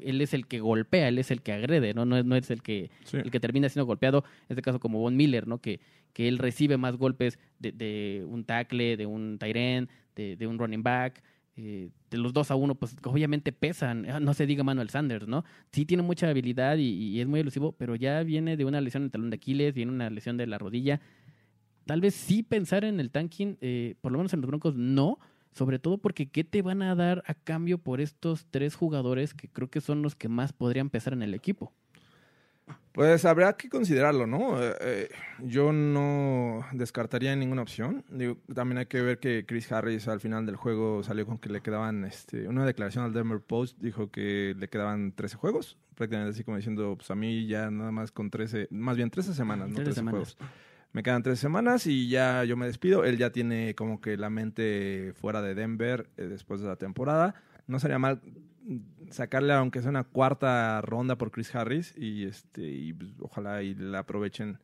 él 0.03 0.21
es 0.21 0.35
el 0.35 0.47
que 0.47 0.61
golpea, 0.61 1.09
él 1.09 1.19
es 1.19 1.31
el 1.31 1.41
que 1.43 1.53
agrede, 1.53 1.95
¿no? 1.95 2.05
No 2.05 2.17
es, 2.19 2.25
no 2.25 2.35
es 2.37 2.51
el 2.51 2.63
que 2.63 2.91
Sí. 3.05 3.17
el 3.19 3.31
que 3.31 3.41
termina 3.41 3.69
siendo 3.69 3.87
golpeado, 3.87 4.25
en 4.49 4.55
este 4.57 4.63
caso 4.63 4.81
como 4.81 4.99
Von 4.99 5.17
Miller, 5.17 5.47
¿no? 5.47 5.59
Que, 5.59 5.81
que 6.13 6.27
él 6.29 6.39
recibe 6.39 6.77
más 6.77 6.97
golpes 6.97 7.39
de, 7.59 7.73
de 7.73 8.25
un 8.27 8.45
tackle, 8.45 8.97
de 8.97 9.07
un 9.07 9.39
end, 9.41 9.89
de, 10.17 10.37
de 10.37 10.47
un 10.47 10.59
running 10.59 10.83
back, 10.83 11.23
eh, 11.57 11.91
de 12.11 12.17
los 12.19 12.33
dos 12.33 12.51
a 12.51 12.55
uno, 12.57 12.75
pues 12.75 12.97
obviamente 13.05 13.53
pesan, 13.53 14.07
Ah, 14.09 14.19
no 14.21 14.33
se 14.35 14.47
diga 14.47 14.65
Manuel 14.65 14.89
Sanders, 14.89 15.29
¿no? 15.29 15.45
Sí 15.71 15.85
tiene 15.85 16.03
mucha 16.03 16.29
habilidad 16.31 16.79
y, 16.79 16.89
y 16.89 17.21
es 17.21 17.27
muy 17.29 17.41
elusivo, 17.41 17.73
pero 17.73 17.95
ya 17.95 18.23
viene 18.23 18.57
de 18.57 18.65
una 18.65 18.81
lesión 18.81 19.03
en 19.03 19.07
el 19.07 19.11
talón 19.11 19.31
de 19.31 19.35
Aquiles, 19.37 19.75
viene 19.75 19.93
una 19.93 20.09
lesión 20.09 20.37
de 20.39 20.47
la 20.47 20.57
rodilla. 20.59 21.01
Tal 21.91 22.01
vez 22.01 22.15
sí 22.15 22.45
pensar 22.45 22.85
en 22.85 23.01
el 23.01 23.11
tanking, 23.11 23.59
eh, 23.61 23.97
por 24.01 24.13
lo 24.13 24.19
menos 24.19 24.33
en 24.33 24.41
los 24.41 24.47
Broncos 24.47 24.77
no, 24.77 25.19
sobre 25.51 25.81
todo 25.81 25.99
porque 25.99 26.31
¿qué 26.31 26.45
te 26.45 26.63
van 26.63 26.83
a 26.83 26.95
dar 26.95 27.25
a 27.27 27.35
cambio 27.35 27.79
por 27.79 28.01
estos 28.01 28.47
tres 28.49 28.77
jugadores 28.77 29.35
que 29.35 29.49
creo 29.49 29.71
que 29.71 29.81
son 29.81 30.01
los 30.01 30.15
que 30.15 30.29
más 30.29 30.53
podrían 30.53 30.89
pesar 30.89 31.15
en 31.15 31.23
el 31.23 31.35
equipo? 31.35 31.73
Pues 32.93 33.25
habrá 33.25 33.55
que 33.55 33.69
considerarlo, 33.69 34.29
¿no? 34.29 34.63
Eh, 34.63 34.77
eh, 34.81 35.09
yo 35.43 35.73
no 35.73 36.65
descartaría 36.71 37.35
ninguna 37.35 37.63
opción. 37.63 38.05
Digo, 38.09 38.37
también 38.55 38.79
hay 38.79 38.87
que 38.87 39.03
ver 39.03 39.19
que 39.19 39.45
Chris 39.45 39.73
Harris 39.73 40.07
al 40.07 40.21
final 40.21 40.47
del 40.47 40.55
juego 40.55 41.03
salió 41.03 41.27
con 41.27 41.39
que 41.39 41.49
le 41.49 41.61
quedaban, 41.61 42.05
este, 42.05 42.47
una 42.47 42.65
declaración 42.65 43.03
al 43.03 43.13
Denver 43.13 43.41
Post 43.41 43.77
dijo 43.81 44.13
que 44.13 44.55
le 44.57 44.69
quedaban 44.69 45.11
13 45.11 45.37
juegos, 45.37 45.77
prácticamente 45.97 46.35
así 46.35 46.45
como 46.45 46.57
diciendo, 46.57 46.95
pues 46.97 47.11
a 47.11 47.17
mí 47.17 47.49
ya 47.49 47.69
nada 47.69 47.91
más 47.91 48.13
con 48.13 48.31
13, 48.31 48.69
más 48.71 48.97
bien 48.97 49.11
13 49.11 49.35
semanas, 49.35 49.71
no 49.71 49.75
13 49.75 49.87
13 49.87 49.95
semanas. 49.99 50.37
juegos. 50.37 50.70
Me 50.93 51.03
quedan 51.03 51.23
13 51.23 51.41
semanas 51.41 51.87
y 51.87 52.09
ya 52.09 52.45
yo 52.45 52.57
me 52.57 52.67
despido. 52.67 53.05
Él 53.05 53.17
ya 53.17 53.31
tiene 53.31 53.75
como 53.75 54.01
que 54.01 54.17
la 54.17 54.31
mente 54.31 55.13
fuera 55.15 55.41
de 55.41 55.55
Denver 55.55 56.11
eh, 56.17 56.25
después 56.25 56.61
de 56.61 56.69
la 56.69 56.77
temporada. 56.77 57.35
No 57.67 57.79
sería 57.79 57.99
mal 57.99 58.21
sacarle 59.11 59.53
aunque 59.53 59.81
sea 59.81 59.91
una 59.91 60.05
cuarta 60.05 60.81
ronda 60.83 61.17
por 61.17 61.31
Chris 61.31 61.55
Harris 61.55 61.95
y 61.97 62.25
este 62.25 62.63
y 62.63 62.93
pues, 62.93 63.11
ojalá 63.21 63.63
y 63.63 63.75
la 63.75 64.01
aprovechen 64.01 64.59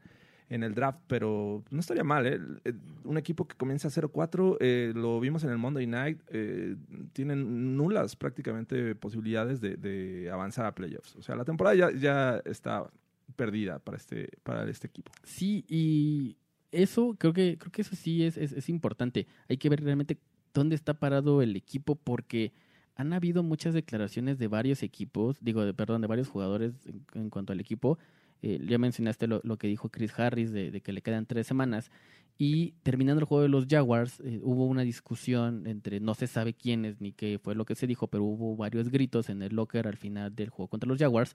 en 0.49 0.63
el 0.63 0.75
draft, 0.75 1.01
pero 1.09 1.65
no 1.71 1.81
estaría 1.81 2.05
mal, 2.05 2.27
¿eh? 2.27 2.41
Eh, 2.65 2.73
Un 3.05 3.19
equipo 3.19 3.49
que 3.49 3.57
comienza 3.57 3.89
0-4, 3.89 4.57
eh, 4.61 4.93
lo 4.95 5.19
vimos 5.19 5.43
en 5.43 5.51
el 5.51 5.59
Monday 5.59 5.89
Night, 5.89 6.21
eh, 6.29 6.77
tienen 7.13 7.77
nulas 7.77 8.15
prácticamente 8.15 8.95
posibilidades 8.95 9.61
de, 9.61 9.77
de 9.77 10.31
avanzar 10.31 10.65
a 10.67 10.75
playoffs. 10.75 11.17
O 11.17 11.23
sea, 11.23 11.35
la 11.35 11.45
temporada 11.45 11.75
ya, 11.75 11.91
ya 11.91 12.41
está 12.45 12.89
perdida 13.37 13.79
para 13.79 13.97
este, 13.97 14.31
para 14.43 14.69
este 14.69 14.87
equipo. 14.87 15.13
Sí, 15.23 15.65
y 15.69 16.37
eso 16.73 17.17
creo 17.19 17.33
que 17.33 17.59
creo 17.59 17.73
que 17.73 17.83
eso 17.83 17.97
sí 17.97 18.25
es, 18.25 18.37
es, 18.37 18.69
importante. 18.69 19.27
Hay 19.49 19.57
que 19.59 19.69
ver 19.69 19.83
realmente 19.83 20.19
dónde 20.53 20.75
está 20.75 20.95
parado 20.95 21.43
el 21.43 21.55
equipo 21.57 21.95
porque 21.95 22.53
han 22.97 23.13
habido 23.13 23.43
muchas 23.43 23.75
declaraciones 23.75 24.39
de 24.39 24.49
varios 24.49 24.83
equipos, 24.83 25.37
digo, 25.41 25.65
de, 25.65 25.75
perdón, 25.75 26.01
de 26.01 26.07
varios 26.07 26.29
jugadores 26.29 26.75
en, 26.87 27.05
en 27.15 27.31
cuanto 27.31 27.53
al 27.53 27.61
equipo. 27.61 27.99
Eh, 28.43 28.61
ya 28.67 28.79
mencionaste 28.79 29.27
lo, 29.27 29.41
lo 29.45 29.57
que 29.59 29.67
dijo 29.67 29.89
Chris 29.89 30.19
Harris 30.19 30.53
de, 30.53 30.71
de 30.71 30.81
que 30.81 30.93
le 30.93 31.03
quedan 31.03 31.27
tres 31.27 31.47
semanas. 31.47 31.91
Y 32.39 32.73
terminando 32.83 33.21
el 33.21 33.25
juego 33.25 33.43
de 33.43 33.49
los 33.49 33.67
Jaguars, 33.67 34.21
eh, 34.21 34.41
hubo 34.43 34.67
una 34.67 34.83
discusión 34.83 35.67
entre 35.67 36.01
no 36.01 36.15
se 36.15 36.27
sabe 36.27 36.53
quiénes 36.53 37.01
ni 37.01 37.13
qué 37.13 37.39
fue 37.43 37.55
lo 37.55 37.65
que 37.65 37.75
se 37.75 37.87
dijo, 37.87 38.09
pero 38.09 38.25
hubo 38.25 38.57
varios 38.57 38.91
gritos 38.91 39.31
en 39.31 39.43
el 39.43 39.55
locker 39.55 39.87
al 39.87 39.97
final 39.97 40.35
del 40.35 40.51
juego 40.51 40.69
contra 40.69 40.89
los 40.89 40.99
Jaguars. 40.99 41.35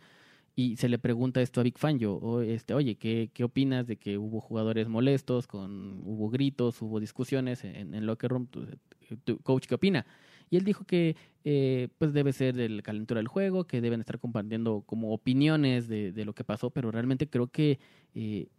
Y 0.56 0.76
se 0.76 0.90
le 0.90 1.00
pregunta 1.00 1.42
esto 1.42 1.62
a 1.62 1.64
Big 1.64 1.78
Fangio, 1.78 2.16
o 2.16 2.42
este, 2.42 2.74
oye, 2.74 2.96
¿qué, 2.96 3.30
¿qué 3.34 3.44
opinas 3.44 3.88
de 3.88 3.98
que 3.98 4.18
hubo 4.18 4.42
jugadores 4.42 4.90
molestos, 4.90 5.48
con, 5.48 6.02
hubo 6.04 6.30
gritos, 6.30 6.82
hubo 6.82 7.00
discusiones 7.00 7.64
en, 7.64 7.94
en 7.94 8.06
locker 8.06 8.32
room? 8.32 8.48
¿Tu, 8.48 8.68
tu 9.24 9.38
coach 9.40 9.66
qué 9.68 9.76
opina? 9.76 10.06
Y 10.50 10.58
él 10.58 10.66
dijo 10.66 10.84
que 10.84 11.16
eh, 11.46 11.88
pues 11.98 12.12
debe 12.14 12.34
ser 12.34 12.60
el 12.60 12.84
calentura 12.84 13.20
del 13.20 13.30
juego, 13.30 13.64
que 13.64 13.80
deben 13.80 14.02
estar 14.02 14.20
compartiendo 14.20 14.84
como 14.86 15.14
opiniones 15.14 15.88
de, 15.88 16.12
de 16.12 16.26
lo 16.26 16.34
que 16.34 16.44
pasó, 16.44 16.70
pero 16.70 16.92
realmente 16.92 17.28
creo 17.30 17.48
que 17.48 17.80
eh, 18.14 18.50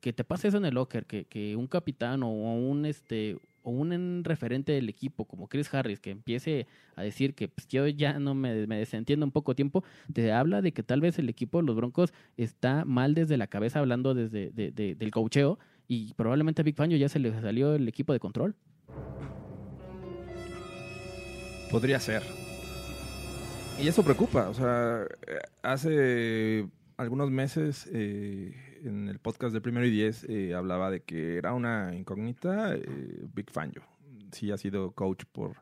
que 0.00 0.12
te 0.12 0.24
pase 0.24 0.48
eso 0.48 0.58
en 0.58 0.66
el 0.66 0.74
locker, 0.74 1.06
que, 1.06 1.24
que 1.24 1.56
un 1.56 1.66
capitán 1.66 2.22
o 2.22 2.28
un 2.28 2.84
este 2.84 3.38
o 3.64 3.70
un 3.70 4.22
referente 4.22 4.72
del 4.72 4.88
equipo 4.88 5.24
como 5.24 5.48
Chris 5.48 5.72
Harris 5.74 5.98
que 5.98 6.10
empiece 6.10 6.66
a 6.94 7.02
decir 7.02 7.34
que 7.34 7.48
pues, 7.48 7.66
yo 7.66 7.88
ya 7.88 8.18
no 8.20 8.34
me, 8.34 8.66
me 8.66 8.78
desentiendo 8.78 9.24
en 9.24 9.32
poco 9.32 9.56
tiempo, 9.56 9.82
te 10.12 10.30
habla 10.32 10.62
de 10.62 10.72
que 10.72 10.82
tal 10.82 11.00
vez 11.00 11.18
el 11.18 11.28
equipo 11.28 11.58
de 11.58 11.66
los 11.66 11.74
Broncos 11.74 12.12
está 12.36 12.84
mal 12.84 13.14
desde 13.14 13.36
la 13.36 13.46
cabeza 13.48 13.80
hablando 13.80 14.14
desde 14.14 14.50
de, 14.50 14.70
de, 14.70 14.94
del 14.94 15.10
cocheo 15.10 15.58
y 15.88 16.14
probablemente 16.14 16.62
a 16.62 16.64
Big 16.64 16.76
Fangio 16.76 16.96
ya 16.96 17.08
se 17.08 17.18
le 17.18 17.32
salió 17.40 17.74
el 17.74 17.88
equipo 17.88 18.12
de 18.12 18.20
control. 18.20 18.54
Podría 21.70 21.98
ser. 21.98 22.22
Y 23.82 23.88
eso 23.88 24.04
preocupa. 24.04 24.48
O 24.48 24.54
sea, 24.54 25.06
eh, 25.26 25.38
hace 25.62 26.68
algunos 26.96 27.30
meses 27.30 27.88
eh, 27.92 28.54
en 28.84 29.08
el 29.08 29.18
podcast 29.18 29.52
de 29.52 29.60
Primero 29.60 29.86
y 29.86 29.90
Diez 29.90 30.24
eh, 30.28 30.54
hablaba 30.54 30.90
de 30.90 31.02
que 31.02 31.36
era 31.36 31.54
una 31.54 31.94
incógnita 31.94 32.74
eh, 32.74 33.24
Big 33.34 33.50
Fangio. 33.50 33.82
Sí 34.32 34.50
ha 34.52 34.56
sido 34.56 34.92
coach 34.92 35.24
por 35.30 35.56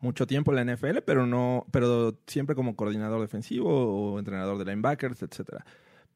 mucho 0.00 0.26
tiempo 0.26 0.52
en 0.52 0.66
la 0.66 0.74
NFL, 0.74 0.98
pero 1.04 1.26
no, 1.26 1.66
pero 1.70 2.18
siempre 2.26 2.56
como 2.56 2.74
coordinador 2.74 3.20
defensivo 3.20 3.70
o 3.70 4.18
entrenador 4.18 4.58
de 4.58 4.64
linebackers, 4.64 5.22
etcétera. 5.22 5.64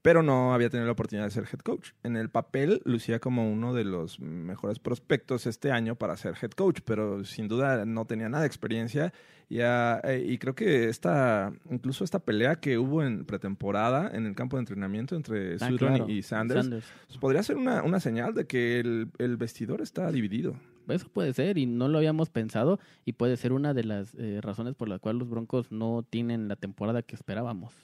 Pero 0.06 0.22
no 0.22 0.54
había 0.54 0.70
tenido 0.70 0.86
la 0.86 0.92
oportunidad 0.92 1.24
de 1.26 1.32
ser 1.32 1.48
head 1.52 1.58
coach. 1.58 1.88
En 2.04 2.16
el 2.16 2.30
papel 2.30 2.80
lucía 2.84 3.18
como 3.18 3.50
uno 3.50 3.74
de 3.74 3.82
los 3.82 4.20
mejores 4.20 4.78
prospectos 4.78 5.48
este 5.48 5.72
año 5.72 5.96
para 5.96 6.16
ser 6.16 6.34
head 6.40 6.52
coach, 6.52 6.78
pero 6.84 7.24
sin 7.24 7.48
duda 7.48 7.84
no 7.84 8.04
tenía 8.04 8.28
nada 8.28 8.42
de 8.42 8.46
experiencia. 8.46 9.12
Y, 9.48 9.62
ah, 9.62 10.00
eh, 10.04 10.24
y 10.24 10.38
creo 10.38 10.54
que 10.54 10.88
esta, 10.88 11.52
incluso 11.72 12.04
esta 12.04 12.20
pelea 12.20 12.54
que 12.54 12.78
hubo 12.78 13.02
en 13.02 13.24
pretemporada 13.24 14.08
en 14.16 14.26
el 14.26 14.36
campo 14.36 14.56
de 14.56 14.60
entrenamiento 14.60 15.16
entre 15.16 15.56
Ah, 15.56 15.70
claro, 15.76 16.08
y 16.08 16.22
Sanders, 16.22 16.66
Sanders. 16.66 16.86
pues 17.08 17.18
podría 17.18 17.42
ser 17.42 17.56
una, 17.56 17.82
una 17.82 17.98
señal 17.98 18.32
de 18.32 18.46
que 18.46 18.78
el, 18.78 19.08
el 19.18 19.36
vestidor 19.36 19.80
está 19.80 20.12
dividido. 20.12 20.54
Eso 20.86 21.08
puede 21.08 21.32
ser 21.32 21.58
y 21.58 21.66
no 21.66 21.88
lo 21.88 21.98
habíamos 21.98 22.30
pensado 22.30 22.78
y 23.04 23.14
puede 23.14 23.36
ser 23.36 23.52
una 23.52 23.74
de 23.74 23.82
las 23.82 24.14
eh, 24.14 24.38
razones 24.40 24.76
por 24.76 24.88
las 24.88 25.00
cuales 25.00 25.18
los 25.18 25.28
Broncos 25.28 25.72
no 25.72 26.04
tienen 26.08 26.46
la 26.46 26.54
temporada 26.54 27.02
que 27.02 27.16
esperábamos. 27.16 27.74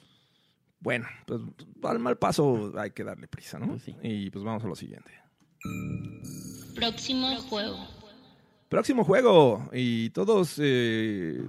Bueno, 0.83 1.07
pues 1.25 1.39
al 1.83 1.99
mal 1.99 2.17
paso 2.17 2.73
hay 2.77 2.91
que 2.91 3.05
darle 3.05 3.29
prisa, 3.29 3.57
¿no? 3.57 3.69
Pues 3.69 3.83
sí. 3.83 3.95
Y 4.03 4.29
pues 4.29 4.43
vamos 4.43 4.65
a 4.65 4.67
lo 4.67 4.75
siguiente. 4.75 5.11
Próximo 6.75 7.33
juego. 7.37 7.77
Próximo 8.67 9.05
juego. 9.05 9.69
Y 9.71 10.09
todos, 10.09 10.55
eh, 10.61 11.41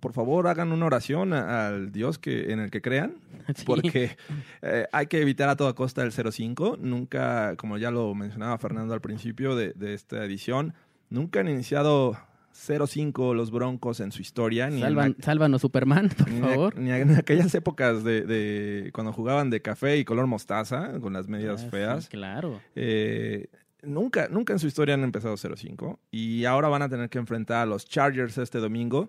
por 0.00 0.12
favor, 0.12 0.48
hagan 0.48 0.72
una 0.72 0.86
oración 0.86 1.32
al 1.34 1.92
Dios 1.92 2.18
que, 2.18 2.52
en 2.52 2.58
el 2.58 2.70
que 2.70 2.82
crean. 2.82 3.16
Sí. 3.56 3.64
Porque 3.64 4.14
eh, 4.60 4.86
hay 4.92 5.06
que 5.06 5.22
evitar 5.22 5.48
a 5.48 5.56
toda 5.56 5.72
costa 5.72 6.02
el 6.02 6.12
0-5. 6.12 6.76
Nunca, 6.76 7.56
como 7.56 7.78
ya 7.78 7.90
lo 7.90 8.14
mencionaba 8.14 8.58
Fernando 8.58 8.92
al 8.92 9.00
principio 9.00 9.56
de, 9.56 9.72
de 9.72 9.94
esta 9.94 10.22
edición, 10.22 10.74
nunca 11.08 11.40
han 11.40 11.48
iniciado 11.48 12.14
0-5 12.54 13.34
los 13.34 13.50
Broncos 13.50 14.00
en 14.00 14.12
su 14.12 14.22
historia. 14.22 14.68
Ni 14.70 14.82
en 14.82 14.88
Salvan- 14.88 15.14
la- 15.18 15.24
sálvanos, 15.24 15.60
Superman, 15.60 16.08
por 16.18 16.30
ni, 16.30 16.40
favor. 16.40 16.76
ni 16.78 16.90
en 16.90 17.16
aquellas 17.16 17.54
épocas 17.54 18.04
de, 18.04 18.22
de 18.22 18.90
cuando 18.92 19.12
jugaban 19.12 19.50
de 19.50 19.62
café 19.62 19.96
y 19.98 20.04
color 20.04 20.26
mostaza, 20.26 20.98
con 21.00 21.12
las 21.12 21.28
medias 21.28 21.60
Ah, 21.60 21.64
sí, 21.64 21.70
feas. 21.70 22.08
claro. 22.08 22.60
Eh, 22.74 23.48
nunca, 23.82 24.28
nunca 24.28 24.52
en 24.52 24.58
su 24.58 24.66
historia 24.66 24.94
han 24.94 25.04
empezado 25.04 25.36
0-5 25.36 25.98
y 26.10 26.44
ahora 26.44 26.68
van 26.68 26.82
a 26.82 26.88
tener 26.88 27.08
que 27.10 27.18
enfrentar 27.18 27.58
a 27.62 27.66
los 27.66 27.86
Chargers 27.88 28.38
este 28.38 28.58
domingo 28.58 29.08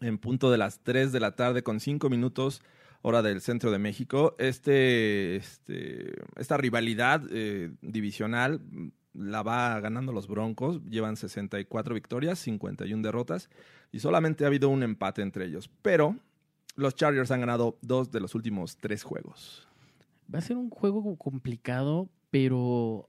en 0.00 0.18
punto 0.18 0.50
de 0.50 0.58
las 0.58 0.80
3 0.80 1.12
de 1.12 1.20
la 1.20 1.32
tarde 1.36 1.62
con 1.62 1.80
5 1.80 2.10
minutos 2.10 2.60
hora 3.02 3.22
del 3.22 3.40
centro 3.40 3.70
de 3.70 3.78
México. 3.78 4.34
Este, 4.38 5.36
este, 5.36 6.12
esta 6.36 6.56
rivalidad 6.56 7.22
eh, 7.30 7.70
divisional 7.80 8.60
la 9.18 9.42
va 9.42 9.78
ganando 9.80 10.12
los 10.12 10.28
Broncos. 10.28 10.80
Llevan 10.84 11.16
64 11.16 11.94
victorias, 11.94 12.38
51 12.38 13.02
derrotas 13.02 13.50
y 13.92 14.00
solamente 14.00 14.44
ha 14.44 14.46
habido 14.46 14.68
un 14.68 14.82
empate 14.82 15.22
entre 15.22 15.46
ellos. 15.46 15.70
Pero 15.82 16.16
los 16.76 16.94
Chargers 16.94 17.30
han 17.30 17.40
ganado 17.40 17.76
dos 17.82 18.10
de 18.10 18.20
los 18.20 18.34
últimos 18.34 18.76
tres 18.76 19.02
juegos. 19.02 19.66
Va 20.32 20.38
a 20.38 20.42
ser 20.42 20.56
un 20.56 20.70
juego 20.70 21.16
complicado, 21.16 22.08
pero 22.30 23.08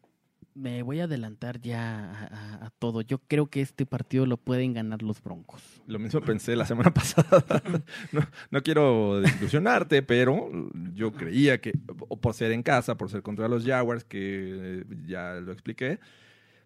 me 0.60 0.84
voy 0.84 0.99
a 0.99 1.05
adelantar 1.05 1.62
ya 1.62 2.30
a, 2.62 2.70
todo. 2.80 3.01
Yo 3.01 3.20
creo 3.20 3.47
que 3.47 3.62
este 3.62 3.86
partido 3.86 4.26
lo 4.26 4.38
pueden 4.38 4.74
ganar 4.74 5.01
los 5.01 5.22
Broncos. 5.24 5.64
Lo 5.88 5.99
mismo 5.99 6.22
pensé 6.22 6.55
la 6.55 6.66
semana 6.66 6.93
pasada. 6.93 7.64
No, 8.12 8.22
no 8.51 8.62
quiero 8.62 9.22
desilusionarte, 9.22 10.03
pero 10.03 10.49
yo 10.93 11.12
creía 11.14 11.62
que, 11.62 11.74
por 12.22 12.34
ser 12.34 12.51
en 12.51 12.64
casa, 12.64 12.97
por 12.97 13.10
ser 13.10 13.22
contra 13.22 13.47
los 13.47 13.66
Jaguars, 13.66 14.03
que 14.03 14.86
ya 15.07 15.36
lo 15.36 15.51
expliqué, 15.51 15.99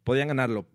podían 0.03 0.27
ganarlo. 0.27 0.65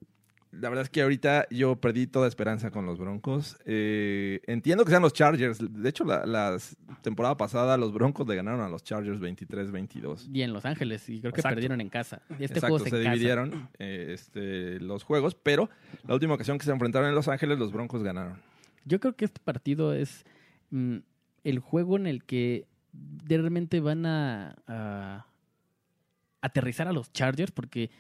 La 0.51 0.71
verdad 0.71 0.85
es 0.85 0.91
que 0.91 1.03
ahorita 1.03 1.47
yo 1.51 1.77
perdí 1.77 2.07
toda 2.07 2.27
esperanza 2.27 2.71
con 2.71 2.87
los 2.87 2.99
Broncos. 2.99 3.59
Eh, 3.67 4.41
entiendo 4.47 4.85
que 4.85 4.91
sean 4.91 5.03
los 5.03 5.13
Chargers. 5.13 5.59
De 5.61 5.89
hecho, 5.89 6.05
la, 6.05 6.25
la 6.25 6.57
temporada 7.03 7.37
pasada 7.37 7.77
los 7.77 7.93
Broncos 7.93 8.27
le 8.27 8.37
ganaron 8.37 8.61
a 8.61 8.69
los 8.69 8.83
Chargers 8.83 9.21
23-22. 9.21 10.29
Y 10.33 10.43
en 10.43 10.53
Los 10.53 10.65
Ángeles, 10.65 11.09
y 11.09 11.21
creo 11.21 11.33
que 11.33 11.41
Exacto. 11.41 11.57
perdieron 11.57 11.81
en 11.81 11.91
casa. 11.91 12.23
Este 12.31 12.45
Exacto, 12.45 12.79
juego 12.79 12.85
se, 12.87 12.99
dividieron 12.99 13.69
eh, 13.79 14.11
este, 14.15 14.81
los 14.81 15.05
juegos, 15.05 15.35
pero 15.35 15.69
la 16.07 16.15
última 16.15 16.35
ocasión 16.35 16.59
que 16.59 16.65
se 16.65 16.71
enfrentaron 16.73 17.09
en 17.09 17.15
Los 17.15 17.29
Ángeles, 17.29 17.59
los 17.59 17.73
Broncos 17.73 18.03
ganaron. 18.03 18.41
Yo 18.85 19.01
creo 19.01 19.15
que 19.15 19.27
este 19.27 19.41
partido 19.41 19.93
es 19.93 20.25
mm, 20.71 20.97
el 21.45 21.59
juego 21.59 21.97
en 21.97 22.07
el 22.07 22.25
que 22.25 22.67
realmente 23.27 23.81
van 23.81 24.07
a, 24.07 24.57
a 24.67 25.27
aterrizar 26.41 26.89
a 26.89 26.93
los 26.93 27.13
Chargers, 27.13 27.53
porque, 27.53 27.91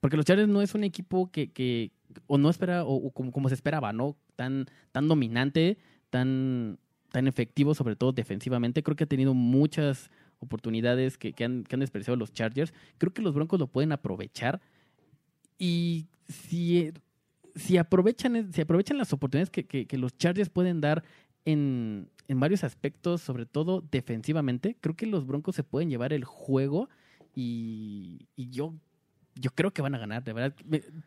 porque 0.00 0.16
los 0.16 0.26
Chargers 0.26 0.48
no 0.48 0.62
es 0.62 0.74
un 0.74 0.84
equipo 0.84 1.30
que, 1.30 1.50
que 1.52 1.92
o 2.26 2.38
no 2.38 2.50
espera, 2.50 2.84
o, 2.84 2.94
o 2.94 3.10
como, 3.10 3.32
como 3.32 3.48
se 3.48 3.54
esperaba, 3.54 3.92
¿no? 3.92 4.16
Tan, 4.36 4.66
tan 4.92 5.08
dominante, 5.08 5.78
tan, 6.08 6.78
tan 7.10 7.28
efectivo, 7.28 7.74
sobre 7.74 7.96
todo 7.96 8.12
defensivamente. 8.12 8.82
Creo 8.82 8.96
que 8.96 9.04
ha 9.04 9.08
tenido 9.08 9.34
muchas 9.34 10.10
oportunidades 10.38 11.18
que, 11.18 11.32
que 11.32 11.44
han, 11.44 11.64
que 11.64 11.76
han 11.76 11.80
desperdiciado 11.80 12.16
los 12.16 12.32
Chargers. 12.32 12.72
Creo 12.98 13.12
que 13.12 13.22
los 13.22 13.34
Broncos 13.34 13.60
lo 13.60 13.66
pueden 13.66 13.92
aprovechar. 13.92 14.60
Y 15.58 16.06
si, 16.28 16.92
si, 17.54 17.76
aprovechan, 17.76 18.52
si 18.52 18.60
aprovechan 18.62 18.98
las 18.98 19.12
oportunidades 19.12 19.50
que, 19.50 19.66
que, 19.66 19.86
que 19.86 19.98
los 19.98 20.16
Chargers 20.16 20.48
pueden 20.48 20.80
dar 20.80 21.04
en, 21.44 22.08
en 22.28 22.40
varios 22.40 22.64
aspectos, 22.64 23.20
sobre 23.20 23.44
todo 23.44 23.84
defensivamente, 23.90 24.76
creo 24.80 24.96
que 24.96 25.06
los 25.06 25.26
Broncos 25.26 25.56
se 25.56 25.64
pueden 25.64 25.90
llevar 25.90 26.12
el 26.12 26.24
juego 26.24 26.88
y, 27.34 28.26
y 28.36 28.50
yo, 28.50 28.74
yo 29.40 29.50
creo 29.50 29.72
que 29.72 29.82
van 29.82 29.94
a 29.94 29.98
ganar, 29.98 30.22
de 30.22 30.32
verdad. 30.32 30.54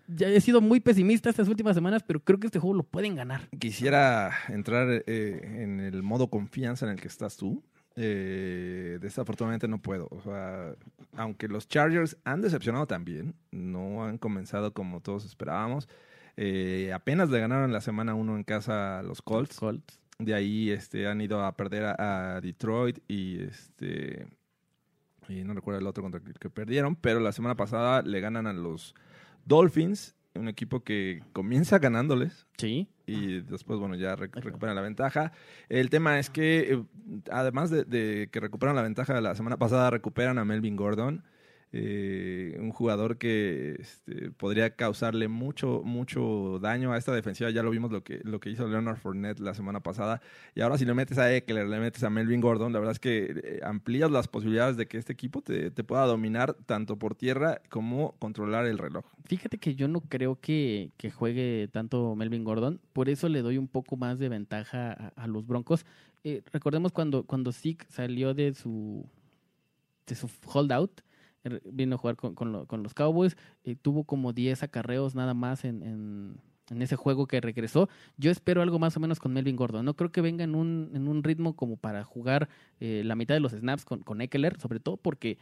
Ya 0.07 0.27
he 0.27 0.41
sido 0.41 0.59
muy 0.59 0.79
pesimista 0.79 1.29
estas 1.29 1.47
últimas 1.47 1.75
semanas, 1.75 2.03
pero 2.05 2.19
creo 2.19 2.39
que 2.39 2.47
este 2.47 2.59
juego 2.59 2.75
lo 2.75 2.83
pueden 2.83 3.15
ganar. 3.15 3.47
Quisiera 3.59 4.31
entrar 4.49 5.03
eh, 5.05 5.61
en 5.63 5.79
el 5.79 6.03
modo 6.03 6.27
confianza 6.27 6.85
en 6.85 6.93
el 6.93 6.99
que 6.99 7.07
estás 7.07 7.37
tú. 7.37 7.63
Eh, 7.95 8.97
desafortunadamente 9.01 9.67
no 9.67 9.81
puedo. 9.81 10.07
O 10.09 10.21
sea, 10.21 10.73
aunque 11.15 11.47
los 11.47 11.67
Chargers 11.67 12.17
han 12.23 12.41
decepcionado 12.41 12.87
también, 12.87 13.35
no 13.51 14.03
han 14.03 14.17
comenzado 14.17 14.73
como 14.73 15.01
todos 15.01 15.25
esperábamos. 15.25 15.87
Eh, 16.35 16.91
apenas 16.93 17.29
le 17.29 17.39
ganaron 17.39 17.71
la 17.71 17.81
semana 17.81 18.15
1 18.15 18.35
en 18.35 18.43
casa 18.43 18.99
a 18.99 19.03
los 19.03 19.21
Colts. 19.21 19.57
Colts. 19.57 19.99
De 20.17 20.33
ahí 20.33 20.71
este, 20.71 21.07
han 21.07 21.21
ido 21.21 21.43
a 21.43 21.55
perder 21.55 21.85
a, 21.85 22.35
a 22.35 22.41
Detroit 22.41 22.99
y 23.07 23.43
este 23.43 24.27
y 25.29 25.43
no 25.43 25.53
recuerdo 25.53 25.79
el 25.79 25.87
otro 25.87 26.03
contra 26.03 26.21
el 26.25 26.33
que 26.39 26.49
perdieron, 26.49 26.95
pero 26.95 27.19
la 27.19 27.31
semana 27.31 27.55
pasada 27.55 28.01
le 28.01 28.19
ganan 28.19 28.47
a 28.47 28.53
los 28.53 28.93
Dolphins, 29.45 30.15
un 30.35 30.47
equipo 30.47 30.83
que 30.83 31.21
comienza 31.33 31.77
ganándoles 31.79 32.47
Sí. 32.57 32.87
y 33.05 33.41
después, 33.41 33.79
bueno, 33.79 33.95
ya 33.95 34.15
rec- 34.15 34.33
recuperan 34.41 34.75
la 34.75 34.81
ventaja. 34.81 35.31
El 35.69 35.89
tema 35.89 36.17
es 36.17 36.29
que, 36.29 36.73
eh, 36.73 36.83
además 37.31 37.69
de, 37.69 37.83
de 37.83 38.29
que 38.31 38.39
recuperan 38.39 38.75
la 38.75 38.81
ventaja 38.81 39.13
de 39.13 39.21
la 39.21 39.35
semana 39.35 39.57
pasada, 39.57 39.89
recuperan 39.91 40.39
a 40.39 40.45
Melvin 40.45 40.75
Gordon, 40.75 41.23
eh, 41.75 42.55
un 42.59 42.71
jugador 42.71 43.17
que 43.17 43.77
este, 43.79 44.29
podría 44.29 44.75
causarle 44.75 45.27
mucho, 45.27 45.81
mucho 45.83 46.59
daño 46.61 46.93
a 46.93 46.99
esta 46.99 47.13
defensiva. 47.15 47.49
Ya 47.49 47.63
lo 47.63 47.71
vimos 47.71 47.91
lo 47.91 48.03
que, 48.03 48.21
lo 48.23 48.39
que 48.39 48.51
hizo 48.51 48.67
Leonard 48.67 48.97
Fournette 48.97 49.39
la 49.39 49.55
semana 49.55 49.81
pasada. 49.81 50.21
Y 50.53 50.61
ahora 50.61 50.77
si 50.77 50.85
le 50.85 50.93
metes 50.93 51.17
a 51.17 51.33
Eckler, 51.35 51.67
le 51.67 51.79
metes 51.79 52.03
a 52.03 52.11
Melvin 52.11 52.41
Gordon, 52.41 52.73
la 52.73 52.79
verdad 52.79 52.91
es 52.91 52.99
que 52.99 53.41
eh, 53.43 53.59
amplías 53.63 54.11
las 54.11 54.27
posibilidades 54.27 54.77
de 54.77 54.87
que 54.87 54.99
este 54.99 55.13
equipo 55.13 55.41
te, 55.41 55.71
te 55.71 55.83
pueda 55.83 56.05
dominar 56.05 56.53
tanto 56.67 56.99
por 56.99 57.15
tierra 57.15 57.59
como 57.69 58.15
controlar 58.19 58.67
el 58.67 58.77
reloj. 58.77 59.05
Fíjate 59.25 59.57
que 59.57 59.73
yo 59.73 59.87
no 59.87 60.01
creo 60.01 60.39
que, 60.39 60.91
que 60.97 61.09
juegue 61.09 61.69
tanto 61.71 62.15
Melvin 62.15 62.43
Gordon, 62.43 62.81
por 62.93 63.09
eso 63.09 63.29
le 63.29 63.41
doy 63.41 63.57
un 63.57 63.67
poco 63.67 63.97
más 63.97 64.19
de 64.19 64.29
ventaja 64.29 65.11
a, 65.15 65.25
los 65.25 65.47
Broncos. 65.47 65.87
Eh, 66.23 66.43
recordemos 66.51 66.91
cuando, 66.91 67.23
cuando 67.23 67.51
Zeke 67.51 67.87
salió 67.89 68.35
de 68.35 68.53
su, 68.53 69.09
de 70.05 70.13
su 70.13 70.29
holdout, 70.45 71.01
vino 71.71 71.95
a 71.95 71.97
jugar 71.97 72.15
con, 72.15 72.35
con 72.35 72.51
lo- 72.51 72.65
con 72.67 72.83
los 72.83 72.93
Cowboys, 72.93 73.35
tuvo 73.81 74.03
como 74.05 74.33
10 74.33 74.63
acarreos 74.63 75.15
nada 75.15 75.33
más 75.33 75.65
en, 75.65 75.83
en, 75.83 76.37
en 76.69 76.81
ese 76.81 76.95
juego 76.95 77.27
que 77.27 77.41
regresó. 77.41 77.89
Yo 78.17 78.31
espero 78.31 78.61
algo 78.61 78.79
más 78.79 78.95
o 78.97 78.99
menos 78.99 79.19
con 79.19 79.33
Melvin 79.33 79.55
Gordon. 79.55 79.83
No 79.85 79.95
creo 79.95 80.11
que 80.11 80.21
venga 80.21 80.43
en 80.43 80.55
un, 80.55 80.91
en 80.93 81.07
un 81.07 81.23
ritmo 81.23 81.55
como 81.55 81.77
para 81.77 82.03
jugar 82.03 82.49
eh, 82.79 83.01
la 83.05 83.15
mitad 83.15 83.33
de 83.35 83.41
los 83.41 83.51
snaps 83.51 83.85
con, 83.85 84.01
con 84.01 84.21
Eckler, 84.21 84.59
sobre 84.59 84.79
todo 84.79 84.97
porque 84.97 85.37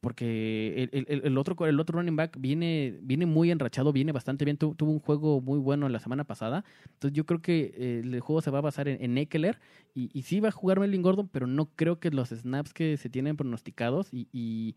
porque 0.00 0.88
el, 0.92 1.06
el- 1.24 1.38
otro 1.38 1.66
el 1.66 1.80
otro 1.80 1.98
running 1.98 2.14
back 2.14 2.36
viene 2.38 2.96
viene 3.02 3.26
muy 3.26 3.50
enrachado, 3.50 3.92
viene 3.92 4.12
bastante 4.12 4.44
bien, 4.44 4.56
tu- 4.56 4.74
tuvo 4.76 4.92
un 4.92 5.00
juego 5.00 5.40
muy 5.40 5.58
bueno 5.58 5.88
la 5.88 5.98
semana 5.98 6.22
pasada. 6.24 6.64
Entonces 6.92 7.12
yo 7.16 7.26
creo 7.26 7.40
que 7.42 7.72
eh, 7.76 8.02
el 8.04 8.20
juego 8.20 8.40
se 8.40 8.50
va 8.50 8.58
a 8.58 8.60
basar 8.60 8.86
en, 8.88 9.02
en 9.02 9.18
Eckler 9.18 9.58
y, 9.94 10.10
y 10.16 10.22
sí 10.22 10.38
va 10.38 10.50
a 10.50 10.52
jugar 10.52 10.78
Melvin 10.78 11.02
Gordon, 11.02 11.28
pero 11.28 11.46
no 11.48 11.66
creo 11.74 11.98
que 11.98 12.10
los 12.10 12.28
snaps 12.28 12.72
que 12.72 12.96
se 12.98 13.08
tienen 13.10 13.36
pronosticados 13.36 14.12
y, 14.12 14.28
y 14.32 14.76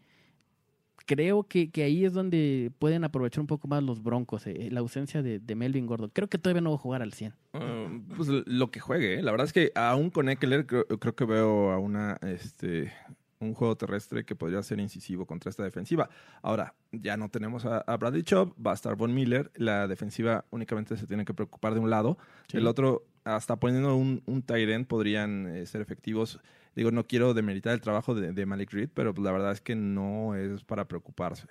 creo 1.10 1.42
que, 1.44 1.72
que 1.72 1.82
ahí 1.82 2.06
es 2.06 2.14
donde 2.14 2.72
pueden 2.78 3.04
aprovechar 3.04 3.42
un 3.42 3.48
poco 3.48 3.68
más 3.68 3.82
los 3.82 4.04
Broncos, 4.04 4.46
eh, 4.46 4.70
la 4.72 4.82
ausencia 4.82 5.24
de, 5.24 5.40
de 5.40 5.56
Melvin 5.56 5.88
Gordon. 5.88 6.12
Creo 6.14 6.28
que 6.30 6.38
todavía 6.38 6.62
no 6.62 6.70
va 6.70 6.76
a 6.76 6.80
jugar 6.80 7.02
al 7.02 7.14
100. 7.14 7.34
Uh, 7.54 8.16
pues 8.16 8.30
lo 8.30 8.70
que 8.70 8.80
juegue, 8.80 9.16
¿eh? 9.16 9.24
la 9.24 9.32
verdad 9.32 9.48
es 9.48 9.54
que 9.54 9.72
aún 9.74 10.12
con 10.12 10.30
Eckler 10.30 10.68
creo, 10.68 10.86
creo 10.86 11.16
que 11.16 11.26
veo 11.26 11.72
a 11.72 11.80
una 11.80 12.20
este 12.22 12.94
un 13.40 13.56
juego 13.56 13.76
terrestre 13.76 14.24
que 14.24 14.36
podría 14.36 14.62
ser 14.62 14.80
incisivo 14.80 15.26
contra 15.26 15.50
esta 15.50 15.64
defensiva. 15.64 16.10
Ahora, 16.44 16.76
ya 16.92 17.18
no 17.18 17.30
tenemos 17.30 17.66
a, 17.66 17.80
a 17.80 17.98
Bradley 17.98 18.22
Chubb, 18.22 18.54
va 18.64 18.72
a 18.72 18.74
estar 18.76 18.96
Von 18.96 19.14
Miller, 19.16 19.50
la 19.56 19.88
defensiva 19.88 20.46
únicamente 20.52 20.96
se 20.98 21.08
tiene 21.08 21.26
que 21.26 21.34
preocupar 21.34 21.74
de 21.74 21.80
un 21.80 21.90
lado, 21.90 22.18
Sí. 22.50 22.58
el 22.58 22.68
otro, 22.68 23.06
hasta 23.24 23.56
poniendo 23.58 23.96
un, 23.96 24.22
un 24.26 24.42
tight 24.44 24.70
end 24.70 24.86
podrían 24.88 25.48
eh, 25.48 25.66
ser 25.66 25.82
efectivos. 25.82 26.40
Digo, 26.80 26.92
no 26.92 27.06
quiero 27.06 27.34
demeritar 27.34 27.74
el 27.74 27.82
trabajo 27.82 28.16
de, 28.16 28.32
de 28.32 28.46
Malik 28.46 28.72
Reed, 28.72 28.88
pero 28.94 29.14
pues, 29.14 29.26
la 29.26 29.34
verdad 29.34 29.52
es 29.52 29.60
que 29.60 29.76
no 29.76 30.34
es 30.36 30.64
para 30.64 30.88
preocuparse. 30.88 31.46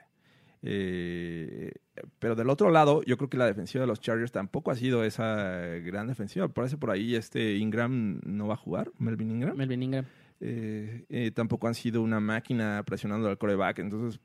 Eh, 0.63 1.71
pero 2.19 2.35
del 2.35 2.49
otro 2.49 2.71
lado, 2.71 3.03
yo 3.03 3.19
creo 3.19 3.29
que 3.29 3.37
la 3.37 3.45
defensiva 3.45 3.83
de 3.83 3.89
los 3.89 4.01
Chargers 4.01 4.33
tampoco 4.33 4.71
ha 4.71 4.75
sido 4.75 5.05
esa 5.05 5.61
gran 5.85 6.07
defensiva. 6.07 6.49
Parece 6.49 6.79
por 6.79 6.91
ahí 6.91 7.15
este 7.15 7.57
Ingram 7.57 8.23
no 8.25 8.47
va 8.47 8.55
a 8.55 8.57
jugar, 8.57 8.91
Melvin 8.97 9.31
Ingram. 9.33 9.55
Melvin 9.55 9.83
Ingram. 9.83 10.07
Eh, 10.41 11.05
eh, 11.11 11.31
tampoco 11.31 11.69
han 11.69 11.75
sido 11.75 12.01
una 12.01 12.21
máquina 12.21 12.83
presionando 12.87 13.29
al 13.29 13.37
coreback. 13.37 13.81
Entonces, 13.81 14.21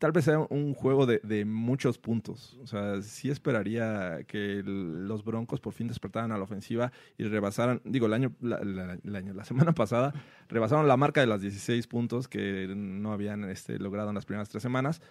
tal 0.00 0.12
vez 0.12 0.24
sea 0.24 0.38
un 0.38 0.72
juego 0.72 1.04
de, 1.04 1.44
muchos 1.44 1.98
puntos. 1.98 2.58
O 2.62 2.66
sea, 2.66 3.02
sí 3.02 3.30
esperaría 3.30 4.24
que 4.26 4.62
los 4.64 5.22
Broncos 5.22 5.60
por 5.60 5.74
fin 5.74 5.88
despertaran 5.88 6.32
a 6.32 6.38
la 6.38 6.44
ofensiva 6.44 6.90
y 7.18 7.24
rebasaran, 7.24 7.82
digo, 7.84 8.06
el 8.06 8.14
año, 8.14 8.32
la, 8.40 8.56
año, 8.56 9.34
la 9.34 9.44
semana 9.44 9.72
pasada, 9.72 10.14
rebasaron 10.48 10.88
la 10.88 10.96
marca 10.96 11.20
de 11.20 11.26
las 11.26 11.42
16 11.42 11.86
puntos 11.86 12.28
que 12.28 12.72
no 12.74 13.12
habían 13.12 13.44
este, 13.44 13.78
logrado 13.78 14.08
en 14.08 14.14
las 14.14 14.24
primeras 14.24 14.48
tres 14.48 14.62
semanas. 14.62 15.02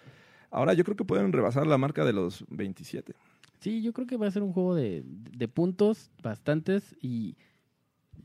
Ahora 0.50 0.74
yo 0.74 0.84
creo 0.84 0.98
que 0.98 1.06
pueden 1.06 1.32
rebasar 1.32 1.68
la 1.68 1.78
marca 1.78 2.04
de 2.04 2.14
los 2.14 2.44
27. 2.50 3.14
Sí, 3.60 3.84
yo 3.84 3.94
creo 3.94 4.08
que 4.08 4.18
va 4.18 4.26
a 4.26 4.32
ser 4.32 4.42
un 4.42 4.54
juego 4.54 4.74
de, 4.74 5.04
de 5.06 5.48
puntos 5.48 6.10
bastantes 6.24 6.96
y, 7.00 7.36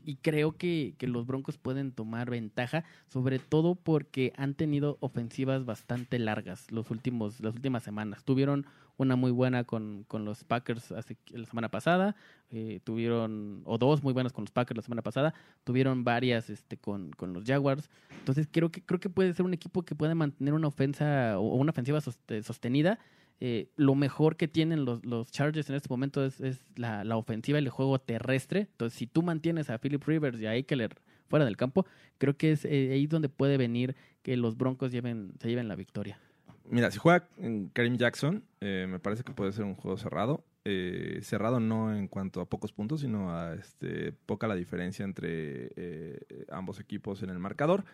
y 0.03 0.17
creo 0.17 0.57
que, 0.57 0.95
que 0.97 1.07
los 1.07 1.25
Broncos 1.25 1.57
pueden 1.57 1.91
tomar 1.91 2.29
ventaja, 2.29 2.83
sobre 3.07 3.39
todo 3.39 3.75
porque 3.75 4.33
han 4.37 4.53
tenido 4.53 4.97
ofensivas 4.99 5.65
bastante 5.65 6.19
largas 6.19 6.71
los 6.71 6.91
últimos, 6.91 7.39
las 7.41 7.55
últimas 7.55 7.83
semanas. 7.83 8.23
Tuvieron 8.23 8.65
una 8.97 9.15
muy 9.15 9.31
buena 9.31 9.65
con, 9.65 10.05
con 10.07 10.23
los 10.23 10.43
Packers 10.43 10.91
hace, 10.93 11.17
la 11.31 11.45
semana 11.45 11.69
pasada, 11.69 12.15
eh, 12.49 12.79
tuvieron, 12.83 13.61
o 13.65 13.77
dos 13.77 14.03
muy 14.03 14.13
buenas 14.13 14.31
con 14.31 14.43
los 14.45 14.51
Packers 14.51 14.77
la 14.77 14.83
semana 14.83 15.01
pasada, 15.01 15.33
tuvieron 15.63 16.03
varias 16.03 16.49
este, 16.49 16.77
con, 16.77 17.11
con 17.11 17.33
los 17.33 17.43
Jaguars. 17.43 17.89
Entonces 18.19 18.47
creo 18.49 18.71
que, 18.71 18.81
creo 18.81 18.99
que 18.99 19.09
puede 19.09 19.33
ser 19.33 19.45
un 19.45 19.53
equipo 19.53 19.83
que 19.83 19.95
puede 19.95 20.15
mantener 20.15 20.53
una 20.53 20.67
ofensa 20.67 21.37
o 21.37 21.55
una 21.55 21.71
ofensiva 21.71 21.99
soste- 21.99 22.41
sostenida 22.41 22.99
eh, 23.39 23.69
lo 23.75 23.95
mejor 23.95 24.37
que 24.37 24.47
tienen 24.47 24.85
los, 24.85 25.05
los 25.05 25.31
Chargers 25.31 25.69
en 25.69 25.75
este 25.75 25.89
momento 25.89 26.23
es, 26.23 26.39
es 26.41 26.61
la, 26.75 27.03
la 27.03 27.17
ofensiva 27.17 27.59
y 27.59 27.63
el 27.63 27.69
juego 27.69 27.99
terrestre. 27.99 28.61
Entonces, 28.61 28.97
si 28.97 29.07
tú 29.07 29.23
mantienes 29.23 29.69
a 29.69 29.77
Philip 29.77 30.03
Rivers 30.03 30.39
y 30.39 30.45
a 30.45 30.55
Eckler 30.55 30.95
fuera 31.27 31.45
del 31.45 31.57
campo, 31.57 31.85
creo 32.17 32.37
que 32.37 32.51
es 32.51 32.65
eh, 32.65 32.91
ahí 32.93 33.07
donde 33.07 33.29
puede 33.29 33.57
venir 33.57 33.95
que 34.21 34.37
los 34.37 34.57
Broncos 34.57 34.91
lleven, 34.91 35.33
se 35.39 35.49
lleven 35.49 35.67
la 35.67 35.75
victoria. 35.75 36.19
Mira, 36.69 36.89
si 36.89 36.97
juega 36.97 37.27
Karim 37.73 37.97
Jackson, 37.97 38.43
eh, 38.59 38.87
me 38.89 38.99
parece 38.99 39.23
que 39.23 39.33
puede 39.33 39.51
ser 39.51 39.65
un 39.65 39.75
juego 39.75 39.97
cerrado. 39.97 40.43
Eh, 40.67 41.19
cerrado 41.21 41.59
no 41.59 41.95
en 41.95 42.07
cuanto 42.07 42.41
a 42.41 42.45
pocos 42.49 42.71
puntos, 42.71 43.01
sino 43.01 43.31
a 43.31 43.53
este, 43.53 44.13
poca 44.25 44.47
la 44.47 44.55
diferencia 44.55 45.05
entre 45.05 45.71
eh, 45.75 46.45
ambos 46.49 46.79
equipos 46.79 47.21
en 47.21 47.29
el 47.29 47.37
marcador. 47.37 47.85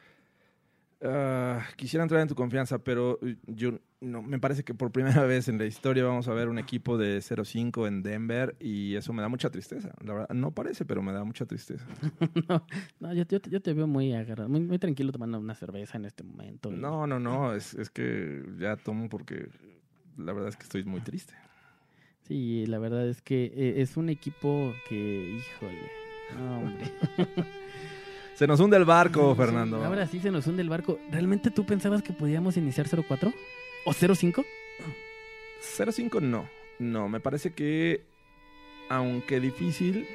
Ah, 1.04 1.66
quisiera 1.78 2.04
entrar 2.04 2.22
en 2.22 2.28
tu 2.28 2.36
confianza, 2.36 2.78
pero 2.84 3.18
eh, 3.24 3.36
yo 3.47 3.80
no 4.02 4.22
me 4.22 4.38
parece 4.39 4.64
que 4.64 4.76
por 4.76 4.91
primera 4.91 5.24
vez 5.26 5.47
en 5.47 5.58
la 5.58 5.66
historia 5.66 6.04
vamos 6.04 6.28
a 6.28 6.34
ver 6.34 6.47
un 6.47 6.60
equipo 6.60 6.97
de 6.97 7.18
0-5 7.22 7.88
en 7.88 8.04
Denver 8.04 8.56
y 8.60 8.95
eso 8.95 9.12
me 9.12 9.24
da 9.24 9.28
mucha 9.28 9.49
tristeza. 9.49 9.93
La 10.06 10.14
verdad, 10.14 10.30
no 10.36 10.52
parece, 10.52 10.86
pero 10.86 11.02
me 11.02 11.12
da 11.12 11.24
mucha 11.24 11.45
tristeza. 11.47 11.86
no, 12.47 12.68
no, 12.99 13.14
yo, 13.14 13.24
yo 13.28 13.41
te- 13.41 13.49
yo 13.49 13.62
te 13.62 13.74
veo 13.74 13.88
muy 13.88 14.14
agarrado, 14.14 14.47
muy, 14.47 14.60
muy 14.62 14.78
tranquilo 14.78 15.12
tomando 15.12 15.39
una 15.39 15.56
cerveza 15.56 15.97
en 15.97 16.06
este 16.06 16.24
momento. 16.24 16.70
No, 16.70 17.08
no, 17.08 17.20
no, 17.20 17.56
es, 17.56 17.74
es 17.74 17.89
que 17.89 18.43
ya 18.60 18.76
tomo 18.76 19.10
porque 19.10 19.47
la 20.18 20.34
verdad 20.34 20.49
es 20.49 20.56
que 20.58 20.64
estoy 20.64 20.84
muy 20.84 21.02
triste. 21.02 21.34
Sí, 22.28 22.66
la 22.68 22.78
verdad 22.78 23.08
es 23.10 23.22
que 23.24 23.45
eh, 23.56 23.82
es 23.82 23.97
un 23.97 24.10
equipo 24.10 24.72
que, 24.88 24.95
híjole, 25.32 25.91
no, 26.38 26.60
hombre. 26.60 26.91
Se 28.36 28.47
nos 28.47 28.59
hunde 28.59 28.77
el 28.77 28.86
barco, 28.86 29.36
Fernando. 29.36 29.84
Ahora 29.84 30.07
sí 30.07 30.19
se 30.19 30.32
nos 30.32 30.47
hunde 30.47 30.61
el 30.61 30.69
barco. 30.69 30.99
¿Realmente 31.11 31.51
tú 31.51 31.65
pensabas 31.65 32.01
que 32.01 32.13
podíamos 32.13 32.57
iniciar 32.57 32.88
0-4? 32.88 33.34
¿O 33.86 33.91
0-5? 33.91 34.45
0-5 35.77 36.21
no. 36.21 36.49
No, 36.79 37.07
me 37.07 37.19
parece 37.19 37.53
que, 37.53 38.01
aunque 38.89 39.39
difícil, 39.39 40.07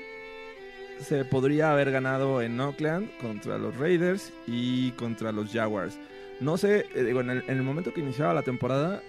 se 1.01 1.25
podría 1.25 1.73
haber 1.73 1.91
ganado 1.91 2.43
en 2.43 2.59
Oakland 2.59 3.09
contra 3.19 3.59
los 3.59 3.77
Raiders 3.77 4.33
y 4.47 4.91
contra 4.93 5.31
los 5.31 5.53
Jaguars. 5.53 5.99
No 6.41 6.57
sé, 6.57 6.87
eh, 6.95 7.05
digo, 7.05 7.21
en 7.21 7.31
el, 7.31 7.45
en 7.47 7.57
el 7.57 7.63
momento 7.63 7.95
que 7.95 8.01
iniciaba 8.01 8.35
la 8.35 8.43
temporada, 8.43 9.03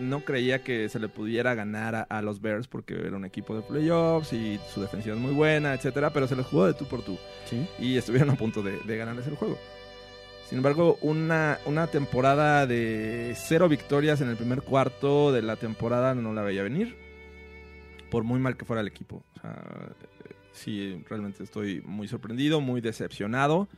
no 0.00 0.24
creía 0.24 0.62
que 0.64 0.88
se 0.88 0.98
le 0.98 1.08
pudiera 1.08 1.54
ganar 1.54 1.94
a, 1.94 2.02
a 2.02 2.22
los 2.22 2.40
Bears 2.40 2.66
porque 2.66 2.94
era 2.94 3.16
un 3.16 3.24
equipo 3.24 3.54
de 3.54 3.62
playoffs 3.62 4.32
y 4.32 4.58
su 4.72 4.80
defensiva 4.80 5.14
es 5.14 5.20
muy 5.20 5.32
buena, 5.32 5.74
etcétera, 5.74 6.10
pero 6.12 6.26
se 6.26 6.34
les 6.36 6.46
jugó 6.46 6.66
de 6.66 6.74
tú 6.74 6.86
por 6.86 7.02
tú 7.02 7.18
Sí. 7.44 7.66
y 7.78 7.96
estuvieron 7.96 8.30
a 8.30 8.34
punto 8.36 8.62
de, 8.62 8.78
de 8.80 8.96
ganarles 8.96 9.26
el 9.26 9.36
juego. 9.36 9.58
Sin 10.48 10.58
embargo, 10.58 10.98
una, 11.02 11.58
una 11.66 11.86
temporada 11.86 12.66
de 12.66 13.34
cero 13.36 13.68
victorias 13.68 14.20
en 14.20 14.28
el 14.30 14.36
primer 14.36 14.62
cuarto 14.62 15.30
de 15.32 15.42
la 15.42 15.54
temporada 15.54 16.14
no 16.16 16.32
la 16.34 16.42
veía 16.42 16.64
venir, 16.64 16.96
por 18.10 18.24
muy 18.24 18.40
mal 18.40 18.56
que 18.56 18.64
fuera 18.64 18.80
el 18.80 18.88
equipo. 18.88 19.22
O 19.36 19.40
sea, 19.40 19.62
sí, 20.52 21.04
realmente 21.08 21.44
estoy 21.44 21.82
muy 21.82 22.08
sorprendido, 22.08 22.60
muy 22.60 22.80
decepcionado. 22.80 23.68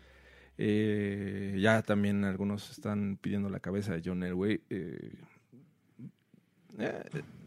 Eh, 0.58 1.58
ya 1.60 1.82
también 1.82 2.24
algunos 2.24 2.70
están 2.70 3.18
pidiendo 3.20 3.48
la 3.50 3.60
cabeza 3.60 3.92
de 3.94 4.02
John 4.04 4.22
Elway. 4.22 4.60
Eh, 4.70 5.12
eh, 6.78 7.02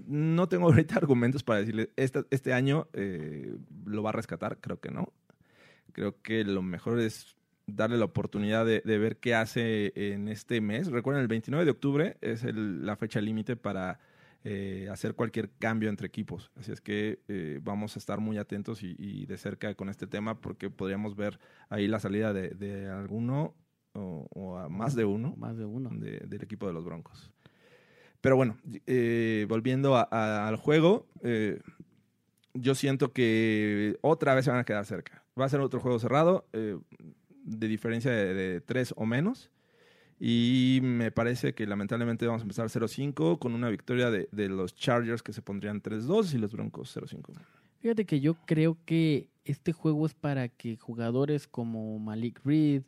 no 0.08 0.48
tengo 0.50 0.66
ahorita 0.70 0.96
argumentos 0.96 1.44
para 1.44 1.60
decirle, 1.60 1.90
este, 1.96 2.24
este 2.30 2.54
año 2.54 2.88
eh, 2.94 3.56
lo 3.86 4.04
va 4.04 4.10
a 4.10 4.14
rescatar, 4.14 4.58
creo 4.60 4.80
que 4.80 4.92
no. 4.92 5.12
Creo 5.94 6.22
que 6.22 6.44
lo 6.44 6.62
mejor 6.62 7.00
es 7.00 7.36
darle 7.68 7.98
la 7.98 8.06
oportunidad 8.06 8.66
de, 8.66 8.82
de 8.86 8.98
ver 8.98 9.18
qué 9.18 9.34
hace 9.34 9.92
en 9.96 10.28
este 10.28 10.60
mes. 10.62 10.88
Recuerden, 10.92 11.22
el 11.22 11.28
29 11.28 11.66
de 11.66 11.72
octubre 11.72 12.18
es 12.22 12.44
el- 12.44 12.86
la 12.86 12.96
fecha 12.98 13.22
límite 13.22 13.56
para 13.56 14.00
eh, 14.48 14.88
hacer 14.92 15.16
cualquier 15.16 15.50
cambio 15.58 15.90
entre 15.90 16.06
equipos. 16.06 16.52
Así 16.56 16.72
es 16.72 16.80
que 16.80 17.20
eh, 17.28 17.60
vamos 17.64 17.96
a 17.96 18.00
estar 18.00 18.20
muy 18.20 18.38
atentos 18.38 18.84
y, 18.84 18.96
y 19.00 19.26
de 19.26 19.38
cerca 19.38 19.74
con 19.74 19.90
este 19.90 20.06
tema 20.06 20.40
porque 20.40 20.70
podríamos 20.70 21.16
ver 21.16 21.40
ahí 21.70 21.88
la 21.88 22.00
salida 22.00 22.32
de, 22.32 22.50
de 22.50 22.88
alguno 22.90 23.56
o, 23.94 24.28
o 24.32 24.58
a 24.58 24.70
más 24.70 24.94
de 24.96 25.06
uno 25.06 25.34
Más 25.38 25.58
de 25.58 25.66
uno. 25.66 25.90
de- 25.94 26.20
del 26.28 26.44
equipo 26.44 26.68
de 26.68 26.74
los 26.74 26.86
Broncos. 26.86 27.32
Pero 28.26 28.38
bueno, 28.38 28.58
eh, 28.88 29.46
volviendo 29.48 29.96
al 29.96 30.56
juego, 30.56 31.06
eh, 31.22 31.60
yo 32.56 32.74
siento 32.74 33.14
que 33.14 34.00
otra 34.02 34.34
vez 34.34 34.46
se 34.46 34.50
van 34.50 34.62
a 34.62 34.64
quedar 34.64 34.84
cerca. 34.84 35.24
Va 35.40 35.46
a 35.46 35.50
ser 35.50 35.60
otro 35.60 35.80
juego 35.80 36.00
cerrado, 36.00 36.48
eh, 36.52 36.76
de 37.44 37.68
diferencia 37.68 38.10
de, 38.10 38.34
de 38.34 38.62
tres 38.62 38.96
o 38.98 39.06
menos. 39.06 39.52
Y 40.20 40.80
me 40.82 41.12
parece 41.12 41.54
que 41.54 41.68
lamentablemente 41.68 42.26
vamos 42.26 42.42
a 42.42 42.46
empezar 42.46 42.66
0-5 42.66 43.38
con 43.38 43.54
una 43.54 43.70
victoria 43.70 44.10
de 44.10 44.50
los 44.50 44.74
Chargers 44.74 45.22
que 45.22 45.32
se 45.32 45.44
pondrían 45.44 45.84
3-2 45.84 46.34
y 46.34 46.40
los 46.40 46.52
Broncos 46.52 46.98
0-5. 46.98 47.30
Fíjate 47.80 48.06
que 48.06 48.22
yo 48.22 48.34
creo 48.48 48.76
que 48.86 49.30
este 49.44 49.72
juego 49.72 50.04
es 50.08 50.16
para 50.16 50.50
que 50.50 50.78
jugadores 50.78 51.48
como 51.48 52.00
Malik 52.00 52.40
Reed, 52.44 52.82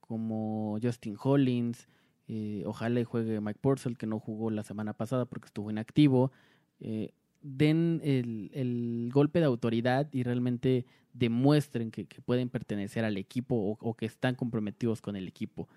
como 0.00 0.80
Justin 0.82 1.16
Hollins, 1.22 1.86
eh, 2.32 2.62
ojalá 2.64 3.00
y 3.00 3.04
juegue 3.04 3.40
Mike 3.40 3.58
Purcell, 3.60 3.96
que 3.96 4.06
no 4.06 4.20
jugó 4.20 4.52
la 4.52 4.62
semana 4.62 4.92
pasada 4.92 5.24
porque 5.24 5.46
estuvo 5.46 5.68
inactivo, 5.68 6.30
eh, 6.78 7.10
den 7.42 8.00
el, 8.04 9.10
golpe 9.12 9.40
de 9.40 9.46
autoridad 9.46 10.08
y 10.12 10.22
realmente 10.22 10.86
demuestren 11.12 11.90
que, 11.90 12.06
pueden 12.24 12.48
pertenecer 12.48 13.04
al 13.04 13.16
equipo 13.16 13.76
o, 13.80 13.94
que 13.94 14.06
están 14.06 14.36
comprometidos 14.36 15.02
con 15.02 15.16
el 15.16 15.26
equipo. 15.26 15.68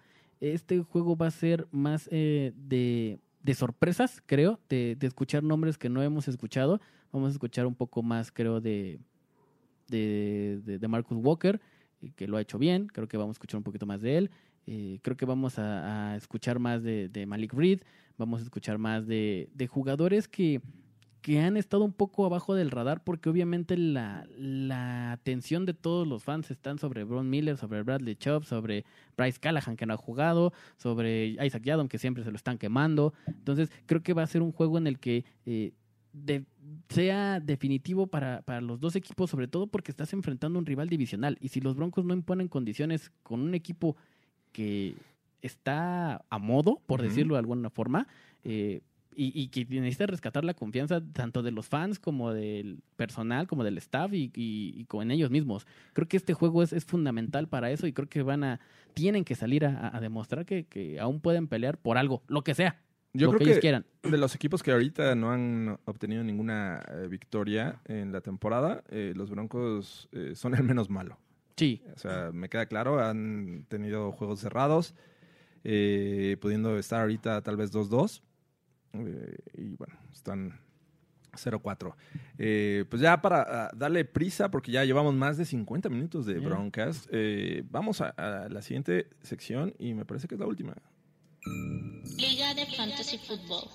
Este 0.42 0.80
juego 0.84 1.18
va 1.18 1.26
a 1.26 1.32
ser 1.32 1.68
más 1.72 2.08
eh, 2.12 2.54
de, 2.56 3.20
sorpresas, 3.56 4.22
creo, 4.24 4.60
de, 4.70 4.96
de 4.96 5.08
escuchar 5.08 5.42
nombres 5.42 5.80
que 5.80 5.90
no 5.90 6.04
hemos 6.04 6.28
escuchado. 6.28 6.80
Vamos 7.12 7.30
a 7.30 7.32
escuchar 7.32 7.66
un 7.66 7.74
poco 7.74 8.04
más, 8.04 8.32
creo, 8.32 8.62
de, 8.62 9.00
de, 9.88 10.88
Marcus 10.88 11.18
Walker, 11.18 11.60
que 12.16 12.28
lo 12.28 12.38
ha 12.38 12.42
hecho 12.42 12.60
bien. 12.60 12.86
Creo 12.86 13.08
que 13.08 13.18
vamos 13.18 13.38
a 13.38 13.38
escuchar 13.38 13.58
un 13.58 13.64
poquito 13.64 13.88
más 13.88 14.02
de 14.02 14.18
él. 14.18 14.32
Eh, 14.68 15.00
creo 15.02 15.18
que 15.18 15.26
vamos 15.26 15.60
a, 15.60 16.16
escuchar 16.16 16.60
más 16.60 16.84
de, 16.84 17.10
de 17.10 17.26
Malik 17.26 17.54
Reed. 17.54 17.82
Vamos 18.18 18.42
a 18.42 18.44
escuchar 18.44 18.78
más 18.78 19.08
de, 19.08 19.50
de 19.54 19.68
jugadores 19.68 20.28
que, 20.28 20.62
que 21.24 21.40
han 21.40 21.56
estado 21.56 21.86
un 21.86 21.94
poco 21.94 22.26
abajo 22.26 22.54
del 22.54 22.70
radar 22.70 23.02
porque 23.04 23.30
obviamente 23.30 23.78
la, 23.78 24.28
la 24.38 25.14
atención 25.14 25.66
de 25.66 25.74
todos 25.74 26.06
los 26.06 26.22
fans 26.22 26.52
están 26.52 26.78
sobre 26.78 27.06
Bron 27.06 27.30
Miller, 27.30 27.58
sobre 27.58 27.82
Bradley 27.82 28.16
Chubb, 28.16 28.44
sobre 28.44 28.84
Bryce 29.18 29.40
Callahan 29.40 29.78
que 29.78 29.86
no 29.86 29.94
ha 29.94 29.98
jugado, 29.98 30.52
sobre 30.76 31.38
Isaac 31.44 31.64
Yadom 31.64 31.88
que 31.88 31.98
siempre 31.98 32.26
se 32.26 32.30
lo 32.30 32.36
están 32.36 32.58
quemando. 32.58 33.14
Entonces 33.26 33.72
creo 33.86 34.04
que 34.04 34.14
va 34.14 34.24
a 34.24 34.28
ser 34.28 34.42
un 34.42 34.52
juego 34.52 34.78
en 34.78 34.86
el 34.86 35.00
que 35.00 35.24
eh, 35.46 35.72
sea 36.90 37.40
definitivo 37.40 38.08
para, 38.08 38.42
para 38.42 38.60
los 38.60 38.82
dos 38.82 38.96
equipos, 38.96 39.30
sobre 39.30 39.48
todo 39.48 39.68
porque 39.68 39.92
estás 39.92 40.12
enfrentando 40.12 40.60
un 40.60 40.66
rival 40.66 40.90
divisional. 40.90 41.38
Y 41.40 41.48
si 41.48 41.62
los 41.62 41.76
Broncos 41.76 42.04
no 42.04 42.14
imponen 42.14 42.50
condiciones 42.50 43.12
con 43.24 43.40
un 43.40 43.56
equipo 43.56 43.96
que 44.54 44.96
está 45.42 46.24
a 46.30 46.38
modo, 46.38 46.82
por 46.86 47.02
decirlo 47.02 47.36
de 47.36 47.40
alguna 47.40 47.70
forma, 47.70 48.08
eh, 48.46 48.80
y, 49.16 49.32
y 49.40 49.50
que 49.50 49.66
necesita 49.80 50.08
rescatar 50.08 50.44
la 50.44 50.54
confianza 50.56 51.00
tanto 51.14 51.44
de 51.44 51.52
los 51.52 51.68
fans 51.68 52.00
como 52.00 52.32
del 52.34 52.80
personal, 52.96 53.46
como 53.46 53.64
del 53.64 53.78
staff 53.78 54.12
y, 54.14 54.32
y, 54.34 54.74
y 54.76 54.86
con 54.86 55.12
ellos 55.12 55.30
mismos. 55.30 55.68
Creo 55.94 56.08
que 56.08 56.18
este 56.18 56.34
juego 56.34 56.64
es, 56.64 56.74
es 56.74 56.86
fundamental 56.86 57.48
para 57.48 57.70
eso 57.70 57.86
y 57.86 57.94
creo 57.94 58.08
que 58.10 58.24
van 58.24 58.44
a, 58.44 58.60
tienen 58.96 59.24
que 59.26 59.36
salir 59.36 59.66
a, 59.66 59.96
a 59.96 60.00
demostrar 60.00 60.46
que, 60.46 60.64
que 60.64 61.00
aún 61.00 61.20
pueden 61.20 61.48
pelear 61.48 61.78
por 61.78 61.98
algo, 62.00 62.24
lo 62.28 62.44
que 62.44 62.56
sea, 62.56 62.80
Yo 63.14 63.28
lo 63.28 63.34
creo 63.34 63.40
que 63.40 63.46
que, 63.46 63.52
ellos 63.52 63.62
quieran. 63.62 63.86
de 64.02 64.18
los 64.18 64.34
equipos 64.34 64.64
que 64.64 64.72
ahorita 64.72 65.14
no 65.14 65.32
han 65.32 65.78
obtenido 65.86 66.24
ninguna 66.24 66.82
eh, 66.90 67.08
victoria 67.08 67.82
en 67.86 68.12
la 68.14 68.22
temporada, 68.22 68.84
eh, 68.90 69.14
los 69.16 69.30
Broncos 69.30 70.10
eh, 70.12 70.32
son 70.34 70.56
el 70.56 70.64
menos 70.64 70.90
malo. 70.90 71.20
Sí, 71.56 71.84
O 71.96 72.00
sea, 72.00 72.32
me 72.34 72.50
queda 72.50 72.66
claro, 72.66 73.00
han 73.04 73.66
tenido 73.68 74.12
juegos 74.12 74.40
cerrados, 74.40 74.96
eh, 75.64 76.38
pudiendo 76.42 76.78
estar 76.78 77.02
ahorita 77.02 77.42
tal 77.42 77.58
vez 77.58 77.72
2-2. 77.72 78.22
eh, 78.94 79.38
y 79.56 79.76
bueno, 79.76 79.96
están 80.12 80.60
0-4. 81.34 81.96
Eh, 82.38 82.86
pues 82.90 83.02
ya 83.02 83.22
para 83.22 83.66
ah, 83.66 83.72
darle 83.76 84.06
prisa, 84.06 84.50
porque 84.50 84.72
ya 84.72 84.84
llevamos 84.84 85.14
más 85.16 85.38
de 85.38 85.46
50 85.46 85.90
minutos 85.90 86.26
de 86.26 86.40
broncas, 86.40 87.08
eh, 87.12 87.64
vamos 87.70 88.02
a, 88.02 88.10
a 88.10 88.50
la 88.50 88.62
siguiente 88.62 89.08
sección 89.22 89.74
y 89.80 89.94
me 89.94 90.06
parece 90.06 90.28
que 90.28 90.36
es 90.36 90.40
la 90.40 90.48
última. 90.48 90.76
Liga 92.18 92.54
de 92.54 92.66
Fantasy 92.66 93.18
Football. 93.18 93.70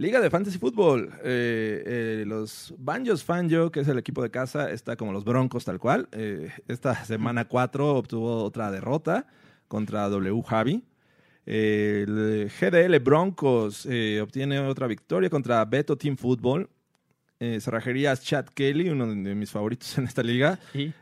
Liga 0.00 0.18
de 0.18 0.30
Fantasy 0.30 0.56
Football. 0.58 1.10
Eh, 1.22 1.82
eh, 1.84 2.24
los 2.26 2.72
Banjos 2.78 3.22
Fanjo, 3.22 3.70
que 3.70 3.80
es 3.80 3.88
el 3.88 3.98
equipo 3.98 4.22
de 4.22 4.30
casa, 4.30 4.70
está 4.70 4.96
como 4.96 5.12
los 5.12 5.26
Broncos 5.26 5.66
tal 5.66 5.78
cual. 5.78 6.08
Eh, 6.12 6.50
esta 6.68 7.04
semana 7.04 7.44
4 7.44 7.96
obtuvo 7.96 8.42
otra 8.44 8.70
derrota 8.70 9.26
contra 9.68 10.08
W 10.08 10.42
Javi. 10.42 10.82
El 11.44 12.48
GDL 12.48 12.98
Broncos 13.00 13.86
obtiene 14.22 14.60
otra 14.60 14.86
victoria 14.86 15.28
contra 15.28 15.62
Beto 15.66 15.98
Team 15.98 16.16
Football. 16.16 16.70
Cerrajerías 17.38 18.22
Chad 18.22 18.46
Kelly, 18.54 18.88
uno 18.88 19.06
de 19.06 19.34
mis 19.34 19.50
favoritos 19.50 19.98
en 19.98 20.04
esta 20.04 20.22
liga, 20.22 20.58
sí. 20.72 20.94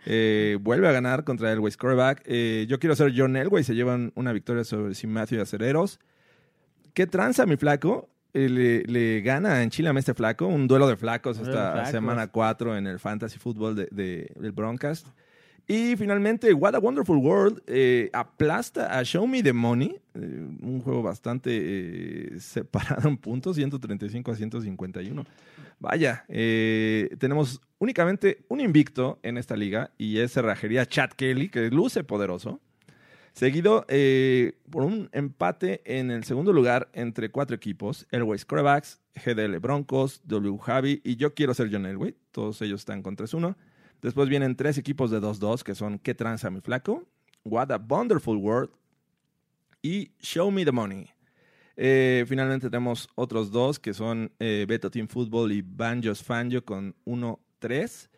vuelve 0.61 0.89
a 0.89 0.93
ganar 0.93 1.23
contra 1.23 1.53
Elway 1.53 1.71
Scoreback. 1.71 2.29
Yo 2.67 2.81
quiero 2.81 2.97
ser 2.97 3.13
John 3.17 3.37
Elway. 3.37 3.63
Se 3.63 3.77
llevan 3.77 4.11
una 4.17 4.33
victoria 4.33 4.65
sobre 4.65 4.97
Sim 4.97 5.11
Matthew 5.11 5.39
y 5.39 5.43
Acereros. 5.43 6.01
¿Qué 6.95 7.07
tranza, 7.07 7.47
mi 7.47 7.57
flaco? 7.57 8.09
Eh, 8.35 8.49
le, 8.49 8.83
le 8.85 9.21
gana 9.23 9.63
en 9.63 9.71
Chile 9.71 9.89
a 9.89 9.99
este 9.99 10.15
flaco. 10.15 10.47
Un 10.47 10.69
duelo 10.69 10.87
de 10.87 10.97
flacos 10.97 11.39
Duelo 11.39 11.53
esta 11.53 11.67
de 11.69 11.73
flacos. 11.73 11.91
semana 11.91 12.27
4 12.29 12.77
en 12.77 12.87
el 12.87 12.99
Fantasy 12.99 13.39
Football 13.39 13.75
de, 13.77 13.89
de- 13.91 14.31
del 14.39 14.53
Broncast. 14.53 15.07
Y 15.71 15.97
finalmente, 15.97 16.53
What 16.55 16.75
a 16.75 16.79
Wonderful 16.79 17.19
World 17.19 17.63
eh, 17.67 18.09
aplasta 18.15 18.99
a 18.99 19.03
Show 19.05 19.27
Me 19.27 19.43
the 19.43 19.53
Money. 19.53 19.97
eh, 20.15 20.47
un 20.63 20.81
juego 20.83 21.03
bastante 21.03 21.51
eh, 21.55 22.41
separado 22.41 23.07
en 23.09 23.19
puntos, 23.19 23.57
135 23.57 24.31
a 24.33 24.35
151. 24.35 25.25
Vaya, 25.81 26.25
tenemos 27.19 27.61
únicamente 27.79 28.45
un 28.49 28.61
invicto 28.61 29.19
en 29.23 29.39
esta 29.39 29.57
liga 29.57 29.91
y 29.97 30.19
es 30.19 30.33
Cerrajería 30.33 30.87
Chad 30.87 31.11
Kelly, 31.11 31.51
que 31.51 31.71
luce 31.71 32.03
poderoso. 32.03 32.61
Seguido 33.39 33.85
eh, 33.87 34.55
por 34.69 34.83
un 34.83 35.09
empate 35.13 35.81
en 35.85 36.11
el 36.11 36.25
segundo 36.25 36.53
lugar 36.53 36.89
entre 36.93 37.31
cuatro 37.31 37.55
equipos: 37.55 38.05
Airways 38.11 38.45
Corebacks, 38.45 39.01
GDL 39.15 39.61
Broncos, 39.61 40.23
W 40.25 40.59
Javi 40.59 41.01
y 41.05 41.15
yo 41.15 41.35
quiero 41.35 41.55
ser 41.55 41.69
John 41.71 41.87
Elway. 41.87 42.17
Todos 42.33 42.61
ellos 42.63 42.81
están 42.81 43.01
con 43.01 43.17
3-1. 43.17 43.55
Después 44.03 44.29
vienen 44.29 44.57
tres 44.57 44.77
equipos 44.77 45.13
de 45.13 45.21
2-2 45.21 45.63
que 45.63 45.77
son 45.77 46.01
¿Qué 46.01 46.17
tranza 46.17 46.51
mi 46.51 46.61
flaco? 46.61 47.07
What 47.45 47.71
a 47.71 47.77
Wonderful 47.77 48.39
World 48.39 48.71
y 49.83 50.11
Show 50.19 50.51
Me 50.51 50.65
the 50.65 50.73
Money. 50.73 51.09
Eh, 51.77 52.25
finalmente 52.27 52.69
tenemos 52.69 53.09
otros 53.15 53.53
dos 53.53 53.79
que 53.79 53.95
son 53.95 54.33
eh, 54.41 54.67
Beto 54.67 54.91
Team 54.91 55.07
Football 55.07 55.53
y 55.53 55.63
Banjos 55.63 56.25
Fanjo 56.25 56.65
con 56.65 56.97
1-3. 57.07 58.09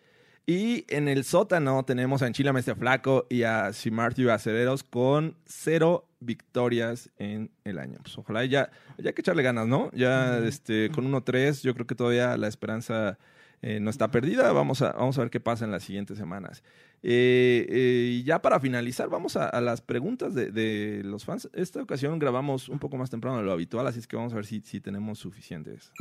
Y 0.47 0.85
en 0.89 1.09
el 1.09 1.25
sótano 1.25 1.85
tenemos 1.85 2.23
a 2.23 2.27
Enchila 2.27 2.53
Mestre 2.53 2.75
Flaco 2.75 3.27
y 3.29 3.45
a 3.45 3.73
Simartio 3.73 4.33
Acereros 4.33 4.83
con 4.83 5.37
cero 5.47 6.09
victorias 6.19 7.11
en 7.19 7.51
el 7.65 7.79
año. 7.79 7.99
Pues 8.03 8.17
ojalá 8.19 8.45
ya, 8.45 8.71
ya 8.99 9.09
hay 9.11 9.15
que 9.15 9.21
echarle 9.23 9.43
ganas, 9.43 9.67
¿no? 9.67 9.91
Ya 9.93 10.39
este, 10.39 10.91
con 10.91 11.11
1-3 11.11 11.63
yo 11.63 11.75
creo 11.75 11.87
que 11.87 11.95
todavía 11.95 12.37
la 12.37 12.49
esperanza 12.49 13.19
eh, 13.63 13.79
no 13.81 13.91
está 13.91 14.11
perdida. 14.11 14.53
Vamos 14.53 14.83
a, 14.83 14.93
vamos 14.93 15.19
a 15.19 15.23
ver 15.23 15.31
qué 15.31 15.41
pasa 15.41 15.65
en 15.65 15.71
las 15.71 15.85
siguientes 15.85 16.19
semanas. 16.19 16.63
Eh, 17.03 17.67
eh, 17.69 18.11
y 18.13 18.23
ya 18.25 18.43
para 18.43 18.61
finalizar, 18.61 19.09
vamos 19.09 19.37
a, 19.37 19.49
a 19.49 19.61
las 19.61 19.81
preguntas 19.81 20.35
de, 20.35 20.51
de 20.51 21.03
los 21.05 21.25
fans. 21.25 21.49
Esta 21.55 21.83
ocasión 21.83 22.19
grabamos 22.19 22.69
un 22.69 22.79
poco 22.79 22.97
más 22.97 23.11
temprano 23.11 23.39
de 23.39 23.45
lo 23.45 23.53
habitual, 23.53 23.87
así 23.87 23.99
es 23.99 24.07
que 24.07 24.17
vamos 24.17 24.33
a 24.33 24.37
ver 24.37 24.47
si, 24.47 24.61
si 24.61 24.81
tenemos 24.81 25.19
suficientes. 25.19 25.93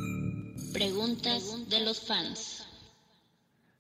Preguntas 0.74 1.70
de 1.70 1.86
los 1.86 2.06
fans. 2.06 2.69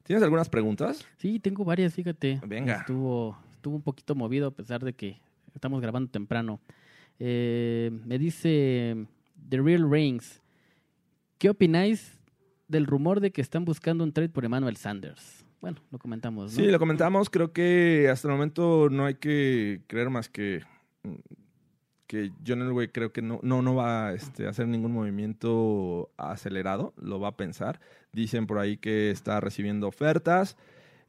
¿Tienes 0.10 0.24
algunas 0.24 0.49
preguntas? 0.49 1.05
Sí, 1.18 1.39
tengo 1.39 1.64
varias, 1.64 1.93
fíjate. 1.93 2.41
Venga. 2.43 2.78
Estuvo, 2.78 3.38
estuvo 3.53 3.76
un 3.76 3.84
poquito 3.84 4.16
movido 4.16 4.47
a 4.47 4.51
pesar 4.51 4.84
de 4.84 4.93
que 4.93 5.22
estamos 5.53 5.80
grabando 5.82 6.10
temprano. 6.10 6.60
Eh, 7.20 7.91
me 8.07 8.18
dice 8.18 9.05
The 9.47 9.62
Real 9.62 9.88
Rings. 9.88 10.41
¿Qué 11.38 11.51
opináis 11.51 12.20
del 12.68 12.88
rumor 12.88 13.20
de 13.20 13.30
que 13.30 13.41
están 13.41 13.66
buscando 13.66 14.03
un 14.03 14.12
trade 14.12 14.30
por 14.30 14.43
Emmanuel 14.43 14.78
Sanders? 14.78 15.45
Bueno, 15.62 15.78
lo 15.91 15.99
comentamos, 15.99 16.57
¿no? 16.57 16.60
Sí, 16.60 16.72
lo 16.72 16.80
comentamos. 16.80 17.30
Creo 17.30 17.53
que 17.53 18.10
hasta 18.12 18.30
el 18.30 18.34
momento 18.34 18.89
no 18.89 19.05
hay 19.05 19.14
que 19.14 19.84
creer 19.86 20.10
más 20.10 20.28
que 20.28 20.64
que 22.07 22.32
John 22.45 22.64
Elway 22.64 22.88
creo 22.88 23.14
que 23.14 23.22
no, 23.22 23.39
no, 23.43 23.62
no 23.62 23.76
va 23.76 24.14
este, 24.14 24.47
a 24.47 24.49
hacer 24.49 24.68
ningún 24.68 24.91
movimiento 24.91 26.10
acelerado, 26.18 26.95
lo 26.97 27.20
va 27.20 27.28
a 27.28 27.38
pensar. 27.38 27.80
Dicen 28.12 28.47
por 28.47 28.60
ahí 28.60 28.78
que 28.78 29.12
está 29.12 29.39
recibiendo 29.39 29.88
ofertas, 29.88 30.57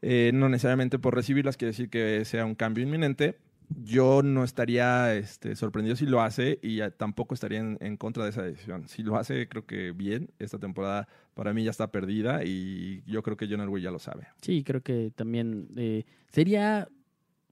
eh, 0.01 0.31
no 0.33 0.49
necesariamente 0.49 0.99
por 0.99 1.15
recibirlas 1.15 1.57
quiere 1.57 1.71
decir 1.71 1.89
que 1.89 2.25
sea 2.25 2.45
un 2.45 2.55
cambio 2.55 2.83
inminente. 2.83 3.37
Yo 3.83 4.21
no 4.21 4.43
estaría 4.43 5.15
este, 5.15 5.55
sorprendido 5.55 5.95
si 5.95 6.05
lo 6.05 6.21
hace 6.21 6.59
y 6.61 6.81
tampoco 6.97 7.33
estaría 7.33 7.59
en, 7.59 7.97
contra 7.97 8.25
de 8.25 8.31
esa 8.31 8.41
decisión. 8.41 8.87
Si 8.89 9.01
lo 9.01 9.15
hace, 9.15 9.47
creo 9.47 9.65
que 9.65 9.91
bien. 9.91 10.29
Esta 10.39 10.59
temporada 10.59 11.07
para 11.35 11.53
mí 11.53 11.63
ya 11.63 11.71
está 11.71 11.89
perdida 11.89 12.43
y 12.43 13.01
yo 13.05 13.23
creo 13.23 13.37
que 13.37 13.47
John 13.49 13.61
Elway 13.61 13.81
ya 13.81 13.91
lo 13.91 13.99
sabe. 13.99 14.27
Sí, 14.41 14.63
creo 14.63 14.81
que 14.81 15.11
también 15.15 15.69
eh, 15.77 16.03
sería 16.27 16.89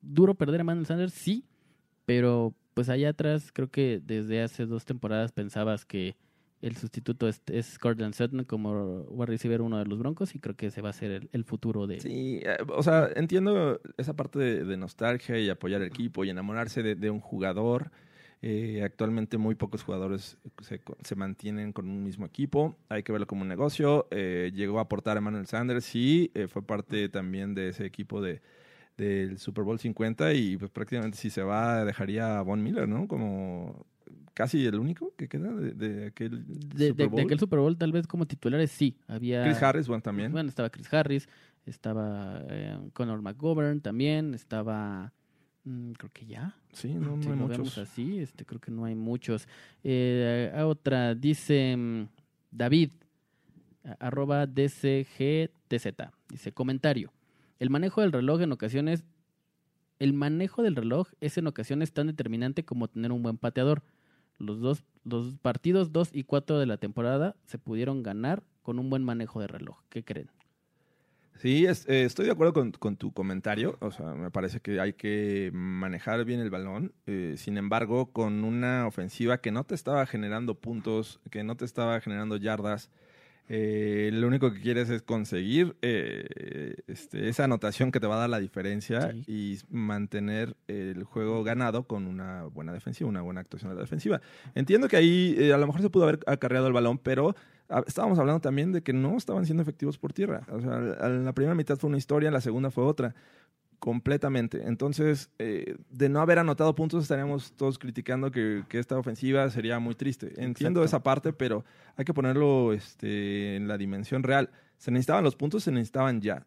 duro 0.01 0.35
perder 0.35 0.59
a 0.59 0.61
Emmanuel 0.61 0.85
Sanders, 0.85 1.13
sí, 1.13 1.45
pero 2.05 2.53
pues 2.73 2.89
allá 2.89 3.09
atrás 3.09 3.51
creo 3.53 3.69
que 3.69 4.01
desde 4.03 4.41
hace 4.41 4.65
dos 4.65 4.85
temporadas 4.85 5.31
pensabas 5.31 5.85
que 5.85 6.15
el 6.61 6.75
sustituto 6.75 7.27
es, 7.27 7.41
es 7.47 7.79
Cortland 7.79 8.13
Sutton 8.13 8.43
como 8.43 9.01
wide 9.09 9.27
receiver 9.27 9.61
uno 9.61 9.79
de 9.79 9.85
los 9.85 9.97
Broncos 9.97 10.35
y 10.35 10.39
creo 10.39 10.55
que 10.55 10.67
ese 10.67 10.81
va 10.81 10.89
a 10.89 10.93
ser 10.93 11.11
el, 11.11 11.29
el 11.31 11.43
futuro 11.45 11.87
de... 11.87 11.99
Sí, 11.99 12.41
eh, 12.43 12.57
o 12.67 12.83
sea, 12.83 13.09
entiendo 13.15 13.79
esa 13.97 14.15
parte 14.15 14.39
de, 14.39 14.77
nostalgia 14.77 15.39
y 15.39 15.49
apoyar 15.49 15.81
al 15.81 15.87
equipo 15.87 16.25
y 16.25 16.29
enamorarse 16.29 16.83
de, 16.83 17.09
un 17.09 17.19
jugador. 17.19 17.91
Eh, 18.41 18.81
actualmente 18.83 19.37
muy 19.37 19.55
pocos 19.55 19.83
jugadores 19.83 20.37
se, 20.61 20.81
se, 21.03 21.15
mantienen 21.15 21.73
con 21.73 21.89
un 21.89 22.03
mismo 22.03 22.25
equipo. 22.25 22.77
Hay 22.87 23.03
que 23.03 23.11
verlo 23.11 23.27
como 23.27 23.41
un 23.41 23.49
negocio. 23.49 24.07
Eh, 24.11 24.51
llegó 24.53 24.79
a 24.79 24.83
aportar 24.83 25.17
a 25.17 25.19
Emmanuel 25.19 25.47
Sanders 25.47 25.91
eh, 25.93 26.47
fue 26.49 26.61
parte 26.61 27.09
también 27.09 27.53
de 27.53 27.69
ese 27.69 27.85
equipo 27.85 28.21
de, 28.21 28.41
del 28.97 29.39
Super 29.39 29.63
Bowl 29.63 29.79
50 29.79 30.33
y 30.33 30.57
pues 30.57 30.71
prácticamente 30.71 31.17
si 31.17 31.29
se 31.29 31.41
va 31.41 31.83
dejaría 31.83 32.39
a 32.39 32.41
Von 32.41 32.63
Miller, 32.63 32.87
¿no? 32.87 33.07
Como 33.07 33.85
casi 34.39 34.65
el 34.65 34.75
único 34.75 35.13
que 35.17 35.27
queda 35.27 35.51
de, 35.51 35.73
de 35.73 36.05
aquel 36.07 36.45
de, 36.47 36.87
Super 36.87 37.09
Bowl. 37.09 37.17
de 37.17 37.21
aquel 37.23 37.39
Super 37.39 37.59
Bowl 37.59 37.77
tal 37.77 37.91
vez 37.91 38.07
como 38.07 38.25
titulares 38.25 38.71
sí, 38.71 38.95
había... 39.05 39.43
Chris 39.43 39.61
Harris, 39.61 39.85
bueno, 39.89 40.01
también. 40.01 40.31
Bueno, 40.31 40.47
estaba 40.47 40.69
Chris 40.69 40.93
Harris, 40.93 41.27
estaba 41.65 42.41
eh, 42.47 42.79
Conor 42.93 43.21
McGovern 43.21 43.81
también, 43.81 44.33
estaba... 44.33 45.11
mm, 45.65 45.91
creo 45.91 46.09
que 46.13 46.25
ya. 46.25 46.55
sí, 46.71 46.93
no, 46.93 47.17
no 47.17 47.21
si 47.21 47.27
hay 47.27 47.35
lo 47.35 47.47
vemos 47.49 47.67
muchos. 47.67 47.77
así, 47.79 48.19
este, 48.19 48.45
creo 48.45 48.61
que 48.61 48.71
no 48.71 48.85
hay 48.85 48.95
muchos. 48.95 49.45
Eh, 49.83 50.53
a 50.55 50.65
otra, 50.67 51.15
dice 51.15 51.75
mm, 51.75 52.07
David, 52.49 52.91
arroba 53.99 54.47
DCGTZ, 54.47 55.85
dice, 56.29 56.53
comentario. 56.53 57.11
El 57.59 57.69
manejo 57.69 57.99
del 57.99 58.13
reloj 58.13 58.39
en 58.39 58.53
ocasiones, 58.53 59.03
el 59.99 60.13
manejo 60.13 60.63
del 60.63 60.77
reloj 60.77 61.09
es 61.19 61.37
en 61.37 61.47
ocasiones 61.47 61.91
tan 61.91 62.07
determinante 62.07 62.63
como 62.63 62.87
tener 62.87 63.11
un 63.11 63.21
buen 63.21 63.37
pateador. 63.37 63.83
Los 64.39 64.59
dos, 64.59 64.83
los 65.03 65.37
partidos 65.37 65.91
2 65.91 66.09
y 66.13 66.23
4 66.23 66.57
de 66.59 66.65
la 66.65 66.77
temporada 66.77 67.35
se 67.45 67.59
pudieron 67.59 68.03
ganar 68.03 68.43
con 68.63 68.79
un 68.79 68.89
buen 68.89 69.03
manejo 69.03 69.39
de 69.41 69.47
reloj. 69.47 69.77
¿Qué 69.89 70.03
creen? 70.03 70.29
Sí, 71.35 71.65
es- 71.65 71.87
eh, 71.87 72.03
estoy 72.03 72.25
de 72.25 72.33
acuerdo 72.33 72.51
con, 72.53 72.97
tu 72.97 73.13
comentario. 73.13 73.77
O 73.79 73.91
sea, 73.91 74.13
me 74.13 74.29
parece 74.29 74.59
que 74.59 74.81
hay 74.81 74.91
que 74.93 75.51
manejar 75.53 76.25
bien 76.25 76.41
el 76.41 76.49
balón. 76.49 76.93
Eh, 77.05 77.35
sin 77.37 77.57
embargo, 77.57 78.11
con 78.11 78.43
una 78.43 78.85
ofensiva 78.85 79.39
que 79.39 79.51
no 79.51 79.63
te 79.63 79.73
estaba 79.73 80.05
generando 80.05 80.55
puntos, 80.55 81.21
que 81.31 81.45
no 81.45 81.55
te 81.55 81.63
estaba 81.63 82.01
generando 82.01 82.35
yardas, 82.35 82.89
eh, 83.51 84.11
lo 84.13 84.27
único 84.27 84.53
que 84.53 84.61
quieres 84.61 84.89
es 84.91 85.01
conseguir 85.01 85.75
eh, 85.81 86.75
este, 86.87 87.29
esa 87.29 87.45
anotación 87.45 87.91
que 87.91 87.99
te 87.99 88.05
va 88.05 88.15
a 88.15 88.19
dar 88.19 88.29
la 88.29 88.39
diferencia 88.39 89.11
Sí. 89.11 89.23
y 89.27 89.57
mantener 89.75 90.55
el 90.67 91.03
juego 91.03 91.43
ganado 91.43 91.83
con 91.83 92.05
una 92.05 92.43
buena 92.43 92.71
defensiva, 92.73 93.09
una 93.09 93.21
buena 93.21 93.41
actuación 93.41 93.71
de 93.71 93.75
la 93.75 93.81
defensiva. 93.81 94.21
Entiendo 94.53 94.87
que 94.87 94.97
ahí 94.97 95.35
eh, 95.37 95.51
a 95.53 95.57
lo 95.57 95.65
mejor 95.65 95.81
se 95.81 95.89
pudo 95.89 96.03
haber 96.03 96.19
acarreado 96.27 96.67
el 96.67 96.73
balón, 96.73 96.99
pero 96.99 97.35
ah, 97.69 97.83
estábamos 97.87 98.19
hablando 98.19 98.39
también 98.39 98.71
de 98.71 98.83
que 98.83 98.93
no 98.93 99.17
estaban 99.17 99.45
siendo 99.45 99.63
efectivos 99.63 99.97
por 99.97 100.13
tierra. 100.13 100.43
O 100.51 100.61
sea, 100.61 100.77
en 101.07 101.25
la 101.25 101.33
primera 101.33 101.55
mitad 101.55 101.75
fue 101.77 101.87
una 101.87 101.97
historia, 101.97 102.27
en 102.27 102.33
la 102.33 102.41
segunda 102.41 102.69
fue 102.69 102.83
otra. 102.83 103.15
Completamente. 103.79 104.61
Entonces, 104.67 105.29
eh, 105.39 105.77
de 105.89 106.09
no 106.09 106.19
haber 106.19 106.37
anotado 106.39 106.75
puntos, 106.75 107.03
estaríamos 107.03 107.53
todos 107.53 107.79
criticando 107.79 108.29
que, 108.29 108.63
que 108.67 108.77
esta 108.77 108.97
ofensiva 108.97 109.49
sería 109.49 109.79
muy 109.79 109.95
triste. 109.95 110.27
Entiendo 110.35 110.81
Exacto. 110.81 110.83
esa 110.83 111.03
parte, 111.03 111.33
pero 111.33 111.63
hay 111.95 112.03
que 112.03 112.13
ponerlo 112.13 112.73
este, 112.73 113.55
en 113.55 113.67
la 113.69 113.77
dimensión 113.77 114.23
real. 114.23 114.49
Se 114.77 114.91
necesitaban 114.91 115.23
los 115.23 115.35
puntos, 115.37 115.63
se 115.63 115.71
necesitaban 115.71 116.19
ya. 116.21 116.45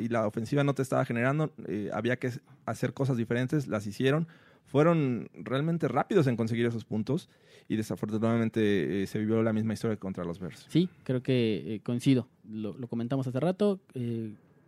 Y 0.00 0.08
la 0.08 0.26
ofensiva 0.26 0.64
no 0.64 0.74
te 0.74 0.82
estaba 0.82 1.04
generando. 1.04 1.52
eh, 1.68 1.90
había 1.92 2.16
que 2.16 2.30
hacer 2.64 2.92
cosas 2.94 3.16
diferentes, 3.16 3.68
las 3.68 3.86
hicieron. 3.86 4.26
Fueron 4.64 5.28
realmente 5.34 5.86
rápidos 5.86 6.26
en 6.26 6.36
conseguir 6.36 6.66
esos 6.66 6.84
puntos 6.84 7.28
y 7.68 7.76
desafortunadamente 7.76 9.02
eh, 9.02 9.06
se 9.06 9.20
vivió 9.20 9.40
la 9.42 9.52
misma 9.52 9.72
historia 9.74 9.96
contra 9.96 10.24
los 10.24 10.40
Bears. 10.40 10.66
Sí, 10.68 10.88
creo 11.04 11.22
que 11.22 11.80
coincido. 11.84 12.26
Lo, 12.48 12.76
lo 12.76 12.88
comentamos 12.88 13.26
hace 13.28 13.38
rato. 13.38 13.80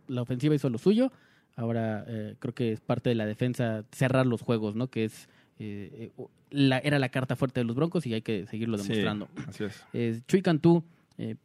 la 0.07 0.21
ofensiva 0.21 0.55
hizo 0.55 0.69
lo 0.69 0.77
suyo. 0.77 1.11
Ahora 1.59 2.05
eh, 2.07 2.35
creo 2.39 2.53
que 2.55 2.71
es 2.71 2.79
parte 2.79 3.09
de 3.09 3.15
la 3.15 3.25
defensa 3.25 3.83
cerrar 3.91 4.25
los 4.25 4.41
juegos, 4.41 4.75
¿no? 4.75 4.87
Que 4.87 5.03
es 5.03 5.27
eh, 5.59 6.09
eh, 6.17 6.23
la, 6.51 6.77
era 6.77 6.99
la 6.99 7.09
carta 7.09 7.35
fuerte 7.35 7.59
de 7.59 7.65
los 7.65 7.75
Broncos 7.75 8.05
y 8.07 8.13
hay 8.13 8.21
que 8.21 8.45
seguirlo 8.45 8.77
Sí, 8.77 8.87
demostrando. 8.93 9.27
así 9.45 9.65
es. 9.65 9.85
Eh, 9.91 10.21
Chuy 10.25 10.41
Cantú, 10.41 10.85
eh, 11.17 11.35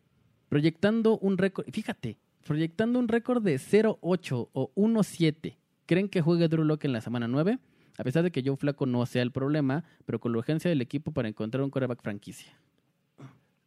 proyectando 0.49 1.19
un 1.19 1.37
récord, 1.37 1.67
fíjate, 1.73 2.17
proyectando 2.47 3.01
un 3.01 3.09
récord 3.09 3.43
de 3.43 3.57
0-8 3.59 4.51
o 4.53 4.71
1-7. 4.77 5.57
¿Creen 5.87 6.09
que 6.09 6.23
juegue 6.23 6.47
Drew 6.49 6.63
Lock 6.65 6.85
en 6.85 6.93
la 6.93 7.01
semana 7.01 7.27
9? 7.27 7.59
A 7.99 8.05
pesar 8.05 8.23
de 8.23 8.31
que 8.31 8.43
Joe 8.45 8.57
Flaco 8.57 8.87
no 8.87 9.05
sea 9.07 9.23
el 9.23 9.33
problema, 9.33 9.83
pero 10.07 10.21
con 10.21 10.31
la 10.33 10.39
urgencia 10.39 10.69
del 10.69 10.81
equipo 10.81 11.11
para 11.11 11.29
encontrar 11.29 11.63
un 11.65 11.71
quarterback 11.71 12.03
franquicia. 12.03 12.53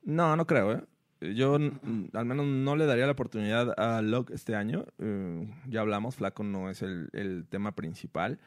No, 0.04 0.36
no 0.38 0.48
creo, 0.48 0.72
¿eh? 0.74 0.84
Yo 1.20 1.55
al 1.55 2.26
menos 2.26 2.45
no 2.45 2.76
le 2.76 2.86
daría 2.86 3.05
la 3.05 3.13
oportunidad 3.13 3.74
a 3.80 4.01
Locke 4.01 4.34
este 4.34 4.55
año. 4.55 4.86
Eh, 4.99 5.47
ya 5.68 5.82
hablamos, 5.82 6.15
Flaco 6.15 6.43
no 6.43 6.70
es 6.70 6.82
el, 6.82 7.45
tema 7.49 7.74
principal. 7.74 8.39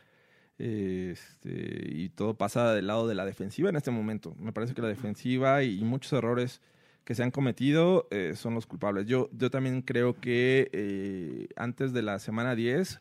Este, 0.58 1.88
y 1.90 2.10
todo 2.10 2.34
pasa 2.34 2.74
del 2.74 2.86
lado 2.86 3.08
de 3.08 3.14
la 3.14 3.24
defensiva 3.24 3.70
en 3.70 3.76
este 3.76 3.90
momento. 3.90 4.34
Me 4.38 4.52
parece 4.52 4.74
que 4.74 4.82
la 4.82 4.88
defensiva 4.88 5.62
y 5.62 5.82
muchos 5.82 6.12
errores 6.12 6.60
que 7.04 7.14
se 7.14 7.22
han 7.22 7.30
cometido 7.30 8.06
eh, 8.10 8.34
son 8.36 8.54
los 8.54 8.66
culpables. 8.66 9.06
Yo, 9.06 9.30
yo 9.32 9.50
también 9.50 9.82
creo 9.82 10.20
que 10.20 10.70
eh, 10.72 11.48
antes 11.56 11.92
de 11.92 12.02
la 12.02 12.18
semana 12.18 12.54
10, 12.54 13.00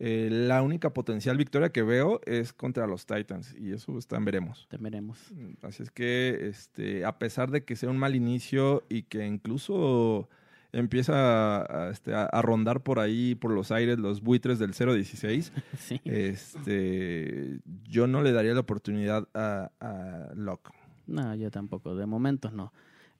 eh, 0.00 0.28
la 0.30 0.62
única 0.62 0.92
potencial 0.94 1.36
victoria 1.36 1.70
que 1.70 1.82
veo 1.82 2.20
es 2.24 2.52
contra 2.52 2.86
los 2.86 3.04
Titans. 3.06 3.54
Y 3.58 3.72
eso 3.72 3.98
está 3.98 4.16
en 4.16 4.24
veremos. 4.24 4.66
Te 4.70 4.76
veremos. 4.76 5.18
Así 5.62 5.82
es 5.82 5.90
que, 5.90 6.38
este, 6.48 7.04
a 7.04 7.18
pesar 7.18 7.50
de 7.50 7.64
que 7.64 7.74
sea 7.76 7.90
un 7.90 7.98
mal 7.98 8.14
inicio 8.14 8.84
y 8.88 9.02
que 9.02 9.26
incluso 9.26 10.28
empieza 10.70 11.62
a, 11.62 11.90
este, 11.90 12.14
a- 12.14 12.26
a 12.26 12.42
rondar 12.42 12.82
por 12.82 12.98
ahí, 13.00 13.34
por 13.34 13.50
los 13.52 13.72
aires, 13.72 13.98
los 13.98 14.20
buitres 14.22 14.58
del 14.58 14.74
0-16, 14.74 15.50
Sí. 15.78 16.00
este, 16.04 17.60
yo 17.88 18.06
no 18.06 18.22
le 18.22 18.32
daría 18.32 18.54
la 18.54 18.60
oportunidad 18.60 19.28
a, 19.34 19.70
a 19.80 20.32
Locke. 20.34 20.70
No, 21.06 21.34
yo 21.34 21.50
tampoco, 21.50 21.94
de 21.96 22.06
momento 22.06 22.50
no. 22.50 22.72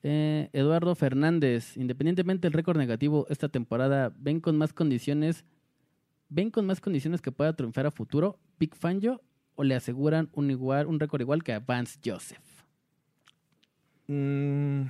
Eh, 0.03 0.49
Eduardo 0.53 0.95
Fernández, 0.95 1.75
independientemente 1.75 2.45
del 2.47 2.53
récord 2.53 2.77
negativo 2.77 3.25
esta 3.29 3.49
temporada, 3.49 4.13
¿ven 4.17 4.39
con 4.39 4.57
más 4.57 4.71
condiciones, 4.71 5.43
ven 6.29 6.51
con 6.51 6.65
más 6.65 6.79
condiciones 6.81 7.21
que 7.21 7.31
pueda 7.31 7.53
triunfar 7.53 7.85
a 7.85 7.91
futuro 7.91 8.37
Big 8.59 8.75
Fangio 8.75 9.21
o 9.55 9.63
le 9.63 9.75
aseguran 9.75 10.29
un 10.33 10.49
igual, 10.51 10.87
un 10.87 10.99
récord 10.99 11.21
igual 11.21 11.43
que 11.43 11.53
a 11.53 11.59
Vance 11.59 11.99
Joseph? 12.03 12.39
Mm, 14.07 14.81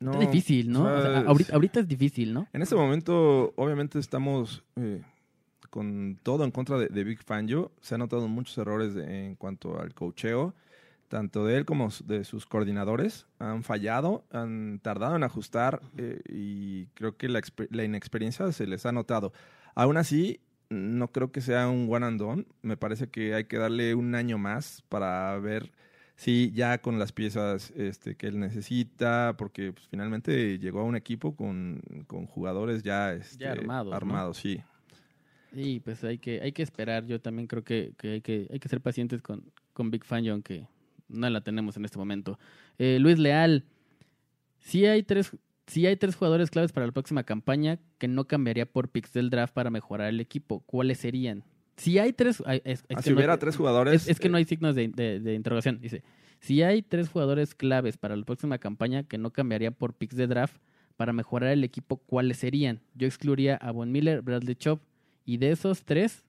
no, 0.00 0.12
Está 0.12 0.18
difícil, 0.18 0.70
¿no? 0.70 0.84
O 0.84 1.02
sea, 1.02 1.20
ahorita, 1.20 1.54
ahorita 1.54 1.80
es 1.80 1.88
difícil, 1.88 2.32
¿no? 2.34 2.48
En 2.52 2.62
este 2.62 2.74
momento, 2.74 3.52
obviamente, 3.56 3.98
estamos 3.98 4.62
eh, 4.76 5.02
con 5.70 6.18
todo 6.22 6.44
en 6.44 6.50
contra 6.50 6.78
de, 6.78 6.88
de 6.88 7.04
Big 7.04 7.22
Fangio. 7.24 7.72
Se 7.80 7.94
han 7.94 8.00
notado 8.00 8.28
muchos 8.28 8.56
errores 8.58 8.94
de- 8.94 9.26
en 9.26 9.34
cuanto 9.36 9.80
al 9.80 9.94
cocheo. 9.94 10.54
tanto 11.08 11.44
de 11.46 11.56
él 11.58 11.64
como 11.64 11.90
de 12.06 12.24
sus 12.24 12.44
coordinadores, 12.44 13.26
han 13.38 13.62
fallado, 13.62 14.24
han 14.32 14.80
tardado 14.82 15.14
en 15.14 15.22
ajustar 15.22 15.80
eh, 15.96 16.20
y 16.28 16.86
creo 16.94 17.16
que 17.16 17.28
la, 17.28 17.40
la, 17.70 17.84
inexperiencia 17.84 18.50
se 18.50 18.66
les 18.66 18.84
ha 18.84 18.90
notado. 18.90 19.32
Aún 19.76 19.96
así, 19.96 20.40
no 20.74 21.08
creo 21.12 21.32
que 21.32 21.40
sea 21.40 21.68
un 21.68 21.86
one 21.90 22.06
and 22.06 22.20
done. 22.20 22.46
Me 22.62 22.76
parece 22.76 23.08
que 23.08 23.34
hay 23.34 23.44
que 23.44 23.56
darle 23.56 23.94
un 23.94 24.14
año 24.14 24.38
más 24.38 24.82
para 24.88 25.38
ver 25.38 25.72
si 26.16 26.52
ya 26.52 26.78
con 26.78 26.98
las 26.98 27.12
piezas 27.12 27.72
este, 27.76 28.16
que 28.16 28.28
él 28.28 28.38
necesita, 28.38 29.34
porque 29.36 29.72
pues, 29.72 29.86
finalmente 29.88 30.58
llegó 30.58 30.80
a 30.80 30.84
un 30.84 30.96
equipo 30.96 31.34
con, 31.34 31.80
con 32.06 32.26
jugadores 32.26 32.82
ya, 32.82 33.12
este, 33.14 33.48
armados. 33.48 33.94
armados 33.94 34.36
sí. 34.36 34.60
Y 35.52 35.80
pues 35.80 36.02
hay 36.04 36.18
que, 36.18 36.40
hay 36.40 36.52
que 36.52 36.62
esperar. 36.62 37.06
Yo 37.06 37.20
también 37.20 37.46
creo 37.46 37.62
que, 37.62 37.92
que, 37.96 38.12
hay, 38.14 38.20
que 38.20 38.48
hay 38.50 38.58
que 38.58 38.68
ser 38.68 38.80
pacientes 38.80 39.22
con, 39.22 39.44
con 39.72 39.90
Big 39.90 40.04
Fan, 40.04 40.26
aunque 40.28 40.66
no 41.08 41.28
la 41.30 41.42
tenemos 41.42 41.76
en 41.76 41.84
este 41.84 41.98
momento. 41.98 42.38
Eh, 42.78 42.98
Luis 43.00 43.18
Leal, 43.18 43.64
si 44.58 44.86
hay 44.86 45.02
tres, 45.02 45.36
si 45.66 45.86
hay 45.86 45.96
tres 45.96 46.16
jugadores 46.16 46.50
claves 46.50 46.72
para 46.72 46.86
la 46.86 46.92
próxima 46.92 47.24
campaña 47.24 47.78
que 47.98 48.08
no 48.08 48.26
cambiaría 48.26 48.66
por 48.66 48.88
picks 48.88 49.12
del 49.12 49.30
draft 49.30 49.54
para 49.54 49.70
mejorar 49.70 50.08
el 50.08 50.20
equipo. 50.20 50.60
¿Cuáles 50.60 50.98
serían? 50.98 51.44
Si 51.76 51.98
hay 51.98 52.12
tres. 52.12 52.42
Es, 52.64 52.84
ah, 52.94 53.02
si 53.02 53.12
hubiera 53.12 53.38
tres 53.38 53.56
jugadores. 53.56 54.08
Es, 54.08 54.20
que 54.20 54.28
no 54.28 54.36
hay 54.36 54.44
signos 54.44 54.74
de, 54.74 54.88
de, 54.88 55.34
interrogación. 55.34 55.80
Dice: 55.80 56.02
Si 56.40 56.62
hay 56.62 56.82
tres 56.82 57.08
jugadores 57.08 57.54
claves 57.54 57.96
para 57.96 58.14
la 58.16 58.24
próxima 58.24 58.58
campaña 58.58 59.04
que 59.04 59.18
no 59.18 59.32
cambiaría 59.32 59.70
por 59.70 59.94
picks 59.94 60.16
de 60.16 60.26
draft 60.26 60.56
para 60.96 61.12
mejorar 61.12 61.50
el 61.50 61.64
equipo, 61.64 61.96
¿cuáles 61.96 62.36
serían? 62.36 62.80
Yo 62.94 63.06
excluiría 63.06 63.56
a 63.56 63.72
Von 63.72 63.90
Miller, 63.90 64.22
Bradley 64.22 64.54
Chop. 64.54 64.82
Y 65.24 65.38
de 65.38 65.50
esos 65.50 65.84
tres, 65.84 66.24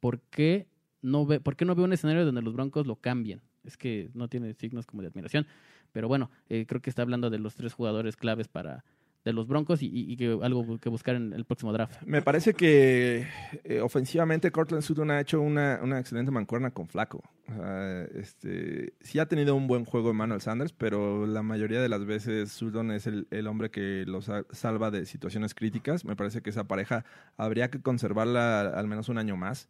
¿por 0.00 0.20
qué 0.20 0.66
no, 1.00 1.24
ve, 1.24 1.40
¿por 1.40 1.56
qué 1.56 1.64
no 1.64 1.74
veo 1.74 1.84
un 1.84 1.92
escenario 1.92 2.26
donde 2.26 2.42
los 2.42 2.52
Broncos 2.52 2.86
lo 2.86 2.96
cambien? 2.96 3.40
Es 3.62 3.76
que 3.76 4.10
no 4.12 4.28
tiene 4.28 4.52
signos 4.54 4.86
como 4.86 5.02
de 5.02 5.08
admiración. 5.08 5.46
Pero 5.94 6.08
bueno, 6.08 6.28
eh, 6.48 6.66
creo 6.66 6.82
que 6.82 6.90
está 6.90 7.02
hablando 7.02 7.30
de 7.30 7.38
los 7.38 7.54
tres 7.54 7.72
jugadores 7.72 8.16
claves 8.16 8.48
para, 8.48 8.84
de 9.24 9.32
los 9.32 9.46
Broncos 9.46 9.78
y, 9.80 10.16
que 10.16 10.36
algo 10.42 10.78
que 10.80 10.88
buscar 10.88 11.14
en 11.14 11.32
el 11.32 11.44
próximo 11.44 11.72
draft. 11.72 12.02
Me 12.04 12.20
parece 12.20 12.52
que 12.52 13.28
eh, 13.62 13.80
ofensivamente 13.80 14.50
Cortland 14.50 14.82
Sutton 14.82 15.12
ha 15.12 15.20
hecho 15.20 15.40
una, 15.40 15.78
una 15.80 16.00
excelente 16.00 16.32
mancuerna 16.32 16.72
con 16.72 16.88
Flaco. 16.88 17.22
este, 18.12 18.94
sí 19.02 19.20
ha 19.20 19.26
tenido 19.26 19.54
un 19.54 19.68
buen 19.68 19.84
juego 19.84 20.10
Emmanuel 20.10 20.40
Sanders, 20.40 20.72
pero 20.72 21.28
la 21.28 21.44
mayoría 21.44 21.80
de 21.80 21.88
las 21.88 22.04
veces 22.04 22.50
Sutton 22.50 22.90
es 22.90 23.06
el, 23.06 23.28
el 23.30 23.46
hombre 23.46 23.70
que 23.70 24.04
los 24.04 24.28
salva 24.50 24.90
de 24.90 25.06
situaciones 25.06 25.54
críticas. 25.54 26.04
Me 26.04 26.16
parece 26.16 26.42
que 26.42 26.50
esa 26.50 26.64
pareja 26.64 27.04
habría 27.36 27.70
que 27.70 27.80
conservarla 27.80 28.62
al 28.62 28.88
menos 28.88 29.08
un 29.08 29.18
año 29.18 29.36
más. 29.36 29.68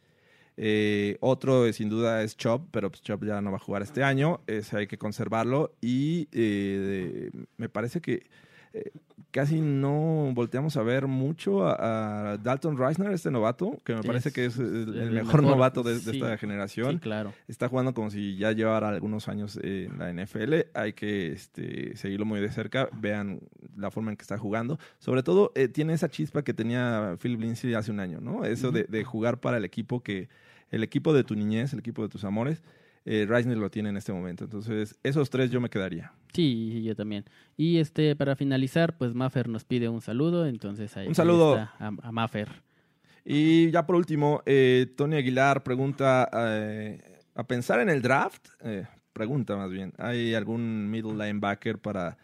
Eh, 0.57 1.17
otro, 1.21 1.73
sin 1.73 1.89
duda, 1.89 2.23
es 2.23 2.37
Chop, 2.37 2.69
pero 2.71 2.91
pues, 2.91 3.03
Chop 3.03 3.25
ya 3.25 3.41
no 3.41 3.51
va 3.51 3.57
a 3.57 3.61
jugar 3.61 3.83
este 3.83 4.03
año. 4.03 4.41
Ese 4.47 4.77
hay 4.77 4.87
que 4.87 4.99
conservarlo. 4.99 5.73
Y 5.81 6.29
eh, 6.33 7.31
me 7.57 7.69
parece 7.69 8.01
que 8.01 8.27
eh, 8.73 8.91
casi 9.31 9.61
no 9.61 10.31
volteamos 10.33 10.77
a 10.77 10.83
ver 10.83 11.09
mucho 11.09 11.67
a, 11.67 12.39
Dalton 12.41 12.79
Reisner, 12.79 13.11
este 13.11 13.33
novato, 13.33 13.79
que 13.85 13.95
me 13.95 14.03
parece 14.03 14.33
que 14.33 14.47
es 14.47 14.59
el, 14.59 15.11
mejor, 15.11 15.43
novato 15.43 15.83
de, 15.83 15.95
esta 15.97 16.39
generación. 16.39 16.99
claro. 16.99 17.33
Está 17.49 17.69
jugando 17.69 17.95
como 17.95 18.11
si 18.11 18.37
ya 18.37 18.53
llevara 18.53 18.89
algunos 18.89 19.29
años 19.29 19.59
en 19.63 19.99
la 19.99 20.13
NFL. 20.13 20.55
Hay 20.75 20.93
que 20.93 21.33
este, 21.33 21.97
seguirlo 21.97 22.27
muy 22.27 22.41
de 22.41 22.51
cerca. 22.51 22.89
Vean 22.93 23.41
la 23.77 23.91
forma 23.91 24.13
en 24.13 24.17
que 24.17 24.23
está 24.23 24.39
jugando. 24.39 24.79
Sobre 25.01 25.25
todo, 25.25 25.51
eh, 25.57 25.67
tiene 25.67 25.95
esa 25.95 26.09
chispa 26.09 26.43
que 26.43 26.55
tenía 26.55 27.17
Philip 27.21 27.41
Lindsay 27.41 27.75
hace 27.75 27.91
un 27.91 27.99
año, 27.99 28.21
¿no? 28.21 28.45
Eso 28.45 28.71
de, 28.71 28.85
de 28.85 29.03
jugar 29.03 29.41
para 29.41 29.57
el 29.57 29.65
equipo 29.65 30.01
que 30.01 30.29
el 30.71 30.83
equipo 30.83 31.13
de 31.13 31.25
tu 31.25 31.35
niñez, 31.35 31.73
el 31.73 31.79
equipo 31.81 32.03
de 32.03 32.09
tus 32.09 32.25
amores 32.25 32.63
eh, 33.05 33.27
Reisner 33.29 33.59
lo 33.59 33.71
tiene 33.71 33.91
en 33.91 33.97
este 33.97 34.13
momento. 34.13 34.45
Entonces, 34.45 34.99
esos 35.03 35.29
tres 35.31 35.51
yo 35.51 35.61
me 35.61 35.69
quedaría. 35.69 36.13
Sí, 36.33 36.83
yo 36.83 36.97
también. 36.97 37.25
Y 37.57 37.79
este 37.79 38.17
para 38.17 38.35
finalizar, 38.37 38.97
pues 38.97 39.15
Maffer 39.15 39.49
nos 39.49 39.65
pide 39.65 39.89
un 39.89 40.01
saludo, 40.01 40.47
entonces 40.47 40.97
ahí, 40.97 41.07
un 41.07 41.15
saludo 41.15 41.57
a, 41.57 41.73
a, 41.79 42.13
Maffer. 42.13 42.49
Y 43.25 43.71
ya 43.71 43.87
por 43.87 43.97
último, 43.97 44.43
eh, 44.47 44.87
Tony 44.97 45.17
Aguilar 45.17 45.63
pregunta, 45.63 46.29
eh, 46.35 47.21
a 47.35 47.47
pensar 47.47 47.81
en 47.81 47.89
el 47.89 48.03
draft, 48.03 48.49
eh, 48.63 48.87
pregunta 49.13 49.57
más 49.57 49.71
bien, 49.71 49.93
¿hay 49.99 50.35
algún 50.35 50.91
middle 50.91 51.13
linebacker 51.13 51.79
para 51.79 52.19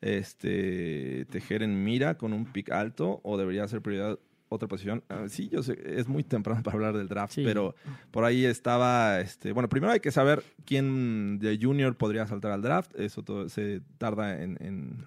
este 0.00 1.26
tejer 1.26 1.62
en 1.62 1.84
mira 1.84 2.16
con 2.16 2.32
un 2.32 2.46
pick 2.46 2.70
alto 2.70 3.20
o 3.22 3.36
debería 3.36 3.68
ser 3.68 3.82
prioridad 3.82 4.18
otra 4.50 4.68
posición. 4.68 5.02
Ah, 5.08 5.26
sí, 5.28 5.48
yo 5.48 5.62
sé, 5.62 5.78
es 5.86 6.08
muy 6.08 6.24
temprano 6.24 6.62
para 6.62 6.74
hablar 6.74 6.96
del 6.96 7.08
draft, 7.08 7.36
pero 7.36 7.74
por 8.10 8.24
ahí 8.24 8.44
estaba, 8.44 9.20
este, 9.20 9.52
bueno, 9.52 9.68
primero 9.68 9.92
hay 9.92 10.00
que 10.00 10.10
saber 10.10 10.42
quién 10.66 11.38
de 11.38 11.58
junior 11.60 11.96
podría 11.96 12.26
saltar 12.26 12.50
al 12.50 12.60
draft, 12.60 12.92
eso 12.98 13.22
todo, 13.22 13.48
se 13.48 13.80
tarda 13.96 14.42
en, 14.42 14.58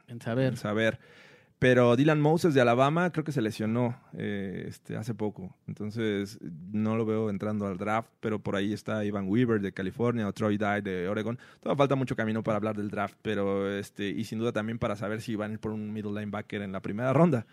en, 0.08 0.22
saber. 0.22 0.58
saber. 0.58 1.00
Pero 1.60 1.96
Dylan 1.96 2.20
Moses 2.20 2.54
de 2.54 2.62
Alabama 2.62 3.12
creo 3.12 3.24
que 3.24 3.32
se 3.32 3.42
lesionó 3.42 3.98
eh, 4.18 4.66
este, 4.68 4.98
hace 4.98 5.14
poco, 5.14 5.56
entonces 5.68 6.40
no 6.72 6.96
lo 6.96 7.06
veo 7.06 7.30
entrando 7.30 7.68
al 7.68 7.78
draft, 7.78 8.10
pero 8.22 8.40
por 8.40 8.56
ahí 8.56 8.74
está 8.74 9.04
Ivan 9.06 9.28
Weaver 9.28 9.62
de 9.62 9.74
California 9.74 10.28
o 10.28 10.34
Troy 10.34 10.58
Dye 10.58 10.82
de 10.82 11.08
Oregon. 11.10 11.38
Todavía 11.60 11.78
falta 11.78 11.96
mucho 11.96 12.16
camino 12.16 12.44
para 12.44 12.58
hablar 12.58 12.78
del 12.78 12.90
draft, 12.90 13.16
pero 13.22 13.70
este, 13.70 14.08
y 14.08 14.24
sin 14.24 14.40
duda 14.40 14.54
también 14.54 14.80
para 14.80 14.96
saber 14.96 15.22
si 15.22 15.36
van 15.36 15.52
a 15.52 15.54
ir 15.54 15.60
por 15.60 15.72
un 15.72 15.92
middle 15.92 16.12
linebacker 16.12 16.62
en 16.62 16.72
la 16.72 16.82
primera 16.82 17.12
ronda. 17.12 17.46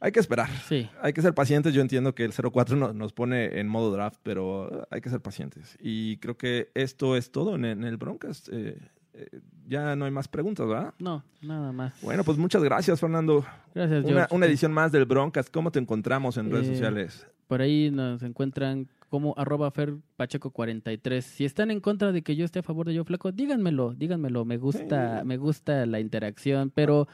Hay 0.00 0.12
que 0.12 0.20
esperar. 0.20 0.48
Sí. 0.68 0.88
Hay 1.00 1.12
que 1.12 1.22
ser 1.22 1.34
pacientes. 1.34 1.72
Yo 1.72 1.80
entiendo 1.80 2.14
que 2.14 2.24
el 2.24 2.32
04 2.32 2.92
nos 2.92 3.12
pone 3.12 3.58
en 3.58 3.68
modo 3.68 3.90
draft, 3.92 4.18
pero 4.22 4.86
hay 4.90 5.00
que 5.00 5.10
ser 5.10 5.20
pacientes. 5.20 5.76
Y 5.80 6.18
creo 6.18 6.36
que 6.36 6.70
esto 6.74 7.16
es 7.16 7.30
todo 7.30 7.54
en, 7.54 7.64
el 7.64 7.96
Broncas. 7.96 8.48
Eh, 8.52 8.78
eh, 9.14 9.40
ya 9.66 9.96
no 9.96 10.04
hay 10.04 10.10
más 10.10 10.28
preguntas, 10.28 10.66
¿verdad? 10.68 10.94
No, 10.98 11.24
nada 11.40 11.72
más. 11.72 11.94
Bueno, 12.02 12.24
pues 12.24 12.38
muchas 12.38 12.62
gracias, 12.62 13.00
Fernando. 13.00 13.44
Gracias, 13.74 14.04
Una, 14.04 14.28
una 14.30 14.46
edición 14.46 14.72
más 14.72 14.92
del 14.92 15.06
Broncas. 15.06 15.50
¿Cómo 15.50 15.70
te 15.70 15.78
encontramos 15.78 16.36
en 16.36 16.50
redes 16.50 16.68
eh, 16.68 16.72
sociales? 16.72 17.26
Por 17.48 17.62
ahí 17.62 17.90
nos 17.90 18.22
encuentran 18.22 18.88
como 19.08 19.34
arroba 19.36 19.72
ferpacheco43. 19.72 21.20
Si 21.20 21.44
están 21.44 21.70
en 21.70 21.80
contra 21.80 22.12
de 22.12 22.22
que 22.22 22.36
yo 22.36 22.44
esté 22.44 22.58
a 22.58 22.62
favor 22.62 22.86
de 22.86 22.94
yo 22.94 23.04
flaco, 23.04 23.32
díganmelo, 23.32 23.94
díganmelo. 23.94 24.44
Me 24.44 24.56
gusta, 24.56 25.22
me 25.24 25.36
gusta 25.36 25.86
la 25.86 26.00
interacción, 26.00 26.70
pero 26.74 27.08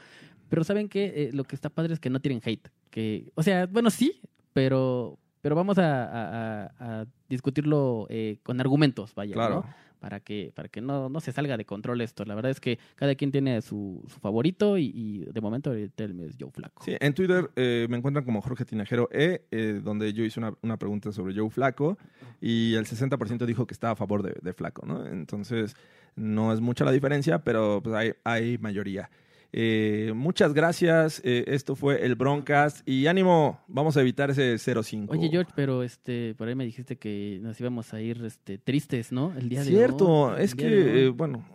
pero 0.53 0.63
saben 0.63 0.87
que 0.87 1.05
eh, 1.05 1.29
lo 1.33 1.45
que 1.45 1.55
está 1.55 1.71
padre 1.71 1.95
es 1.95 1.99
que 1.99 2.11
no 2.11 2.19
tienen 2.19 2.39
hate. 2.45 2.69
Que, 2.91 3.31
o 3.33 3.41
sea, 3.41 3.65
bueno, 3.65 3.89
sí, 3.89 4.21
pero, 4.53 5.17
pero 5.41 5.55
vamos 5.55 5.79
a, 5.79 7.07
discutirlo 7.27 8.05
eh, 8.11 8.37
con 8.43 8.61
argumentos, 8.61 9.15
vaya, 9.15 9.33
claro. 9.33 9.65
Para 9.99 10.19
que, 10.19 10.51
para 10.53 10.69
que 10.69 10.79
no, 10.79 11.09
no 11.09 11.19
se 11.21 11.31
salga 11.31 11.57
de 11.57 11.65
control 11.65 12.01
esto. 12.01 12.23
La 12.25 12.35
verdad 12.35 12.51
es 12.51 12.59
que 12.59 12.77
cada 12.93 13.15
quien 13.15 13.31
tiene 13.31 13.63
su, 13.63 14.03
su 14.07 14.19
favorito 14.19 14.77
y, 14.77 15.25
de 15.25 15.41
momento 15.41 15.73
el 15.73 15.91
es 15.97 16.35
Joe 16.39 16.51
Flaco. 16.51 16.83
Sí, 16.83 16.95
en 16.99 17.15
Twitter 17.15 17.49
eh, 17.55 17.87
me 17.89 17.97
encuentran 17.97 18.23
como 18.23 18.39
Jorge 18.39 18.63
Tinajero 18.63 19.09
E, 19.11 19.47
donde 19.83 20.13
yo 20.13 20.23
hice 20.23 20.39
una, 20.39 20.53
una, 20.61 20.77
pregunta 20.77 21.11
sobre 21.11 21.33
Joe 21.33 21.49
Flaco 21.49 21.97
y 22.39 22.75
el 22.75 22.85
60% 22.85 23.47
dijo 23.47 23.65
que 23.65 23.73
estaba 23.73 23.93
a 23.93 23.95
favor 23.95 24.21
de, 24.21 24.35
de, 24.39 24.53
Flaco, 24.53 24.85
¿no? 24.85 25.03
Entonces, 25.07 25.75
no 26.15 26.53
es 26.53 26.61
mucha 26.61 26.85
la 26.85 26.91
diferencia, 26.91 27.43
pero 27.43 27.81
pues 27.81 27.95
hay, 27.95 28.13
hay 28.23 28.59
mayoría. 28.59 29.09
Eh, 29.55 30.11
muchas 30.15 30.53
gracias. 30.53 31.21
Eh, 31.23 31.45
esto 31.47 31.75
fue 31.75 32.03
el 32.03 32.15
Broncast. 32.15 32.87
Y 32.89 33.05
ánimo, 33.05 33.59
vamos 33.67 33.95
a 33.95 34.01
evitar 34.01 34.31
ese 34.31 34.55
0-5. 34.55 35.05
Oye, 35.09 35.29
George, 35.29 35.51
pero 35.55 35.83
este, 35.83 36.33
por 36.35 36.47
ahí 36.47 36.55
me 36.55 36.65
dijiste 36.65 36.97
que 36.97 37.39
nos 37.41 37.59
íbamos 37.59 37.93
a 37.93 38.01
ir 38.01 38.25
este, 38.25 38.57
tristes, 38.57 39.11
¿no? 39.11 39.31
El 39.37 39.49
día 39.49 39.63
Cierto, 39.63 40.05
de 40.05 40.35
hoy. 40.35 40.43
es 40.43 40.55
que, 40.55 41.05
eh, 41.05 41.09
bueno, 41.09 41.45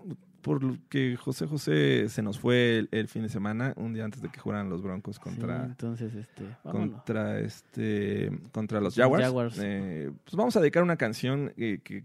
porque 0.43 1.17
José 1.17 1.49
José 1.49 2.09
se 2.09 2.23
nos 2.23 2.39
fue 2.39 2.87
el, 2.93 3.09
fin 3.09 3.23
de 3.23 3.29
semana, 3.29 3.75
un 3.77 3.93
día 3.93 4.05
antes 4.05 4.23
de 4.23 4.29
que 4.29 4.39
jugaran 4.39 4.71
los 4.71 4.81
Broncos 4.81 5.19
contra. 5.19 5.65
entonces, 5.65 6.15
este. 6.15 6.45
Contra 6.63 7.41
este. 7.41 8.31
Contra 8.53 8.81
los 8.81 8.95
Jaguars. 8.95 9.57
pues 9.57 10.35
vamos 10.35 10.57
a 10.57 10.61
dedicar 10.61 10.85
una 10.85 10.97
canción 10.97 11.53
que, 11.57 12.05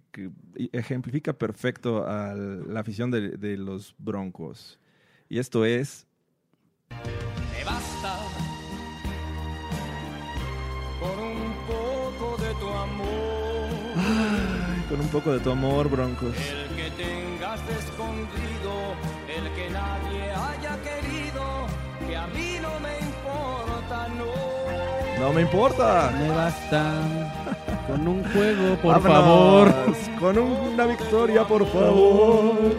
ejemplifica 0.71 1.33
perfecto 1.33 2.07
a 2.07 2.33
la 2.33 2.79
afición 2.79 3.11
de, 3.11 3.37
de 3.37 3.57
los 3.57 3.93
Broncos. 3.99 4.79
Y 5.29 5.39
esto 5.39 5.65
es... 5.65 6.05
Me 6.89 7.63
basta 7.63 8.19
con 10.99 11.19
un 11.19 11.53
poco 11.67 12.37
de 12.37 12.53
tu 12.55 12.69
amor. 12.69 13.07
Ay, 13.97 14.83
con 14.89 14.99
un 14.99 15.07
poco 15.07 15.31
de 15.33 15.39
tu 15.39 15.51
amor, 15.51 15.89
Broncos. 15.89 16.35
El 16.37 16.75
que 16.75 16.91
tengas 16.91 17.59
escondido, 17.69 18.95
el 19.27 19.51
que 19.53 19.69
nadie 19.69 20.31
haya 20.31 20.77
querido, 20.81 21.67
que 22.07 22.15
a 22.15 22.27
mí 22.27 22.57
no 22.61 22.79
me 22.79 22.99
importa, 22.99 24.07
no. 24.09 25.23
No 25.25 25.33
me 25.33 25.41
importa. 25.41 26.11
Me 26.19 26.29
basta 26.29 26.93
con 27.87 28.07
un 28.07 28.23
juego, 28.31 28.75
por 28.77 29.01
favor. 29.01 29.73
Con 30.19 30.37
una 30.37 30.85
victoria, 30.85 31.43
por 31.47 31.65
favor. 31.67 32.75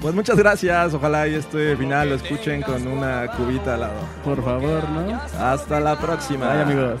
Pues 0.00 0.14
muchas 0.14 0.36
gracias. 0.36 0.94
Ojalá 0.94 1.26
y 1.28 1.34
este 1.34 1.76
final 1.76 2.10
lo 2.10 2.14
escuchen 2.16 2.62
con 2.62 2.86
una 2.86 3.26
cubita 3.36 3.74
al 3.74 3.80
lado. 3.80 4.00
Por 4.24 4.42
favor, 4.44 4.88
¿no? 4.90 5.20
Hasta 5.38 5.80
la 5.80 5.98
próxima. 5.98 6.48
Bye, 6.52 6.62
amigos. 6.62 7.00